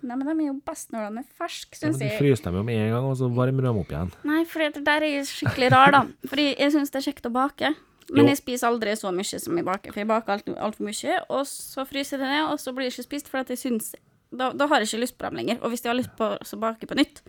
Nei, 0.05 0.15
men 0.19 0.27
de 0.29 0.33
er 0.45 0.47
jo 0.51 0.55
best 0.67 0.91
når 0.93 1.07
de 1.09 1.21
er 1.23 1.27
ferske, 1.39 1.77
syns 1.79 1.97
men 1.97 2.07
Ja, 2.07 2.13
du 2.13 2.21
fryser 2.21 2.43
dem 2.49 2.59
jo 2.59 2.63
med 2.67 2.77
en 2.83 2.91
gang, 2.93 3.09
og 3.09 3.17
så 3.17 3.29
varmer 3.33 3.65
de 3.65 3.73
opp 3.81 3.91
igjen. 3.95 4.11
Nei, 4.29 4.43
for 4.49 4.61
det 4.61 4.83
der 4.85 5.05
er 5.07 5.25
skikkelig 5.29 5.71
rar, 5.73 5.91
da. 5.95 6.01
Fordi 6.29 6.47
jeg 6.53 6.73
syns 6.75 6.93
det 6.93 7.01
er 7.01 7.07
kjekt 7.09 7.29
å 7.29 7.33
bake. 7.33 7.73
Men 8.13 8.21
Jo. 8.27 8.29
jeg 8.35 8.37
spiser 8.37 8.69
aldri 8.69 8.93
så 8.99 9.09
mye 9.11 9.39
som 9.41 9.57
jeg 9.57 9.65
baker, 9.65 9.89
for 9.91 10.03
jeg 10.03 10.07
baker 10.11 10.35
altfor 10.35 10.59
alt 10.61 10.75
for 10.77 10.85
mye, 10.85 11.15
og 11.33 11.43
så 11.49 11.85
fryser 11.89 12.19
jeg 12.19 12.21
det 12.21 12.29
ned, 12.35 12.51
og 12.53 12.59
så 12.61 12.73
blir 12.77 12.85
det 12.85 12.93
ikke 12.93 13.07
spist, 13.09 13.27
for 13.31 13.41
at 13.41 13.49
jeg 13.49 13.57
syns 13.63 13.95
da, 14.35 14.51
da 14.53 14.67
har 14.67 14.83
jeg 14.83 14.91
ikke 14.91 15.01
lyst 15.07 15.17
på 15.17 15.25
dem 15.29 15.39
lenger. 15.41 15.57
Og 15.63 15.71
hvis 15.73 15.81
jeg 15.85 15.89
har 15.89 15.97
lyst 15.97 16.13
på 16.19 16.27
å 16.37 16.59
bake 16.61 16.85
på 16.89 16.97
nytt 16.99 17.21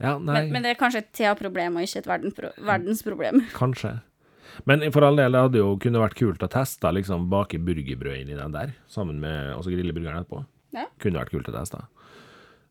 Ja, 0.00 0.14
nei, 0.16 0.44
men, 0.44 0.52
men 0.54 0.62
det 0.64 0.70
er 0.72 0.78
kanskje 0.78 1.02
et 1.02 1.12
Thea-problem 1.18 1.76
og 1.76 1.82
ikke 1.84 1.98
et 2.04 2.06
verdenspro 2.06 2.52
verdensproblem. 2.64 3.40
kanskje. 3.56 3.96
Men 4.66 4.84
for 4.94 5.04
all 5.06 5.18
del, 5.18 5.34
det 5.34 5.40
hadde 5.42 5.60
jo 5.60 5.72
kunne 5.82 6.00
vært 6.02 6.16
kult 6.18 6.42
å 6.42 6.48
teste 6.50 6.90
liksom 6.94 7.28
bake 7.30 7.58
burgerbrød 7.62 8.22
inn 8.22 8.30
i 8.32 8.38
den 8.38 8.54
der, 8.54 8.72
sammen 8.90 9.18
med 9.22 9.52
og 9.56 9.64
så 9.66 9.74
grille 9.74 9.92
burgeren 9.94 10.22
etterpå. 10.22 10.44
Ja. 10.74 10.88
Kunne 11.00 11.22
vært 11.22 11.32
kult 11.32 11.48
å 11.50 11.54
teste. 11.54 11.80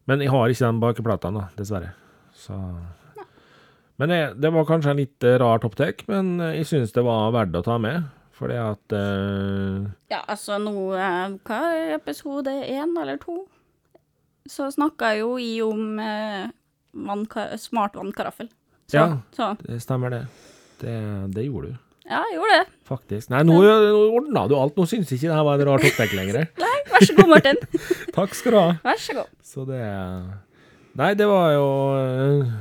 Men 0.07 0.23
jeg 0.23 0.31
har 0.31 0.51
ikke 0.51 0.65
den 0.65 0.81
bakeplata 0.83 1.31
nå, 1.33 1.47
dessverre. 1.57 1.91
Så 2.37 2.55
Men 3.97 4.13
det, 4.13 4.19
det 4.37 4.51
var 4.53 4.67
kanskje 4.69 4.93
en 4.93 5.01
litt 5.01 5.25
eh, 5.25 5.39
rar 5.41 5.59
topptek, 5.63 6.03
men 6.11 6.35
eh, 6.39 6.59
jeg 6.59 6.69
syns 6.69 6.93
det 6.93 7.03
var 7.05 7.33
verdt 7.33 7.57
å 7.57 7.63
ta 7.65 7.79
med. 7.81 8.05
Fordi 8.37 8.57
at 8.61 8.93
uh... 8.93 9.87
Ja, 10.11 10.19
altså 10.29 10.59
nå 10.61 10.91
Hva 10.93 11.61
er 11.73 11.95
episode 11.95 12.53
én 12.53 12.93
eller 13.01 13.17
to? 13.17 13.47
Så 14.45 14.69
snakka 14.75 15.15
jo 15.17 15.31
i 15.41 15.57
om 15.65 15.97
uh, 15.97 16.45
smart 17.57 17.97
vannkaraffel. 17.97 18.51
Så, 18.87 19.01
Ja. 19.01 19.07
så 19.33 19.49
Det 19.59 19.81
stemmer, 19.81 20.13
det. 20.13 20.21
Det, 20.79 20.93
det 21.33 21.47
gjorde 21.47 21.73
du, 21.73 21.81
ja, 22.07 22.21
jeg 22.31 22.37
gjorde 22.37 22.55
det. 22.57 22.67
faktisk. 22.87 23.29
Nei, 23.33 23.41
nå, 23.47 23.57
nå 23.59 23.99
ordna 24.15 24.45
du 24.47 24.55
alt. 24.55 24.77
Nå 24.79 24.85
syns 24.87 25.11
ikke 25.11 25.27
det 25.27 25.35
her 25.35 25.43
var 25.47 25.59
en 25.59 25.67
rar 25.71 25.83
topptek 25.83 26.13
lenger. 26.15 26.47
Nei, 26.63 26.75
vær 26.93 27.03
så 27.09 27.17
god, 27.17 27.29
Martin. 27.35 27.59
Takk 28.17 28.33
skal 28.37 28.55
du 28.55 28.59
ha. 28.61 28.69
Vær 28.85 29.01
så 29.03 29.17
god. 29.19 29.33
Så 29.43 29.67
det 29.69 29.81
Nei, 30.97 31.11
det 31.19 31.27
var 31.29 31.51
jo 31.53 31.65
eh, 31.99 32.53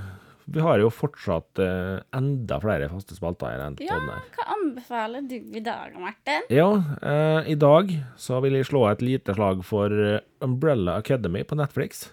Vi 0.53 0.61
har 0.61 0.77
jo 0.83 0.91
fortsatt 0.93 1.57
eh, 1.65 2.03
enda 2.19 2.59
flere 2.61 2.91
faste 2.93 3.17
spalter 3.17 3.55
i 3.55 3.61
den 3.63 3.79
Ja, 3.87 3.97
her. 4.03 4.27
hva 4.37 4.45
anbefaler 4.59 5.25
du 5.31 5.39
i 5.57 5.63
dag, 5.65 5.95
Martin? 6.03 6.45
Ja, 6.53 6.67
eh, 7.01 7.49
i 7.55 7.57
dag 7.57 7.95
så 8.21 8.43
vil 8.45 8.59
jeg 8.59 8.69
slå 8.69 8.83
et 8.91 9.01
lite 9.07 9.33
slag 9.39 9.65
for 9.65 9.89
eh, 9.95 10.21
Umbrella 10.45 10.99
Academy 11.01 11.47
på 11.49 11.57
Netflix. 11.57 12.11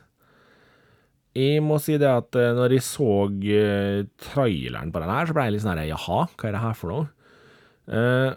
Jeg 1.36 1.60
må 1.66 1.80
si 1.82 1.96
det 1.98 2.08
at 2.08 2.36
når 2.38 2.76
jeg 2.78 2.84
så 2.86 3.10
traileren 4.22 4.92
på 4.94 5.02
den 5.02 5.10
her, 5.12 5.26
så 5.28 5.34
ble 5.36 5.48
jeg 5.48 5.56
litt 5.56 5.64
sånn 5.66 5.80
her 5.82 5.90
Jaha, 5.90 6.20
hva 6.38 6.50
er 6.50 6.56
det 6.56 6.62
her 6.64 6.76
for 6.78 6.94
noe? 6.94 7.08
Eh, 7.88 8.32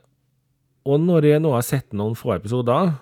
og 0.87 1.03
når 1.03 1.27
jeg 1.31 1.43
nå 1.43 1.53
har 1.55 1.67
sett 1.67 1.95
noen 1.97 2.17
få 2.19 2.37
episoder, 2.37 2.95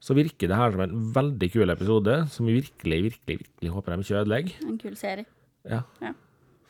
så 0.00 0.16
virker 0.16 0.48
det 0.48 0.56
her 0.56 0.72
som 0.72 0.82
en 0.84 0.96
veldig 1.14 1.48
kul 1.52 1.72
episode, 1.72 2.16
som 2.32 2.48
vi 2.48 2.56
virkelig, 2.62 3.00
virkelig, 3.10 3.36
virkelig 3.44 3.72
håper 3.74 3.92
de 3.92 4.06
ikke 4.06 4.20
ødelegger. 4.22 4.60
En 4.64 4.78
kul 4.80 4.96
serie. 4.96 5.28
Ja. 5.68 5.82
Ja. 6.00 6.14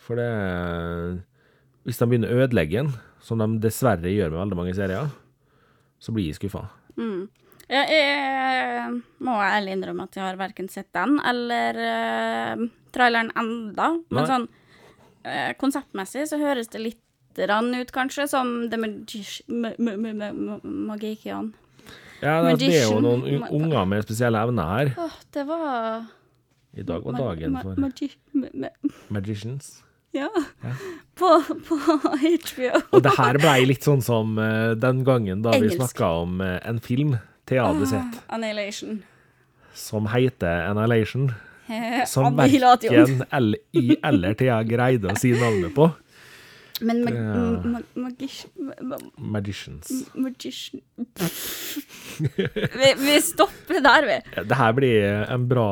For 0.01 0.19
det 0.19 0.31
Hvis 1.87 2.01
de 2.01 2.07
begynner 2.11 2.33
å 2.33 2.43
ødelegge 2.45 2.83
den, 2.83 2.91
som 3.25 3.41
de 3.41 3.47
dessverre 3.63 4.11
gjør 4.11 4.33
med 4.33 4.43
veldig 4.43 4.59
mange 4.59 4.75
serier, 4.77 5.07
så 6.01 6.13
blir 6.13 6.27
jeg 6.29 6.37
skuffa. 6.37 6.67
Mm. 6.99 7.29
Ja, 7.71 7.85
jeg 7.87 8.99
må 9.23 9.37
ærlig 9.41 9.77
innrømme 9.77 10.05
at 10.09 10.17
jeg 10.19 10.25
har 10.27 10.39
verken 10.41 10.69
sett 10.73 10.91
den 10.97 11.21
eller 11.23 11.79
uh, 11.79 12.65
traileren 12.93 13.31
enda. 13.39 13.93
Men 14.11 14.19
Nei. 14.19 14.27
sånn 14.29 14.47
uh, 15.25 15.53
konseptmessig 15.61 16.27
så 16.29 16.41
høres 16.43 16.73
det 16.73 16.83
litt 16.83 17.03
rann 17.49 17.73
ut, 17.75 17.91
kanskje, 17.95 18.27
som 18.29 18.69
The 18.71 18.77
Magikian. 20.63 21.53
Ja, 22.21 22.43
det, 22.45 22.59
det 22.61 22.75
er 22.83 22.89
jo 22.91 22.99
noen 23.01 23.45
unger 23.49 23.87
med 23.89 24.05
spesielle 24.05 24.43
evner 24.45 24.67
her. 24.75 24.91
Åh, 25.01 25.15
det 25.33 25.45
var 25.49 26.03
I 26.77 26.83
dag 26.87 27.07
var 27.07 27.17
dagen 27.17 27.57
for 27.63 27.79
magi 27.81 28.11
ma 28.37 28.51
ma 28.53 28.69
Magicians. 29.09 29.71
ja. 30.13 30.29
Ja. 30.63 30.75
På, 31.17 31.31
på 31.69 31.77
HBO. 31.87 32.71
Og 32.93 33.03
det 33.05 33.13
her 33.17 33.39
blei 33.41 33.65
litt 33.69 33.85
sånn 33.87 34.03
som 34.05 34.37
eh, 34.43 34.73
den 34.81 35.01
gangen 35.07 35.43
da 35.45 35.53
vi 35.57 35.69
Engelsk. 35.71 35.79
snakka 35.81 36.11
om 36.25 36.41
eh, 36.45 36.59
en 36.69 36.81
film 36.85 37.17
Thea 37.49 37.65
hadde 37.71 37.87
sett, 37.91 38.21
Ah, 38.29 38.35
Annihilation. 38.37 39.01
som 39.75 40.07
heter 40.13 40.67
Annihilation. 40.71 41.31
Som 42.11 42.35
verken 42.37 42.65
verken 42.67 43.21
L.I. 43.31 43.97
eller 44.03 44.35
Thea 44.35 44.61
greide 44.67 45.13
å 45.13 45.17
si 45.19 45.31
navnet 45.39 45.71
på. 45.77 45.87
Men 46.81 47.03
mag 47.05 47.15
Ja. 47.15 47.71
mag 47.75 47.85
magish... 47.95 48.47
Ma 48.57 48.75
ma 48.93 48.99
Magicians. 49.39 49.91
magician 50.15 50.81
vi, 52.81 52.95
vi 52.99 53.21
stopper 53.23 53.81
der, 53.85 54.07
vi. 54.09 54.17
Ja, 54.37 54.43
Det 54.45 54.57
her 54.57 54.73
blir 54.77 55.05
en 55.31 55.49
bra 55.49 55.69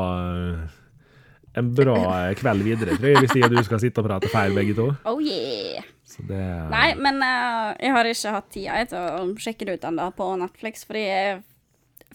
En 1.59 1.73
bra 1.75 1.97
kveld 2.39 2.63
videre, 2.63 2.95
tror 3.01 3.09
jeg, 3.11 3.23
hvis 3.25 3.35
jeg 3.35 3.49
og 3.49 3.55
du 3.57 3.63
skal 3.67 3.81
sitte 3.83 4.03
og 4.03 4.07
prate 4.07 4.29
feil, 4.31 4.53
begge 4.55 4.77
to. 4.79 4.91
Oh 5.09 5.19
yeah. 5.25 5.83
Så 6.07 6.23
det 6.29 6.39
Nei, 6.71 6.93
men 7.01 7.19
uh, 7.25 7.73
jeg 7.83 7.91
har 7.97 8.07
ikke 8.07 8.35
hatt 8.37 8.51
tida 8.55 8.83
til 8.87 8.99
å 9.01 9.25
sjekke 9.43 9.67
det 9.67 9.79
ut 9.81 9.87
ennå 9.89 10.07
på 10.15 10.29
Netflix, 10.39 10.85
fordi 10.87 11.03
jeg 11.09 11.33
er 11.33 11.41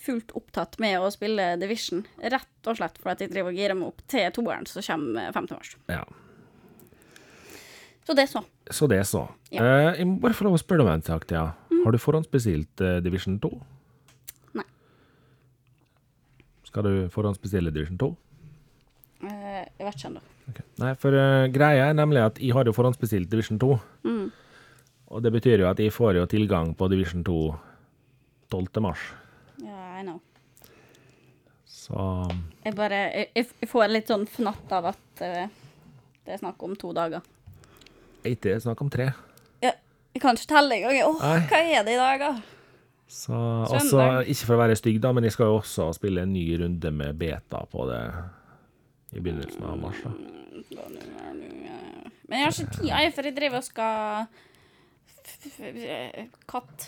fullt 0.04 0.32
opptatt 0.38 0.78
med 0.82 0.96
å 1.02 1.10
spille 1.14 1.50
Division. 1.62 2.06
Rett 2.24 2.70
og 2.72 2.80
slett 2.80 2.98
fordi 3.04 3.28
jeg 3.28 3.34
driver 3.36 3.52
og 3.52 3.60
girer 3.60 3.78
meg 3.78 3.92
opp 3.92 4.02
til 4.10 4.32
toeren 4.38 4.66
som 4.70 4.86
kommer 4.86 5.36
5. 5.36 5.50
mars. 5.52 5.76
Ja. 5.92 6.02
Så 8.04 8.16
det 8.18 8.28
så. 8.30 8.44
Så 8.72 8.88
det 8.92 9.02
så. 9.08 9.28
Ja. 9.54 9.64
Eh, 9.64 10.00
jeg 10.00 10.08
må 10.10 10.18
bare 10.24 10.36
få 10.36 10.48
lov 10.48 10.58
å 10.58 10.62
spørre 10.62 10.84
om 10.84 10.92
en 10.92 11.06
sak, 11.06 11.28
Thea. 11.30 11.54
Har 11.84 11.96
du 11.96 12.00
forhåndsbestilt 12.00 12.84
eh, 12.84 13.00
Division 13.04 13.40
2? 13.44 13.52
Nei. 14.60 14.68
Skal 16.68 16.88
du 16.88 16.94
forhåndsbestille 17.14 17.74
Division 17.76 18.00
2? 18.02 18.12
Eh, 19.24 19.64
jeg 19.80 19.88
vet 19.88 19.98
ikke 19.98 20.12
ennå. 20.12 20.24
Okay. 20.52 20.66
Nei, 20.84 20.94
for 21.00 21.16
eh, 21.16 21.50
greia 21.56 21.90
er 21.90 21.96
nemlig 21.96 22.24
at 22.26 22.40
jeg 22.44 22.56
har 22.56 22.68
jo 22.68 22.76
forhåndsbestilt 22.76 23.32
Division 23.32 23.60
2. 23.62 23.78
Mm. 24.08 24.26
Og 25.14 25.24
det 25.24 25.32
betyr 25.36 25.64
jo 25.64 25.70
at 25.70 25.80
jeg 25.80 25.94
får 25.94 26.18
jo 26.20 26.28
tilgang 26.28 26.74
på 26.76 26.90
Division 26.92 27.24
2 27.24 27.38
12. 28.54 28.82
mars. 28.86 29.02
Ja, 29.64 30.00
I 30.00 30.04
know. 30.06 30.20
Så 31.66 31.98
Jeg 32.64 32.76
bare 32.78 33.00
jeg 33.12 33.28
jeg 33.36 33.70
får 33.70 33.92
litt 33.92 34.12
sånn 34.12 34.28
fnatt 34.30 34.72
av 34.72 34.92
at 34.94 35.24
uh, 35.26 35.48
det 36.24 36.36
er 36.36 36.40
snakk 36.40 36.62
om 36.64 36.76
to 36.80 36.94
dager. 36.96 37.24
Ikke 38.26 38.60
snakk 38.64 38.82
om 38.82 38.90
tre. 38.94 39.12
Ja, 39.64 39.74
jeg 40.16 40.22
kan 40.24 40.38
ikke 40.38 40.52
telle 40.54 40.80
engang. 40.80 41.00
Åh, 41.10 41.22
Nei. 41.24 41.40
hva 41.50 41.62
er 41.64 41.88
det 41.88 41.96
i 41.96 42.02
dag, 42.02 42.24
da? 42.24 42.34
Så 43.14 43.34
også, 43.70 44.24
ikke 44.26 44.48
for 44.48 44.56
å 44.56 44.62
være 44.64 44.78
stygg, 44.80 44.98
da, 45.04 45.12
men 45.14 45.28
jeg 45.28 45.36
skal 45.36 45.52
jo 45.52 45.60
også 45.60 45.92
spille 45.94 46.24
en 46.26 46.34
ny 46.34 46.48
runde 46.64 46.92
med 46.96 47.20
beta 47.20 47.60
på 47.70 47.86
det 47.92 48.02
i 49.14 49.22
begynnelsen 49.22 49.68
av 49.70 49.78
mars. 49.78 50.00
da. 50.02 50.14
Men 52.24 52.40
jeg 52.40 52.48
har 52.48 52.56
ikke 52.56 52.78
tid, 52.80 52.88
jeg, 52.90 53.14
for 53.14 53.30
jeg 53.30 53.36
driver 53.38 53.62
og 53.62 53.68
skal 53.68 54.26
Katt. 56.50 56.88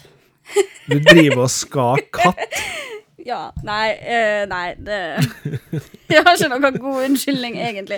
Du 0.89 0.97
driver 1.01 1.45
og 1.45 1.51
skal 1.53 2.01
katt. 2.13 2.57
Ja. 3.25 3.49
Nei, 3.65 3.95
eh, 4.05 4.43
nei 4.49 4.75
det 4.77 4.97
Jeg 6.11 6.21
har 6.21 6.36
ikke 6.36 6.49
noen 6.51 6.79
god 6.81 7.05
unnskyldning, 7.07 7.55
egentlig. 7.57 7.97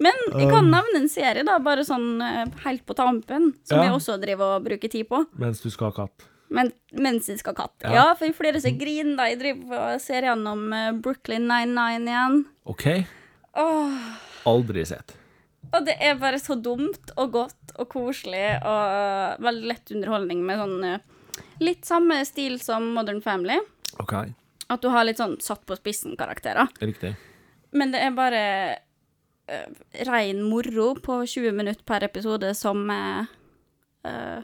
Men 0.00 0.14
jeg 0.38 0.48
kan 0.50 0.68
nevne 0.70 1.00
en 1.02 1.08
serie, 1.10 1.42
da, 1.44 1.58
bare 1.58 1.82
sånn 1.86 2.20
eh, 2.22 2.44
helt 2.64 2.84
på 2.86 2.94
tampen, 2.94 3.52
som 3.66 3.78
Ja. 3.78 3.84
jeg 3.88 3.92
også 3.96 4.20
driver 4.22 4.56
og 4.56 4.64
bruker 4.64 4.88
tid 4.92 5.08
på. 5.08 5.24
Mens 5.38 5.60
du 5.60 5.70
skal 5.70 5.90
ha 5.90 5.96
katt. 6.06 6.26
Men, 6.50 6.70
mens 6.96 7.26
jeg 7.28 7.38
skal 7.42 7.54
ha 7.54 7.64
katt. 7.66 7.74
Ja. 7.82 7.92
Ja. 7.92 8.14
for 8.14 8.32
flere 8.32 8.60
som 8.60 8.78
griner 8.78 9.16
da 9.18 9.26
jeg 9.28 9.38
driver 9.42 9.94
og 9.94 10.00
ser 10.00 10.22
gjennom 10.22 10.72
eh, 10.72 10.92
Brooklyn 10.92 11.48
99 11.50 12.06
igjen. 12.08 12.44
OK? 12.66 12.86
Åh, 13.58 13.98
Aldri 14.46 14.84
sett. 14.86 15.16
og 15.74 15.84
det 15.84 15.96
er 16.00 16.14
bare 16.16 16.38
så 16.40 16.54
dumt 16.62 17.10
og 17.18 17.32
godt 17.34 17.74
og 17.78 17.88
koselig 17.92 18.62
og 18.64 19.42
veldig 19.44 19.66
lett 19.68 19.90
underholdning 19.92 20.40
med 20.46 20.58
sånn 20.62 20.84
eh, 20.84 20.98
litt 21.60 21.84
samme 21.84 22.20
stil 22.24 22.58
som 22.62 22.86
Modern 22.94 23.20
Family. 23.20 23.58
OK, 24.00 24.14
At 24.70 24.80
du 24.80 24.88
har 24.94 25.04
litt 25.04 25.18
sånn 25.18 25.36
satt 25.42 25.66
på 25.66 25.76
spissen-karakterer. 25.76 26.68
riktig. 26.80 27.16
Men 27.72 27.90
det 27.92 28.00
er 28.00 28.10
bare 28.16 28.78
rein 30.08 30.42
moro 30.44 30.94
på 31.02 31.20
20 31.26 31.52
minutter 31.56 31.84
per 31.88 32.04
episode 32.04 32.50
som 32.54 32.84
er 32.92 33.28
uh, 34.06 34.40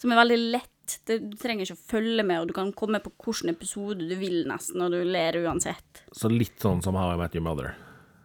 Som 0.00 0.12
er 0.12 0.20
veldig 0.22 0.38
lett. 0.54 0.94
Du 1.06 1.34
trenger 1.38 1.66
ikke 1.66 1.76
å 1.76 1.88
følge 1.92 2.24
med, 2.26 2.40
og 2.40 2.50
du 2.50 2.54
kan 2.56 2.72
komme 2.74 2.98
på 3.04 3.12
hvilken 3.20 3.52
episode 3.52 4.06
du 4.08 4.14
vil, 4.18 4.40
nesten, 4.48 4.80
og 4.82 4.94
du 4.94 5.04
ler 5.06 5.36
uansett. 5.44 6.00
Så 6.10 6.30
litt 6.32 6.58
sånn 6.58 6.80
som 6.82 6.96
How 6.98 7.12
I 7.14 7.18
Met 7.20 7.36
Your 7.36 7.44
Mother. 7.46 7.74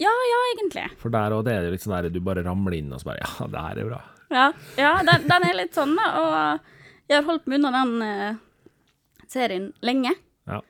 Ja, 0.02 0.12
ja, 0.12 0.40
egentlig. 0.54 0.86
For 1.02 1.14
der 1.14 1.36
òg, 1.36 1.44
det 1.48 1.54
er 1.56 1.68
litt 1.72 1.84
sånn 1.84 1.94
der 1.98 2.10
du 2.12 2.22
bare 2.24 2.44
ramler 2.48 2.78
inn 2.80 2.90
og 2.96 3.04
så 3.04 3.12
bare 3.12 3.22
Ja, 3.22 3.50
det 3.52 3.66
her 3.68 3.82
er 3.84 3.92
bra. 3.92 4.00
Ja, 4.34 4.48
ja 4.80 4.94
den, 5.06 5.28
den 5.30 5.46
er 5.50 5.60
litt 5.60 5.78
sånn, 5.78 5.94
da. 6.00 6.08
Og 6.22 7.12
jeg 7.12 7.20
har 7.20 7.28
holdt 7.28 7.46
meg 7.52 7.60
unna 7.60 7.74
den 7.76 7.94
uh, 8.02 9.28
serien 9.32 9.70
lenge. 9.86 10.16
Ja. 10.50 10.62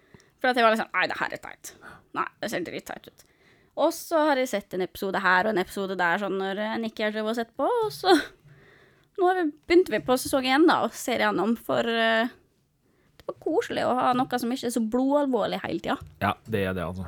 For 0.41 0.51
at 0.51 0.59
jeg 0.59 0.67
var 0.67 0.75
litt 0.75 0.83
sånn 0.83 0.93
Nei, 0.97 1.07
det 1.11 1.21
her 1.21 1.37
er 1.37 1.45
teit. 1.45 1.73
Nei, 2.17 2.27
det 2.41 2.51
ser 2.51 2.67
dritteit 2.67 3.09
ut. 3.09 3.25
Og 3.75 3.91
så 3.95 4.21
har 4.29 4.39
jeg 4.39 4.51
sett 4.53 4.75
en 4.75 4.85
episode 4.85 5.19
her 5.19 5.47
og 5.47 5.51
en 5.53 5.61
episode 5.61 5.97
der 5.99 6.21
sånn 6.21 6.37
når 6.39 6.61
en 6.69 6.87
ikke 6.87 7.07
har 7.07 7.15
drevet 7.15 7.33
og 7.33 7.39
sett 7.39 7.51
på, 7.57 7.67
og 7.67 7.91
så 7.93 8.15
Nå 9.15 9.29
begynte 9.63 9.93
vi 9.93 10.01
på 10.03 10.17
sesong 10.19 10.43
én, 10.43 10.65
da, 10.67 10.81
og 10.83 10.95
ser 10.95 11.21
igjennom, 11.21 11.53
for 11.55 11.87
uh, 11.87 12.27
det 13.15 13.29
var 13.29 13.37
koselig 13.39 13.85
å 13.87 13.93
ha 13.95 14.09
noe 14.11 14.39
som 14.41 14.51
ikke 14.51 14.67
er 14.67 14.73
så 14.75 14.81
blodalvorlig 14.83 15.61
hele 15.63 15.79
tida. 15.79 15.95
Ja, 16.19 16.33
det 16.51 16.65
er 16.67 16.75
det, 16.75 16.83
altså. 16.83 17.05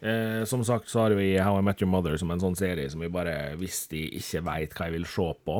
Eh, 0.00 0.44
som 0.48 0.64
sagt 0.64 0.88
så 0.88 1.02
har 1.04 1.14
vi 1.16 1.38
How 1.40 1.58
I 1.58 1.64
Met 1.64 1.80
Your 1.80 1.90
Mother 1.92 2.16
som 2.20 2.30
en 2.32 2.40
sånn 2.42 2.56
serie 2.58 2.88
som 2.92 3.00
vi 3.04 3.08
bare, 3.12 3.54
hvis 3.60 3.86
de 3.92 4.02
ikke 4.18 4.42
veit 4.48 4.76
hva 4.76 4.88
jeg 4.88 4.96
vil 4.96 5.06
se 5.08 5.28
på, 5.48 5.56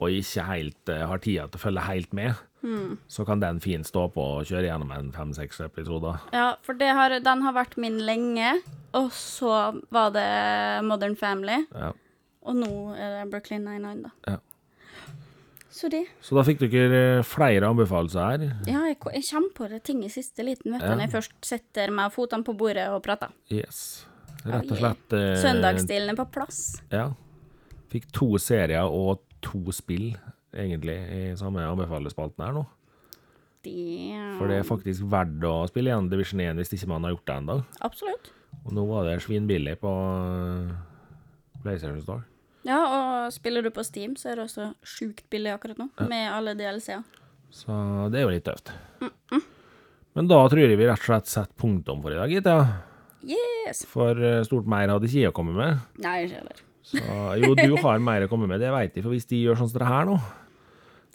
og 0.00 0.16
ikke 0.16 0.48
helt 0.48 0.92
eh, 0.92 1.04
har 1.08 1.22
tida 1.24 1.46
til 1.48 1.60
å 1.60 1.64
følge 1.64 1.86
helt 1.86 2.16
med, 2.16 2.40
så 3.08 3.24
kan 3.24 3.40
den 3.40 3.60
fint 3.64 3.86
stå 3.88 4.02
på 4.12 4.20
og 4.40 4.44
kjøre 4.48 4.66
gjennom 4.68 4.90
en 4.92 5.10
fem-seks 5.14 5.60
episoder. 5.64 6.18
Ja, 6.34 6.54
for 6.66 6.76
det 6.76 6.90
har, 6.96 7.14
den 7.24 7.42
har 7.46 7.54
vært 7.56 7.76
min 7.80 7.96
lenge, 8.04 8.52
og 8.92 9.10
så 9.16 9.80
var 9.90 10.10
det 10.12 10.26
Modern 10.84 11.16
Family, 11.16 11.62
Ja. 11.72 11.92
og 12.42 12.56
nå 12.60 12.70
er 12.96 13.20
det 13.24 13.30
Brooklyn 13.32 13.64
99, 13.64 14.02
da. 14.04 14.10
Ja. 14.34 14.36
Så 15.70 15.88
det. 15.88 16.02
Så 16.20 16.34
da 16.36 16.42
fikk 16.44 16.60
dere 16.68 17.22
flere 17.24 17.68
anbefalelser 17.70 18.20
her. 18.26 18.42
Ja, 18.68 18.82
jeg, 18.90 18.98
jeg 19.14 19.24
kommer 19.30 19.52
på 19.56 19.68
det 19.70 19.82
ting 19.86 20.02
i 20.04 20.10
siste 20.12 20.44
liten, 20.44 20.74
vet 20.74 20.82
du, 20.82 20.86
Ja. 20.90 20.94
når 20.98 21.06
jeg 21.06 21.12
først 21.14 21.32
setter 21.46 21.90
meg 21.94 22.12
fotene 22.12 22.44
på 22.44 22.52
bordet 22.58 22.88
og 22.92 23.00
prater. 23.06 23.30
Yes. 23.48 24.04
Rett 24.44 24.70
og 24.72 24.78
slett 24.80 25.12
eh, 25.16 25.34
Søndagsstilen 25.40 26.10
er 26.12 26.18
på 26.18 26.26
plass. 26.32 26.60
Ja. 26.92 27.10
Fikk 27.92 28.10
to 28.12 28.34
serier 28.42 28.84
og 28.90 29.22
to 29.44 29.72
spill, 29.72 30.10
egentlig, 30.54 30.96
i 30.96 31.22
samme 31.38 31.64
anbefalespalten 31.66 32.44
her 32.44 32.56
nå. 32.56 32.66
Damn. 33.64 34.36
For 34.38 34.48
det 34.48 34.60
er 34.60 34.66
faktisk 34.68 35.04
verdt 35.12 35.44
å 35.44 35.54
spille 35.68 35.92
igjen 35.92 36.08
Division 36.08 36.40
1 36.40 36.60
hvis 36.62 36.72
ikke 36.78 36.88
man 36.94 37.04
har 37.04 37.14
gjort 37.14 37.26
det 37.28 37.36
ennå. 37.42 37.56
Absolutt. 37.84 38.30
Og 38.64 38.74
nå 38.76 38.84
var 38.88 39.06
det 39.08 39.18
svinbillig 39.24 39.76
på 39.82 39.90
eh, 39.92 40.72
PlayStation 41.62 42.00
Store. 42.02 42.24
Ja, 42.66 42.80
og 42.80 43.32
spiller 43.32 43.64
du 43.64 43.70
på 43.72 43.84
Steam, 43.86 44.16
så 44.20 44.32
er 44.32 44.40
det 44.40 44.48
også 44.48 44.70
sjukt 44.84 45.24
billig 45.32 45.52
akkurat 45.54 45.78
nå, 45.80 45.88
med 46.10 46.26
alle 46.28 46.52
DLC-er. 46.58 47.04
Så 47.50 47.72
det 48.12 48.20
er 48.20 48.26
jo 48.26 48.34
litt 48.34 48.46
tøft. 48.46 48.72
Men 50.16 50.28
da 50.28 50.40
tror 50.50 50.60
jeg 50.60 50.76
vi 50.76 50.88
rett 50.88 51.00
og 51.00 51.06
slett 51.06 51.30
setter 51.30 51.56
punktum 51.60 52.02
for 52.04 52.12
i 52.14 52.18
dag, 52.18 52.32
gitt. 52.32 52.48
Ja. 52.48 52.90
Yes! 53.20 53.84
For 53.88 54.16
eh, 54.16 54.40
stort 54.48 54.68
mer 54.68 54.88
hadde 54.88 55.08
ikke 55.08 55.24
jeg 55.24 55.32
å 55.32 55.36
komme 55.36 55.54
med. 55.56 55.80
Nei, 56.00 56.22
ikke 56.26 56.40
heller. 56.40 56.62
Så 56.90 57.40
jo, 57.40 57.54
du 57.54 57.76
har 57.82 57.98
mer 58.02 58.26
å 58.26 58.28
komme 58.30 58.48
med, 58.50 58.60
det 58.60 58.70
vet 58.74 58.94
jeg. 58.98 59.04
For 59.06 59.14
hvis 59.14 59.28
de 59.30 59.38
gjør 59.44 59.60
sånn 59.60 59.70
som 59.70 59.78
det 59.82 59.88
her 59.90 60.08
nå, 60.08 60.16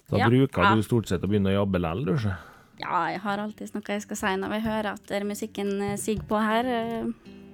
da 0.10 0.18
Ja. 0.22 0.28
bruker 0.30 0.76
du 0.76 0.84
stort 0.86 1.08
sett 1.10 1.24
å 1.26 1.28
begynne 1.28 1.52
å 1.52 1.58
jobbe 1.66 1.82
likevel, 1.82 2.06
du. 2.06 2.14
ikke? 2.16 2.36
Ja, 2.80 3.08
jeg 3.10 3.20
har 3.24 3.40
alltid 3.40 3.74
noe 3.76 3.84
jeg 3.88 4.02
skal 4.04 4.18
si 4.20 4.32
når 4.40 4.52
jeg 4.58 4.64
hører 4.68 4.90
at 4.94 5.12
er 5.12 5.24
musikken 5.28 5.70
eh, 5.82 5.96
siger 5.98 6.24
på 6.28 6.40
her. 6.44 6.66
Eh, 6.66 7.06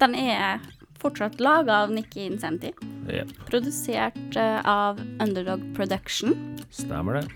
Den 0.02 0.16
er 0.18 0.60
fortsatt 1.02 1.40
laga 1.42 1.84
av 1.84 1.92
Nikki 1.94 2.26
Incenti. 2.30 2.72
Yep. 3.10 3.30
Produsert 3.50 4.36
eh, 4.38 4.62
av 4.66 4.98
Underdog 5.22 5.62
Production. 5.78 6.34
stemmer 6.72 7.22
det. 7.22 7.28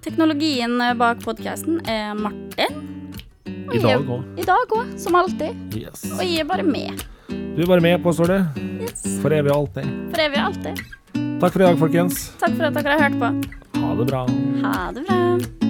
Teknologien 0.00 0.78
bak 0.96 1.20
podkasten 1.24 1.80
er 1.88 2.14
Martin. 2.14 2.86
I 3.46 3.78
dag 3.82 4.06
òg. 4.08 4.24
I 4.40 4.44
dag 4.48 4.72
òg, 4.76 4.96
som 4.98 5.14
alltid. 5.14 5.56
Yes. 5.76 6.04
Og 6.16 6.24
jeg 6.24 6.40
er 6.40 6.48
bare 6.48 6.64
med. 6.64 7.04
Du 7.30 7.62
er 7.62 7.66
bare 7.70 7.84
med, 7.84 8.02
påstår 8.02 8.32
du. 8.32 8.60
Yes. 8.82 9.02
For 9.22 9.32
evig 9.34 9.52
og 9.52 9.64
alltid. 9.64 9.90
For 10.12 10.26
evig 10.26 10.38
og 10.40 10.50
alltid. 10.50 10.84
Takk 11.40 11.54
for 11.54 11.62
i 11.62 11.66
dag, 11.66 11.80
folkens. 11.80 12.22
Takk 12.42 12.54
for 12.58 12.68
at 12.68 12.78
dere 12.78 12.98
har 12.98 13.08
hørt 13.08 13.18
på. 13.22 13.32
Ha 13.80 13.96
det 14.02 14.08
bra. 14.12 14.22
Ha 14.66 14.76
det 14.96 15.08
bra. 15.08 15.69